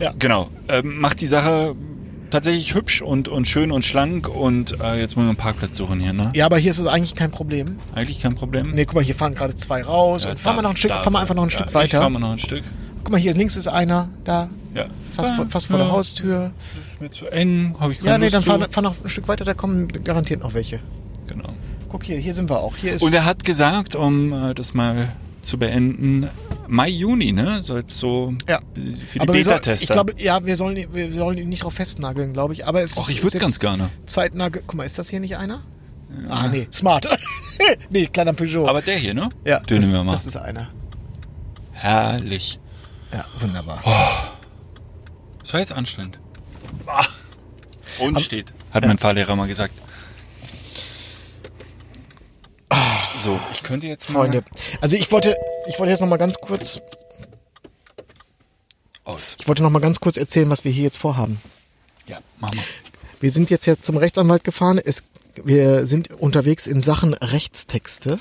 Ja. 0.01 0.13
Genau. 0.19 0.49
Ähm, 0.69 0.99
macht 0.99 1.21
die 1.21 1.27
Sache 1.29 1.77
tatsächlich 2.31 2.75
hübsch 2.75 3.03
und, 3.03 3.29
und 3.29 3.47
schön 3.47 3.71
und 3.71 3.85
schlank 3.85 4.29
und 4.29 4.81
äh, 4.81 4.99
jetzt 5.01 5.17
müssen 5.17 5.27
wir 5.27 5.31
einen 5.31 5.37
Parkplatz 5.37 5.77
suchen 5.77 6.01
hier, 6.01 6.13
ne? 6.13 6.31
Ja, 6.35 6.47
aber 6.47 6.59
hier 6.59 6.71
ist 6.71 6.79
es 6.79 6.87
eigentlich 6.87 7.15
kein 7.15 7.31
Problem. 7.31 7.79
Eigentlich 7.95 8.21
kein 8.21 8.35
Problem. 8.37 8.71
Nee, 8.73 8.85
guck 8.85 8.97
mal, 8.97 9.05
hier 9.05 9.15
fahren 9.17 9.35
gerade 9.35 9.55
zwei 9.57 9.83
raus. 9.83 10.25
Ja, 10.25 10.31
und 10.31 10.41
fahren 10.41 10.57
wir 10.57 10.63
darf- 10.63 10.65
noch 10.65 10.71
ein 10.73 10.77
Stück, 10.77 10.91
darf- 10.91 11.03
fahren 11.05 11.13
wir 11.13 11.19
einfach 11.21 11.35
noch 11.35 11.43
ein 11.45 11.49
ja, 11.51 11.55
Stück 11.55 11.67
Ich 11.69 11.75
weiter. 11.75 12.01
fahren 12.01 12.13
wir 12.13 12.19
noch 12.21 12.33
ein 12.33 12.39
Stück. 12.39 12.63
Guck 13.03 13.11
mal, 13.13 13.19
hier 13.21 13.35
links 13.35 13.57
ist 13.57 13.69
einer, 13.69 14.09
da, 14.25 14.49
Ja. 14.75 14.87
fast, 15.13 15.35
vor, 15.35 15.47
fast 15.49 15.67
vor 15.67 15.79
ja, 15.79 15.85
der 15.85 15.93
Haustür. 15.93 16.53
Ist 16.93 17.01
mir 17.01 17.11
zu 17.11 17.27
eng, 17.29 17.75
habe 17.81 17.93
ich 17.93 17.99
keine 17.99 18.11
Ja, 18.11 18.19
nee, 18.19 18.25
Lust 18.29 18.35
dann 18.49 18.61
fahr, 18.61 18.69
fahr 18.71 18.83
noch 18.83 19.03
ein 19.03 19.09
Stück 19.09 19.29
weiter, 19.29 19.45
da 19.45 19.55
kommen 19.55 19.89
garantiert 19.89 20.41
noch 20.43 20.55
welche. 20.55 20.81
Genau. 21.27 21.55
Guck 21.89 22.05
hier, 22.05 22.19
hier 22.19 22.35
sind 22.35 22.49
wir 22.51 22.59
auch. 22.61 22.77
Hier 22.77 22.93
ist 22.95 23.03
Und 23.03 23.13
er 23.15 23.25
hat 23.25 23.45
gesagt, 23.45 23.97
um 23.97 24.33
äh, 24.33 24.55
das 24.55 24.75
mal 24.75 25.13
zu 25.41 25.59
beenden, 25.59 26.29
Mai, 26.69 26.89
Juni, 26.91 27.33
ne? 27.33 27.63
Soll 27.63 27.83
es 27.87 27.99
so 27.99 28.35
Ja. 28.49 28.61
für 29.07 29.19
die 29.21 29.27
Beta-Tester. 29.27 29.83
ich 29.83 29.89
glaube, 29.89 30.15
ja, 30.19 30.45
wir 30.45 30.55
sollen, 30.55 30.87
wir 30.93 31.13
sollen 31.13 31.39
ihn 31.39 31.49
nicht 31.49 31.65
drauf 31.65 31.75
festnageln, 31.75 32.33
glaube 32.33 32.53
ich. 32.53 32.67
Aber 32.67 32.83
es 32.83 32.97
Och, 32.97 33.09
ich 33.09 33.23
würde 33.25 33.35
jetzt 33.39 33.43
ganz 33.43 33.59
gerne. 33.59 33.89
Zeitnah. 34.07 34.51
Guck 34.51 34.75
mal, 34.75 34.85
ist 34.85 34.99
das 34.99 35.09
hier 35.09 35.19
nicht 35.19 35.37
einer? 35.37 35.61
Ah, 36.29 36.47
nee, 36.49 36.69
smart. 36.73 37.09
nee, 37.91 38.07
kleiner 38.07 38.35
Peugeot. 38.35 38.69
Aber 38.69 38.83
der 38.83 38.97
hier, 38.97 39.15
ne? 39.15 39.31
ja, 39.45 39.59
Den 39.61 39.77
das, 39.79 39.87
nehmen 39.87 39.93
wir 39.99 40.05
mal. 40.05 40.13
das 40.13 40.27
ist 40.27 40.37
einer. 40.37 40.69
Herrlich. 41.73 42.61
Ja, 43.13 43.25
wunderbar. 43.39 43.81
Das 45.43 45.53
war 45.53 45.61
jetzt 45.61 45.73
anstrengend. 45.73 46.19
Ah. 46.87 47.05
Und 47.99 48.21
steht, 48.21 48.53
hat 48.73 48.87
mein 48.87 48.99
Fahrlehrer 48.99 49.35
mal 49.35 49.49
gesagt. 49.49 49.75
So, 53.21 53.39
ich 53.53 53.63
könnte 53.63 53.87
jetzt 53.87 54.09
mal 54.11 54.21
Freunde, 54.21 54.45
also 54.81 54.97
ich 54.97 55.11
wollte, 55.13 55.37
ich 55.69 55.79
wollte 55.79 55.91
jetzt 55.91 56.01
noch 56.01 56.09
mal 56.09 56.17
ganz 56.17 56.37
kurz, 56.41 56.81
aus. 59.05 59.37
ich 59.39 59.47
wollte 59.47 59.63
noch 59.63 59.71
mal 59.71 59.81
ganz 59.81 60.01
kurz 60.01 60.17
erzählen, 60.17 60.49
was 60.49 60.65
wir 60.65 60.73
hier 60.73 60.85
jetzt 60.85 60.97
vorhaben. 60.97 61.41
Ja, 62.07 62.19
mach 62.39 62.55
mal. 62.55 62.65
Wir 63.21 63.31
sind 63.31 63.51
jetzt 63.51 63.67
ja 63.67 63.79
zum 63.79 63.99
Rechtsanwalt 63.99 64.43
gefahren. 64.43 64.81
Es, 64.83 65.05
wir 65.35 65.87
sind 65.87 66.11
unterwegs 66.13 66.67
in 66.67 66.81
Sachen 66.81 67.13
Rechtstexte. 67.13 68.19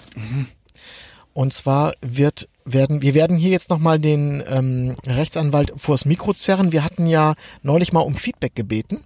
Und 1.34 1.54
zwar 1.54 1.96
wird 2.02 2.50
werden 2.74 3.02
wir 3.02 3.14
werden 3.14 3.38
hier 3.38 3.52
jetzt 3.52 3.70
noch 3.70 3.80
mal 3.80 4.00
den 4.00 4.44
ähm, 4.48 4.96
Rechtsanwalt 5.06 5.74
vors 5.78 6.06
Mikro 6.06 6.34
zerren. 6.34 6.72
Wir 6.72 6.84
hatten 6.84 7.08
ja 7.08 7.36
neulich 7.62 7.94
mal 7.94 8.02
um 8.02 8.16
Feedback 8.16 8.56
gebeten. 8.56 9.04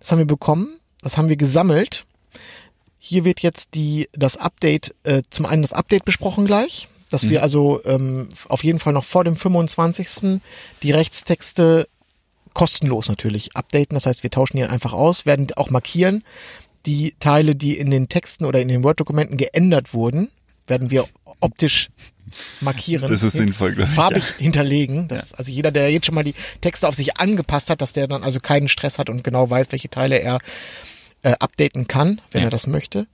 Das 0.00 0.12
haben 0.12 0.18
wir 0.18 0.26
bekommen. 0.26 0.78
Das 1.00 1.16
haben 1.16 1.28
wir 1.28 1.36
gesammelt. 1.36 2.04
Hier 2.98 3.24
wird 3.24 3.40
jetzt 3.40 3.74
die 3.74 4.08
das 4.12 4.36
Update 4.36 4.94
äh, 5.02 5.22
zum 5.30 5.46
einen 5.46 5.62
das 5.62 5.72
Update 5.72 6.04
besprochen 6.04 6.46
gleich, 6.46 6.88
dass 7.10 7.28
wir 7.28 7.42
also 7.42 7.80
ähm, 7.84 8.28
auf 8.48 8.64
jeden 8.64 8.78
Fall 8.78 8.92
noch 8.92 9.04
vor 9.04 9.24
dem 9.24 9.36
25. 9.36 10.40
die 10.82 10.90
Rechtstexte 10.92 11.88
kostenlos 12.54 13.08
natürlich 13.08 13.56
updaten. 13.56 13.94
Das 13.94 14.06
heißt, 14.06 14.22
wir 14.22 14.30
tauschen 14.30 14.56
die 14.56 14.64
einfach 14.64 14.92
aus, 14.92 15.26
werden 15.26 15.48
auch 15.56 15.70
markieren. 15.70 16.22
Die 16.86 17.14
Teile, 17.18 17.54
die 17.54 17.78
in 17.78 17.90
den 17.90 18.08
Texten 18.08 18.44
oder 18.44 18.60
in 18.60 18.68
den 18.68 18.82
Word-Dokumenten 18.82 19.36
geändert 19.36 19.94
wurden, 19.94 20.30
werden 20.72 20.90
wir 20.90 21.04
optisch 21.40 21.90
markieren. 22.62 23.10
Das 23.10 23.22
ist 23.22 23.34
sinnvoll, 23.34 23.72
glaub 23.74 23.88
ich, 23.88 23.94
Farbig 23.94 24.24
ja. 24.30 24.34
hinterlegen. 24.38 25.06
Dass, 25.06 25.34
Also 25.34 25.50
jeder, 25.50 25.70
der 25.70 25.92
jetzt 25.92 26.06
schon 26.06 26.14
mal 26.14 26.24
die 26.24 26.34
Texte 26.62 26.88
auf 26.88 26.94
sich 26.94 27.18
angepasst 27.18 27.68
hat, 27.68 27.82
dass 27.82 27.92
der 27.92 28.08
dann 28.08 28.22
also 28.24 28.40
keinen 28.40 28.68
Stress 28.68 28.98
hat 28.98 29.10
und 29.10 29.22
genau 29.22 29.50
weiß, 29.50 29.66
welche 29.70 29.90
Teile 29.90 30.16
er 30.18 30.38
äh, 31.22 31.32
updaten 31.38 31.88
kann, 31.88 32.22
wenn 32.30 32.40
Ja. 32.40 32.46
er 32.46 32.50
das 32.50 32.66
möchte. 32.66 33.06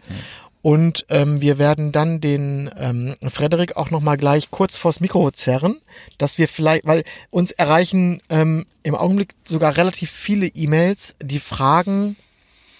Und 0.62 1.04
ähm, 1.08 1.40
wir 1.40 1.58
werden 1.58 1.90
dann 1.90 2.20
den 2.20 2.70
ähm, 2.78 3.14
Frederik 3.28 3.76
auch 3.76 3.90
noch 3.90 4.00
mal 4.00 4.16
gleich 4.16 4.50
kurz 4.50 4.76
vors 4.78 5.00
Mikro 5.00 5.30
zerren, 5.32 5.80
dass 6.18 6.38
wir 6.38 6.46
vielleicht, 6.46 6.86
weil 6.86 7.02
uns 7.30 7.50
erreichen 7.50 8.20
ähm, 8.28 8.66
im 8.84 8.94
Augenblick 8.94 9.34
sogar 9.44 9.76
relativ 9.76 10.10
viele 10.10 10.46
E-Mails, 10.46 11.16
die 11.20 11.40
Fragen, 11.40 12.16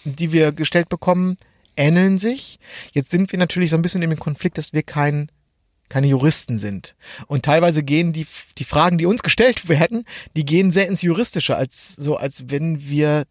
die 0.05 0.31
wir 0.31 0.51
gestellt 0.53 0.87
bekommen, 0.89 1.37
ähneln 1.79 2.17
sich. 2.19 2.59
Jetzt 2.91 3.09
sind 3.09 3.31
wir 3.31 3.39
natürlich 3.39 3.69
so 3.71 3.75
ein 3.77 3.81
bisschen 3.81 4.01
in 4.03 4.09
dem 4.11 4.19
Konflikt, 4.19 4.57
dass 4.57 4.73
wir 4.73 4.83
kein 4.83 5.31
keine 5.89 6.05
Juristen 6.05 6.59
sind. 6.59 6.95
Und 7.25 7.43
teilweise 7.43 7.81
gehen 7.81 8.13
die, 8.13 8.27
die 8.59 8.63
Fragen, 8.63 8.99
die 8.99 9.07
uns 9.07 9.23
gestellt 9.23 9.69
werden, 9.69 10.05
die 10.37 10.45
gehen 10.45 10.71
sehr 10.71 10.87
ins 10.87 11.01
Juristische, 11.01 11.55
als 11.55 11.95
so, 11.95 12.15
als 12.15 12.43
wenn 12.51 12.87
wir 12.87 13.23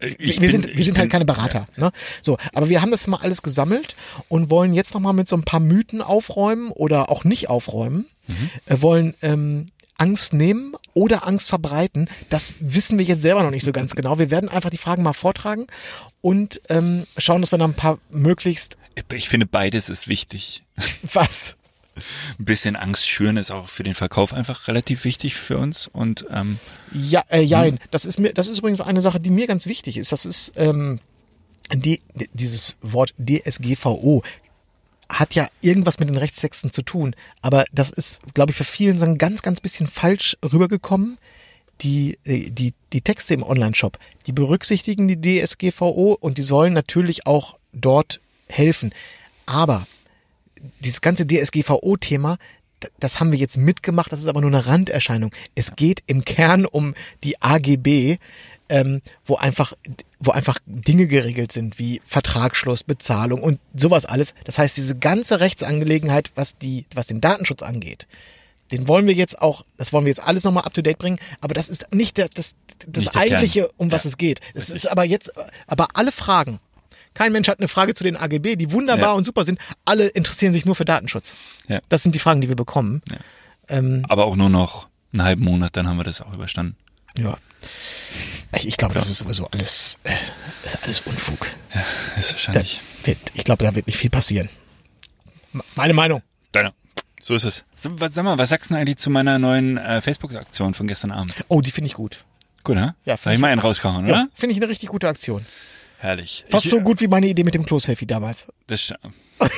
Ich 0.00 0.40
wir 0.40 0.50
bin- 0.50 0.50
sind, 0.62 0.76
wir 0.76 0.82
sind 0.84 0.96
halt 0.96 1.04
bin- 1.06 1.10
keine 1.10 1.24
Berater. 1.26 1.68
Ne? 1.76 1.90
So, 2.22 2.38
aber 2.54 2.70
wir 2.70 2.80
haben 2.80 2.90
das 2.90 3.06
mal 3.06 3.18
alles 3.20 3.42
gesammelt 3.42 3.96
und 4.28 4.48
wollen 4.48 4.72
jetzt 4.72 4.94
nochmal 4.94 5.12
mit 5.12 5.28
so 5.28 5.36
ein 5.36 5.42
paar 5.44 5.60
Mythen 5.60 6.00
aufräumen 6.00 6.70
oder 6.70 7.10
auch 7.10 7.24
nicht 7.24 7.50
aufräumen. 7.50 8.06
Mhm. 8.28 8.50
Äh, 8.64 8.80
wollen 8.80 9.14
ähm, 9.20 9.66
Angst 9.98 10.32
nehmen 10.32 10.74
oder 10.98 11.28
Angst 11.28 11.48
verbreiten. 11.48 12.10
Das 12.28 12.54
wissen 12.58 12.98
wir 12.98 13.04
jetzt 13.04 13.22
selber 13.22 13.44
noch 13.44 13.52
nicht 13.52 13.64
so 13.64 13.70
ganz 13.70 13.94
genau. 13.94 14.18
Wir 14.18 14.32
werden 14.32 14.48
einfach 14.48 14.70
die 14.70 14.78
Fragen 14.78 15.04
mal 15.04 15.12
vortragen 15.12 15.66
und 16.20 16.60
ähm, 16.68 17.04
schauen, 17.16 17.40
dass 17.40 17.52
wir 17.52 17.58
da 17.58 17.64
ein 17.66 17.74
paar 17.74 17.98
möglichst 18.10 18.76
Ich 19.14 19.28
finde, 19.28 19.46
beides 19.46 19.88
ist 19.88 20.08
wichtig. 20.08 20.64
was. 21.12 21.56
Ein 22.38 22.44
bisschen 22.44 22.74
Angst 22.74 23.08
schüren 23.08 23.36
ist 23.36 23.52
auch 23.52 23.68
für 23.68 23.84
den 23.84 23.94
Verkauf 23.94 24.32
einfach 24.32 24.66
relativ 24.66 25.04
wichtig 25.04 25.34
für 25.34 25.58
uns. 25.58 25.86
Und 25.86 26.26
ähm, 26.32 26.58
Ja, 26.92 27.22
äh, 27.28 27.42
jein. 27.42 27.78
Das 27.92 28.04
ist 28.04 28.18
mir, 28.18 28.32
das 28.32 28.48
ist 28.48 28.58
übrigens 28.58 28.80
eine 28.80 29.00
Sache, 29.00 29.20
die 29.20 29.30
mir 29.30 29.46
ganz 29.46 29.66
wichtig 29.66 29.96
ist. 29.96 30.10
Das 30.10 30.26
ist 30.26 30.52
ähm, 30.56 30.98
die, 31.72 32.02
dieses 32.32 32.76
Wort 32.82 33.14
DSGVO 33.18 34.22
hat 35.10 35.34
ja 35.34 35.48
irgendwas 35.60 35.98
mit 35.98 36.08
den 36.08 36.16
Rechtstexten 36.16 36.70
zu 36.70 36.82
tun, 36.82 37.14
aber 37.40 37.64
das 37.72 37.90
ist, 37.90 38.20
glaube 38.34 38.52
ich, 38.52 38.58
für 38.58 38.64
vielen 38.64 38.98
so 38.98 39.06
ein 39.06 39.18
ganz, 39.18 39.42
ganz 39.42 39.60
bisschen 39.60 39.86
falsch 39.86 40.36
rübergekommen. 40.44 41.18
die, 41.80 42.18
äh, 42.24 42.50
die, 42.50 42.74
die 42.92 43.02
Texte 43.02 43.34
im 43.34 43.42
Online-Shop, 43.42 43.98
die 44.26 44.32
berücksichtigen 44.32 45.06
die 45.08 45.20
DSGVO 45.20 46.16
und 46.18 46.36
die 46.36 46.42
sollen 46.42 46.72
natürlich 46.72 47.26
auch 47.26 47.58
dort 47.72 48.20
helfen. 48.48 48.92
Aber 49.46 49.86
dieses 50.80 51.00
ganze 51.00 51.26
DSGVO-Thema, 51.26 52.38
das 53.00 53.20
haben 53.20 53.32
wir 53.32 53.38
jetzt 53.38 53.56
mitgemacht, 53.56 54.12
das 54.12 54.20
ist 54.20 54.26
aber 54.26 54.40
nur 54.40 54.50
eine 54.50 54.66
Randerscheinung. 54.66 55.32
Es 55.54 55.76
geht 55.76 56.02
im 56.06 56.24
Kern 56.24 56.66
um 56.66 56.94
die 57.24 57.40
AGB, 57.40 58.18
ähm, 58.68 59.00
wo 59.24 59.36
einfach, 59.36 59.72
wo 60.18 60.30
einfach 60.32 60.58
Dinge 60.66 61.06
geregelt 61.06 61.52
sind 61.52 61.78
wie 61.78 62.00
Vertragsschluss, 62.04 62.82
Bezahlung 62.84 63.42
und 63.42 63.58
sowas 63.74 64.04
alles. 64.04 64.34
Das 64.44 64.58
heißt, 64.58 64.76
diese 64.76 64.96
ganze 64.96 65.40
Rechtsangelegenheit, 65.40 66.32
was 66.34 66.58
die, 66.58 66.86
was 66.94 67.06
den 67.06 67.20
Datenschutz 67.20 67.62
angeht, 67.62 68.06
den 68.70 68.86
wollen 68.86 69.06
wir 69.06 69.14
jetzt 69.14 69.40
auch, 69.40 69.64
das 69.78 69.92
wollen 69.94 70.04
wir 70.04 70.10
jetzt 70.10 70.22
alles 70.22 70.44
nochmal 70.44 70.64
up 70.64 70.74
to 70.74 70.82
date 70.82 70.98
bringen, 70.98 71.18
aber 71.40 71.54
das 71.54 71.70
ist 71.70 71.86
nicht 71.94 72.18
der, 72.18 72.28
das, 72.28 72.54
das 72.86 73.04
Nicht 73.04 73.14
der 73.14 73.22
Kern. 73.22 73.22
eigentliche, 73.22 73.70
um 73.78 73.90
was 73.90 74.04
Ja. 74.04 74.08
es 74.10 74.16
geht. 74.18 74.40
Es 74.52 74.68
ist 74.68 74.86
aber 74.86 75.04
jetzt, 75.04 75.32
aber 75.66 75.88
alle 75.94 76.12
Fragen. 76.12 76.60
Kein 77.14 77.32
Mensch 77.32 77.48
hat 77.48 77.58
eine 77.58 77.68
Frage 77.68 77.94
zu 77.94 78.04
den 78.04 78.16
AGB, 78.16 78.56
die 78.56 78.70
wunderbar 78.70 79.06
Ja. 79.08 79.12
und 79.12 79.24
super 79.24 79.44
sind. 79.46 79.58
Alle 79.86 80.06
interessieren 80.08 80.52
sich 80.52 80.66
nur 80.66 80.74
für 80.76 80.84
Datenschutz. 80.84 81.34
Ja. 81.66 81.80
Das 81.88 82.02
sind 82.02 82.14
die 82.14 82.18
Fragen, 82.18 82.42
die 82.42 82.48
wir 82.48 82.54
bekommen. 82.56 83.00
Ähm, 83.68 84.04
Aber 84.08 84.26
auch 84.26 84.36
nur 84.36 84.50
noch 84.50 84.88
einen 85.14 85.22
halben 85.24 85.44
Monat, 85.44 85.74
dann 85.76 85.88
haben 85.88 85.96
wir 85.96 86.04
das 86.04 86.20
auch 86.20 86.32
überstanden. 86.34 86.76
ja. 87.16 87.38
Ich, 88.56 88.66
ich 88.66 88.76
glaube, 88.76 88.94
das 88.94 89.08
ist 89.10 89.18
sowieso 89.18 89.46
alles, 89.48 89.98
äh, 90.04 90.14
ist 90.64 90.82
alles 90.82 91.00
Unfug. 91.00 91.46
Ist 92.18 92.30
Da 92.30 92.32
wahrscheinlich. 92.34 92.80
wird, 93.04 93.18
ich 93.34 93.44
glaube, 93.44 93.64
da 93.64 93.74
wird 93.74 93.86
nicht 93.86 93.98
viel 93.98 94.10
passieren. 94.10 94.48
Meine 95.74 95.94
Meinung. 95.94 96.22
Deiner. 96.52 96.72
So 97.20 97.34
ist 97.34 97.44
es. 97.44 97.64
So, 97.74 97.90
was, 98.00 98.14
sag 98.14 98.24
mal, 98.24 98.38
was 98.38 98.50
sagst 98.50 98.70
du 98.70 98.74
denn 98.74 98.80
eigentlich 98.82 98.96
zu 98.98 99.10
meiner 99.10 99.38
neuen 99.38 99.76
äh, 99.76 100.00
Facebook-Aktion 100.00 100.72
von 100.74 100.86
gestern 100.86 101.10
Abend? 101.12 101.34
Oh, 101.48 101.60
die 101.60 101.70
finde 101.70 101.86
ich 101.88 101.94
gut. 101.94 102.24
Gut, 102.64 102.76
ne? 102.76 102.94
Ja, 103.04 103.12
Habe 103.14 103.22
find 103.22 103.32
ich 103.32 103.34
ich- 103.36 103.40
mal 103.40 103.48
einen 103.52 103.60
rausgehauen, 103.60 104.04
oder? 104.06 104.14
Ja, 104.14 104.28
finde 104.34 104.54
ich 104.54 104.62
eine 104.62 104.68
richtig 104.70 104.88
gute 104.88 105.08
Aktion. 105.08 105.44
Herrlich. 105.98 106.44
Fast 106.48 106.64
ich, 106.66 106.70
so 106.70 106.80
gut 106.80 107.00
wie 107.00 107.08
meine 107.08 107.26
Idee 107.26 107.42
mit 107.44 107.54
dem 107.54 107.66
Klo-Selfie 107.66 108.06
damals. 108.06 108.46
Das, 108.68 108.80
st- 108.80 108.94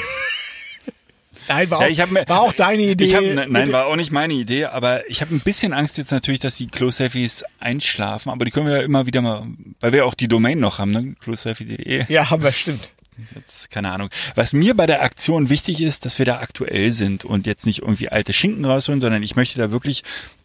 Nein, 1.51 1.69
war, 1.71 1.81
ja, 1.81 1.87
auch, 1.87 1.91
ich 1.91 2.01
hab 2.01 2.29
war 2.29 2.43
auch 2.43 2.53
deine 2.53 2.83
Idee. 2.83 3.15
Hab, 3.15 3.23
ne, 3.23 3.47
nein, 3.49 3.73
war 3.73 3.87
auch 3.87 3.97
nicht 3.97 4.13
meine 4.13 4.35
Idee, 4.35 4.67
aber 4.67 5.09
ich 5.11 5.21
habe 5.21 5.35
ein 5.35 5.41
bisschen 5.41 5.73
Angst 5.73 5.99
jetzt 5.99 6.13
natürlich, 6.13 6.39
dass 6.39 6.55
die 6.55 6.69
Close-Selfies 6.69 7.45
einschlafen, 7.59 8.31
aber 8.31 8.45
die 8.45 8.53
können 8.53 8.67
wir 8.67 8.79
ja 8.79 8.83
immer 8.83 9.07
wieder 9.07 9.21
mal, 9.21 9.47
weil 9.81 9.93
wir 9.93 10.07
auch 10.07 10.15
die 10.15 10.29
Domain 10.29 10.61
noch 10.61 10.79
haben, 10.79 10.93
ne? 10.93 11.17
closeselfie.de. 11.21 12.05
Ja, 12.09 12.31
haben 12.31 12.45
wir, 12.45 12.53
stimmt. 12.53 12.91
Jetzt, 13.35 13.71
keine 13.71 13.91
Ahnung. 13.91 14.11
Was 14.37 14.53
mir 14.53 14.75
bei 14.75 14.87
der 14.87 15.03
Aktion 15.03 15.51
wichtig 15.51 15.81
ist, 15.81 16.05
dass 16.05 16.19
wir 16.19 16.27
da 16.27 16.39
aktuell 16.39 16.93
sind 16.93 17.25
und 17.25 17.47
jetzt 17.47 17.67
nicht 17.67 17.83
irgendwie 17.83 18.09
alte 18.09 18.33
Schinken 18.33 18.65
rausholen, 18.65 19.01
sondern 19.01 19.23
ich 19.25 19.35
möchte 19.35 19.59
da 19.59 19.73
wirklich 19.73 20.05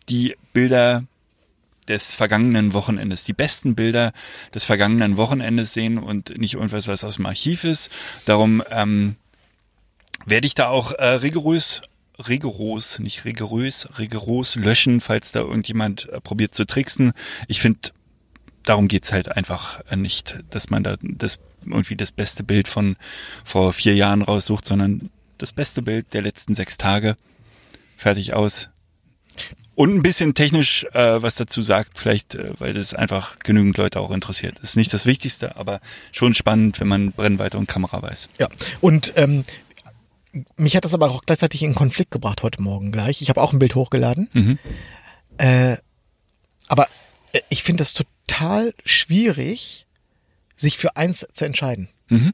die 0.09 0.35
Bilder 0.53 1.03
des 1.87 2.15
vergangenen 2.15 2.73
Wochenendes, 2.73 3.25
die 3.25 3.33
besten 3.33 3.75
Bilder 3.75 4.11
des 4.53 4.63
vergangenen 4.63 5.17
Wochenendes 5.17 5.73
sehen 5.73 5.97
und 5.97 6.37
nicht 6.37 6.55
irgendwas, 6.55 6.87
was 6.87 7.03
aus 7.03 7.15
dem 7.15 7.27
Archiv 7.27 7.63
ist. 7.63 7.91
Darum 8.25 8.63
ähm, 8.71 9.15
werde 10.25 10.47
ich 10.47 10.55
da 10.55 10.67
auch 10.67 10.91
äh, 10.91 11.05
rigoros, 11.05 11.81
rigoros, 12.27 12.99
nicht 12.99 13.25
rigorös, 13.25 13.87
rigoros 13.97 14.55
löschen, 14.55 15.01
falls 15.01 15.31
da 15.31 15.41
irgendjemand 15.41 16.09
äh, 16.09 16.21
probiert 16.21 16.55
zu 16.55 16.65
tricksen. 16.65 17.13
Ich 17.47 17.61
finde, 17.61 17.79
darum 18.63 18.87
geht's 18.87 19.11
halt 19.11 19.35
einfach 19.35 19.81
äh, 19.89 19.95
nicht, 19.95 20.43
dass 20.49 20.69
man 20.69 20.83
da 20.83 20.95
das 21.01 21.39
irgendwie 21.65 21.95
das 21.95 22.11
beste 22.11 22.43
Bild 22.43 22.67
von 22.67 22.95
vor 23.43 23.73
vier 23.73 23.95
Jahren 23.95 24.21
raussucht, 24.21 24.65
sondern 24.65 25.09
das 25.37 25.51
beste 25.51 25.81
Bild 25.81 26.13
der 26.13 26.21
letzten 26.21 26.55
sechs 26.55 26.77
Tage. 26.77 27.15
Fertig 27.97 28.33
aus. 28.33 28.69
Und 29.73 29.93
ein 29.93 30.01
bisschen 30.01 30.33
technisch 30.33 30.85
äh, 30.93 31.21
was 31.21 31.35
dazu 31.35 31.61
sagt, 31.61 31.99
vielleicht, 31.99 32.35
äh, 32.35 32.53
weil 32.59 32.73
das 32.73 32.93
einfach 32.93 33.39
genügend 33.39 33.75
Leute 33.77 33.99
auch 33.99 34.11
interessiert. 34.11 34.59
Ist 34.59 34.77
nicht 34.77 34.93
das 34.93 35.05
Wichtigste, 35.05 35.57
aber 35.57 35.81
schon 36.13 36.33
spannend, 36.33 36.79
wenn 36.79 36.87
man 36.87 37.11
Brennweite 37.11 37.57
und 37.57 37.67
Kamera 37.67 38.01
weiß. 38.01 38.29
Ja, 38.39 38.47
und 38.79 39.11
ähm, 39.17 39.43
mich 40.57 40.75
hat 40.75 40.85
das 40.85 40.93
aber 40.93 41.09
auch 41.09 41.21
gleichzeitig 41.25 41.63
in 41.63 41.75
Konflikt 41.75 42.11
gebracht 42.11 42.43
heute 42.43 42.61
Morgen 42.61 42.91
gleich. 42.91 43.21
Ich 43.21 43.29
habe 43.29 43.41
auch 43.41 43.53
ein 43.53 43.59
Bild 43.59 43.75
hochgeladen. 43.75 44.29
Mhm. 44.33 44.59
Äh, 45.37 45.77
aber 46.67 46.87
äh, 47.33 47.41
ich 47.49 47.63
finde 47.63 47.81
das 47.81 47.93
total 47.93 48.73
schwierig, 48.83 49.85
sich 50.55 50.77
für 50.77 50.95
eins 50.97 51.25
zu 51.33 51.45
entscheiden. 51.45 51.89
Mhm. 52.09 52.33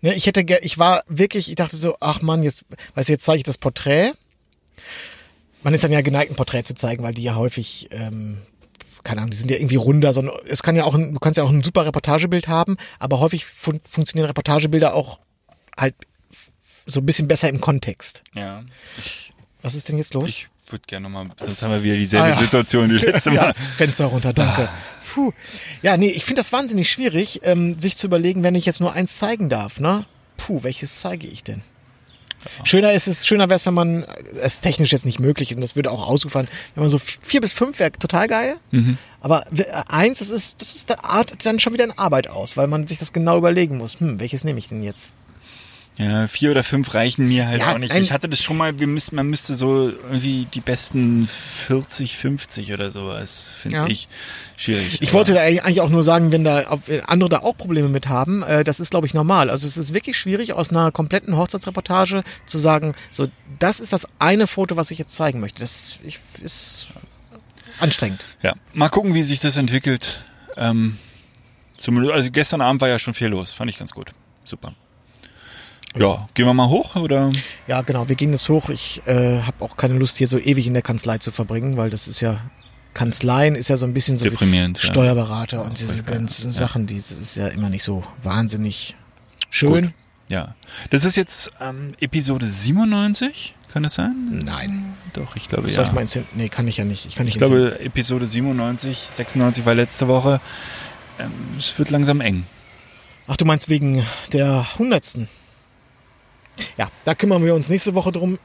Ne, 0.00 0.14
ich 0.14 0.26
hätte, 0.26 0.44
ich 0.62 0.78
war 0.78 1.04
wirklich, 1.06 1.48
ich 1.48 1.54
dachte 1.54 1.76
so, 1.76 1.96
ach 2.00 2.22
man, 2.22 2.42
jetzt, 2.42 2.64
weißt 2.94 3.08
du, 3.08 3.12
jetzt 3.12 3.24
zeige 3.24 3.38
ich 3.38 3.44
das 3.44 3.58
Porträt. 3.58 4.12
Man 5.62 5.74
ist 5.74 5.84
dann 5.84 5.92
ja 5.92 6.00
geneigt, 6.00 6.32
ein 6.32 6.36
Porträt 6.36 6.64
zu 6.64 6.74
zeigen, 6.74 7.04
weil 7.04 7.14
die 7.14 7.22
ja 7.22 7.36
häufig, 7.36 7.88
ähm, 7.92 8.42
keine 9.04 9.20
Ahnung, 9.20 9.30
die 9.30 9.36
sind 9.36 9.50
ja 9.50 9.58
irgendwie 9.58 9.76
runder, 9.76 10.12
sondern 10.12 10.34
es 10.48 10.64
kann 10.64 10.74
ja 10.74 10.84
auch, 10.84 10.94
ein, 10.94 11.14
du 11.14 11.20
kannst 11.20 11.36
ja 11.36 11.44
auch 11.44 11.50
ein 11.50 11.62
super 11.62 11.86
Reportagebild 11.86 12.48
haben, 12.48 12.76
aber 12.98 13.20
häufig 13.20 13.44
fun 13.44 13.80
funktionieren 13.84 14.26
Reportagebilder 14.26 14.94
auch 14.94 15.20
halt 15.76 15.94
so 16.86 17.00
ein 17.00 17.06
bisschen 17.06 17.28
besser 17.28 17.48
im 17.48 17.60
Kontext. 17.60 18.22
Ja. 18.34 18.62
Was 19.62 19.74
ist 19.74 19.88
denn 19.88 19.98
jetzt 19.98 20.14
los? 20.14 20.28
Ich 20.28 20.48
würde 20.68 20.84
gerne 20.86 21.04
nochmal, 21.08 21.26
sonst 21.36 21.62
haben 21.62 21.70
wir 21.72 21.82
wieder 21.82 21.96
dieselbe 21.96 22.26
Ah, 22.26 22.30
ja. 22.30 22.36
Situation 22.36 22.90
wie 22.90 22.98
letzte 22.98 23.30
Mal. 23.30 23.36
Ja, 23.48 23.52
Fenster 23.76 24.06
runter, 24.06 24.32
danke. 24.32 24.68
Puh. 25.12 25.32
Ja, 25.82 25.96
nee, 25.98 26.08
ich 26.08 26.24
finde 26.24 26.40
das 26.40 26.52
wahnsinnig 26.52 26.90
schwierig, 26.90 27.40
ähm, 27.44 27.78
sich 27.78 27.96
zu 27.96 28.06
überlegen, 28.06 28.42
wenn 28.42 28.54
ich 28.54 28.64
jetzt 28.64 28.80
nur 28.80 28.92
eins 28.92 29.18
zeigen 29.18 29.48
darf, 29.50 29.78
ne? 29.80 30.06
Puh, 30.38 30.62
welches 30.62 31.00
zeige 31.00 31.26
ich 31.28 31.44
denn? 31.44 31.60
Schöner 32.64 32.92
ist 32.92 33.06
es, 33.06 33.24
schöner 33.24 33.44
wäre 33.48 33.54
es, 33.56 33.66
wenn 33.66 33.74
man, 33.74 34.04
es 34.40 34.54
ist 34.54 34.62
technisch 34.62 34.90
jetzt 34.90 35.04
nicht 35.06 35.20
möglich 35.20 35.54
und 35.54 35.60
das 35.60 35.76
würde 35.76 35.92
auch 35.92 36.08
ausgefallen, 36.08 36.48
wenn 36.74 36.82
man 36.82 36.88
so 36.88 36.98
vier 36.98 37.40
bis 37.40 37.52
fünf 37.52 37.78
wäre 37.78 37.92
total 37.92 38.26
geil. 38.26 38.56
Aber 39.20 39.44
w- 39.52 39.62
äh, 39.62 39.82
eins, 39.86 40.18
das 40.18 40.30
ist, 40.30 40.60
das 40.60 40.74
ist 40.74 41.04
Art 41.04 41.46
dann 41.46 41.60
schon 41.60 41.72
wieder 41.72 41.84
eine 41.84 41.96
Arbeit 41.98 42.26
aus, 42.28 42.56
weil 42.56 42.66
man 42.66 42.88
sich 42.88 42.98
das 42.98 43.12
genau 43.12 43.38
überlegen 43.38 43.76
muss. 43.78 44.00
Hm, 44.00 44.18
welches 44.18 44.42
nehme 44.42 44.58
ich 44.58 44.68
denn 44.68 44.82
jetzt? 44.82 45.12
Ja, 45.98 46.26
vier 46.26 46.50
oder 46.52 46.64
fünf 46.64 46.94
reichen 46.94 47.28
mir 47.28 47.46
halt 47.46 47.60
Ja, 47.60 47.74
auch 47.74 47.78
nicht. 47.78 47.94
Ich 47.94 48.12
hatte 48.12 48.26
das 48.26 48.40
schon 48.40 48.56
mal, 48.56 48.80
wir 48.80 48.86
müssten, 48.86 49.14
man 49.14 49.26
müsste 49.28 49.54
so 49.54 49.90
irgendwie 49.90 50.46
die 50.54 50.62
besten 50.62 51.26
40, 51.26 52.16
50 52.16 52.72
oder 52.72 52.90
sowas, 52.90 53.52
finde 53.60 53.76
Ja. 53.76 53.86
ich 53.86 54.08
schwierig. 54.56 55.02
Ich 55.02 55.10
Aber- 55.10 55.18
wollte 55.18 55.34
da 55.34 55.40
eigentlich 55.42 55.82
auch 55.82 55.90
nur 55.90 56.02
sagen, 56.02 56.32
wenn 56.32 56.44
da 56.44 56.70
ob 56.70 56.82
andere 57.08 57.28
da 57.28 57.38
auch 57.40 57.56
Probleme 57.58 57.90
mit 57.90 58.08
haben, 58.08 58.42
äh, 58.42 58.64
das 58.64 58.80
ist 58.80 58.88
glaube 58.90 59.06
ich 59.06 59.12
normal. 59.12 59.50
Also 59.50 59.66
es 59.66 59.76
ist 59.76 59.92
wirklich 59.92 60.16
schwierig 60.18 60.54
aus 60.54 60.70
einer 60.70 60.90
kompletten 60.92 61.36
Hochzeitsreportage 61.36 62.24
zu 62.46 62.56
sagen, 62.58 62.94
so 63.10 63.28
das 63.58 63.78
ist 63.78 63.92
das 63.92 64.06
eine 64.18 64.46
Foto, 64.46 64.76
was 64.76 64.90
ich 64.90 64.98
jetzt 64.98 65.14
zeigen 65.14 65.40
möchte. 65.40 65.60
Das 65.60 65.98
ich, 66.02 66.18
ist 66.40 66.86
anstrengend. 67.80 68.24
Ja, 68.42 68.54
mal 68.72 68.88
gucken, 68.88 69.12
wie 69.12 69.22
sich 69.22 69.40
das 69.40 69.58
entwickelt. 69.58 70.22
Ähm, 70.56 70.96
zumindest, 71.76 72.14
also 72.14 72.30
gestern 72.30 72.62
Abend 72.62 72.80
war 72.80 72.88
ja 72.88 72.98
schon 72.98 73.12
viel 73.12 73.28
los, 73.28 73.52
fand 73.52 73.70
ich 73.70 73.78
ganz 73.78 73.92
gut. 73.92 74.12
Super. 74.44 74.74
Ja, 75.96 76.28
gehen 76.34 76.46
wir 76.46 76.54
mal 76.54 76.68
hoch 76.68 76.96
oder? 76.96 77.30
Ja, 77.66 77.82
genau. 77.82 78.08
Wir 78.08 78.16
gehen 78.16 78.32
jetzt 78.32 78.48
hoch. 78.48 78.70
Ich 78.70 79.02
äh, 79.06 79.40
habe 79.42 79.64
auch 79.64 79.76
keine 79.76 79.94
Lust 79.94 80.16
hier 80.16 80.26
so 80.26 80.38
ewig 80.38 80.66
in 80.66 80.72
der 80.72 80.82
Kanzlei 80.82 81.18
zu 81.18 81.32
verbringen, 81.32 81.76
weil 81.76 81.90
das 81.90 82.08
ist 82.08 82.20
ja 82.20 82.40
Kanzleien 82.94 83.54
ist 83.54 83.68
ja 83.68 83.76
so 83.76 83.86
ein 83.86 83.94
bisschen 83.94 84.16
so 84.18 84.24
wie 84.24 84.30
Deprimierend, 84.30 84.78
ja. 84.78 84.84
Steuerberater 84.84 85.64
und 85.64 85.78
diese 85.80 86.02
ganzen 86.02 86.50
ja. 86.50 86.52
Sachen, 86.52 86.86
die 86.86 86.96
ist 86.96 87.36
ja 87.36 87.48
immer 87.48 87.70
nicht 87.70 87.84
so 87.84 88.02
wahnsinnig 88.22 88.96
schön. 89.50 89.86
Gut. 89.86 89.92
Ja. 90.28 90.54
Das 90.90 91.04
ist 91.04 91.16
jetzt 91.16 91.50
ähm, 91.60 91.94
Episode 92.00 92.46
97, 92.46 93.54
kann 93.72 93.82
das 93.82 93.94
sein? 93.94 94.14
Nein. 94.44 94.94
Doch, 95.14 95.36
ich 95.36 95.48
glaube 95.48 95.68
Soll 95.68 95.84
ja. 95.84 95.90
ich 95.90 95.94
mal 95.94 96.24
Nee, 96.34 96.48
kann 96.48 96.68
ich 96.68 96.78
ja 96.78 96.84
nicht. 96.84 97.06
Ich 97.06 97.16
kann 97.16 97.26
nicht 97.26 97.34
Ich 97.34 97.38
glaube, 97.38 97.78
Episode 97.80 98.26
97, 98.26 99.08
96 99.10 99.66
war 99.66 99.74
letzte 99.74 100.08
Woche. 100.08 100.40
Ähm, 101.18 101.30
es 101.58 101.78
wird 101.78 101.90
langsam 101.90 102.20
eng. 102.20 102.44
Ach, 103.26 103.36
du 103.36 103.44
meinst 103.44 103.68
wegen 103.68 104.04
der 104.32 104.66
hundertsten? 104.78 105.28
Ja, 106.76 106.90
da 107.04 107.14
kümmern 107.14 107.44
wir 107.44 107.54
uns 107.54 107.68
nächste 107.68 107.94
Woche 107.94 108.12
drum. 108.12 108.38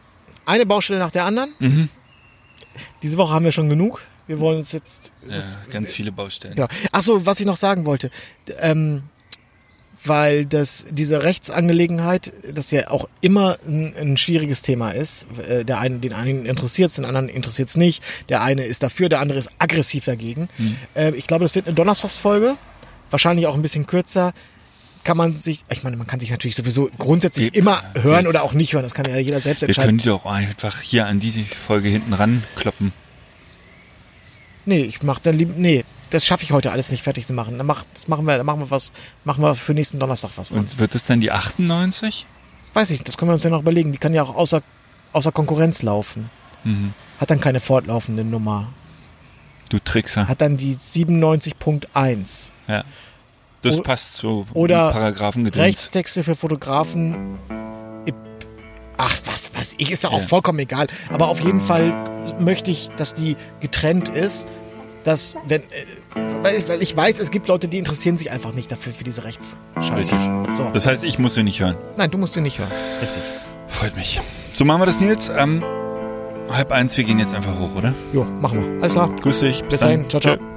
Eine 0.46 0.66
Baustelle 0.66 1.00
nach 1.00 1.12
der 1.12 1.26
anderen. 1.26 1.54
Mhm. 1.60 1.90
Diese 3.04 3.18
Woche 3.18 3.34
haben 3.34 3.46
wir 3.46 3.52
schon 3.52 3.70
genug. 3.70 4.02
Wir 4.28 4.40
wollen 4.40 4.58
uns 4.60 4.72
jetzt. 4.72 5.12
Das, 5.28 5.54
ja, 5.54 5.74
ganz 5.74 5.94
viele 5.94 6.12
Baustellen. 6.12 6.56
genau. 6.56 6.68
Ach 6.92 7.02
so, 7.02 7.26
was 7.26 7.40
ich 7.40 7.46
noch 7.46 7.58
sagen 7.58 7.86
wollte, 7.86 8.12
ähm, 8.60 9.04
weil 10.04 10.46
das 10.46 10.86
diese 10.90 11.24
Rechtsangelegenheit, 11.24 12.34
das 12.54 12.72
ja 12.72 12.90
auch 12.90 13.08
immer 13.22 13.58
ein, 13.66 13.94
ein 14.00 14.18
schwieriges 14.18 14.62
Thema 14.62 14.92
ist. 14.92 15.28
Äh, 15.48 15.66
Der 15.66 15.80
einen, 15.80 16.02
den 16.02 16.14
einen 16.14 16.46
interessiert 16.46 16.96
den 16.98 17.06
anderen 17.06 17.30
interessiert 17.30 17.70
es 17.70 17.78
nicht. 17.78 18.04
Der 18.30 18.42
eine 18.42 18.64
ist 18.66 18.84
dafür, 18.84 19.10
der 19.10 19.20
andere 19.22 19.40
ist 19.40 19.50
aggressiv 19.60 20.06
dagegen. 20.06 20.50
Äh, 20.94 21.12
ich 21.16 21.28
glaube, 21.28 21.44
das 21.46 21.56
wird 21.56 21.66
eine 21.66 21.76
Donnerstagsfolge, 21.76 22.58
wahrscheinlich 23.10 23.48
auch 23.48 23.56
ein 23.56 23.62
bisschen 23.62 23.86
kürzer. 23.86 24.34
Kann 25.08 25.16
man 25.16 25.42
sich, 25.42 25.64
ich 25.70 25.84
meine, 25.84 25.96
man 25.96 26.06
kann 26.06 26.20
sich 26.20 26.32
natürlich 26.32 26.58
sowieso 26.58 26.90
grundsätzlich 26.98 27.54
Wir- 27.54 27.62
immer 27.62 27.82
hören 27.96 28.26
wir- 28.26 28.30
oder 28.30 28.44
auch 28.44 28.52
nicht 28.54 28.74
hören. 28.74 28.84
Das 28.84 28.94
kann 28.94 29.06
ja 29.10 29.16
jeder 29.18 29.40
selbst 29.40 29.62
Wir 29.62 29.70
entscheiden. 29.70 29.88
können 29.92 29.98
die 30.00 30.04
doch 30.10 30.26
einfach 30.26 30.82
hier 30.82 31.08
an 31.08 31.22
diese 31.22 31.44
Folge 31.46 31.88
hinten 31.88 32.12
ran 32.12 32.44
kloppen. 32.58 32.92
Nee, 34.66 34.82
ich 34.82 35.02
mach 35.04 35.20
dann 35.20 35.38
lieb, 35.38 35.54
nee, 35.56 35.86
das 36.10 36.26
schaffe 36.26 36.44
ich 36.44 36.52
heute 36.52 36.72
alles 36.74 36.92
nicht 36.92 37.04
fertig 37.04 37.26
zu 37.26 37.32
machen. 37.32 37.58
Dann 37.58 37.66
mach, 37.66 37.86
das 37.94 38.10
machen 38.10 38.26
wir, 38.26 38.36
dann 38.36 38.46
machen 38.46 38.60
wir 38.60 38.70
was, 38.70 38.92
machen 39.24 39.42
wir 39.42 39.56
für 39.56 39.74
nächsten 39.74 39.98
Donnerstag 39.98 40.32
was. 40.36 40.52
Und 40.52 40.78
wird 40.78 40.94
es 40.94 41.06
dann 41.06 41.22
die 41.22 41.32
98? 41.32 42.26
Weiß 42.74 42.90
ich, 42.92 43.02
das 43.04 43.16
können 43.18 43.30
wir 43.30 43.34
uns 43.36 43.44
ja 43.44 43.50
noch 43.50 43.62
überlegen. 43.62 43.94
Die 43.94 43.98
kann 43.98 44.14
ja 44.14 44.24
auch 44.24 44.36
außer, 44.36 44.62
außer 45.14 45.32
Konkurrenz 45.32 45.84
laufen. 45.84 46.30
Mhm. 46.66 46.94
Hat 47.18 47.32
dann 47.32 47.40
keine 47.40 47.62
fortlaufende 47.62 48.26
Nummer. 48.26 48.74
Du 49.70 49.80
Trickser. 49.80 50.28
hat 50.28 50.42
dann 50.42 50.58
die 50.58 50.76
97.1. 50.76 52.52
Ja. 52.68 52.84
Das 53.68 53.80
O- 53.80 53.84
passt 53.84 54.16
zu 54.16 54.46
Oder 54.54 54.92
Paragraphengedöns. 54.92 55.64
Rechtstexte 55.64 56.24
für 56.24 56.36
Fotografen. 56.36 57.38
Ach, 59.00 59.16
was 59.26 59.54
weiß 59.56 59.76
ich, 59.78 59.92
ist 59.92 60.04
doch 60.06 60.12
auch 60.14 60.20
Ja. 60.22 60.26
vollkommen 60.26 60.58
egal. 60.58 60.88
Aber 61.14 61.28
auf 61.28 61.40
jeden 61.40 61.62
Fall 61.62 61.94
möchte 62.40 62.72
ich, 62.72 62.90
dass 62.98 63.14
die 63.14 63.36
getrennt 63.60 64.10
ist. 64.10 64.48
Dass, 65.04 65.38
wenn, 65.48 65.62
äh, 65.62 65.66
weil, 66.42 66.82
ich, 66.82 66.98
weiß, 66.98 67.20
es 67.20 67.30
gibt 67.32 67.48
Leute, 67.48 67.68
die 67.68 67.78
interessieren 67.78 68.18
sich 68.18 68.32
einfach 68.32 68.54
nicht 68.54 68.72
dafür, 68.72 68.92
für 68.92 69.04
diese 69.06 69.24
Rechtsscheiße. 69.24 69.94
Richtig. 69.96 70.20
So. 70.56 70.70
Das 70.74 70.86
heißt, 70.88 71.04
ich 71.04 71.18
muss 71.20 71.36
sie 71.36 71.44
nicht 71.44 71.60
hören. 71.62 71.76
Nein, 71.96 72.10
du 72.12 72.18
musst 72.18 72.34
sie 72.34 72.42
nicht 72.42 72.58
hören. 72.60 72.72
Richtig. 73.02 73.22
Freut 73.68 73.96
mich. 73.96 74.20
So 74.56 74.66
machen 74.66 74.82
wir 74.82 74.86
das, 74.88 75.00
Nils. 75.00 75.30
Ähm, 75.30 75.64
halb 76.50 76.72
eins, 76.72 76.98
wir 76.98 77.04
gehen 77.06 77.20
jetzt 77.20 77.34
einfach 77.36 77.58
hoch, 77.58 77.76
oder? 77.76 77.94
Jo, 78.14 78.26
machen 78.42 78.62
wir. 78.64 78.82
Alles 78.82 78.94
klar. 78.94 79.16
Grüß 79.22 79.40
dich. 79.42 79.64
Bis 79.66 79.80
dahin. 79.80 80.10
Ciao, 80.10 80.20
ciao. 80.20 80.36
Tschö. 80.38 80.57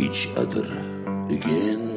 each 0.00 0.28
other 0.36 0.64
again. 1.28 1.89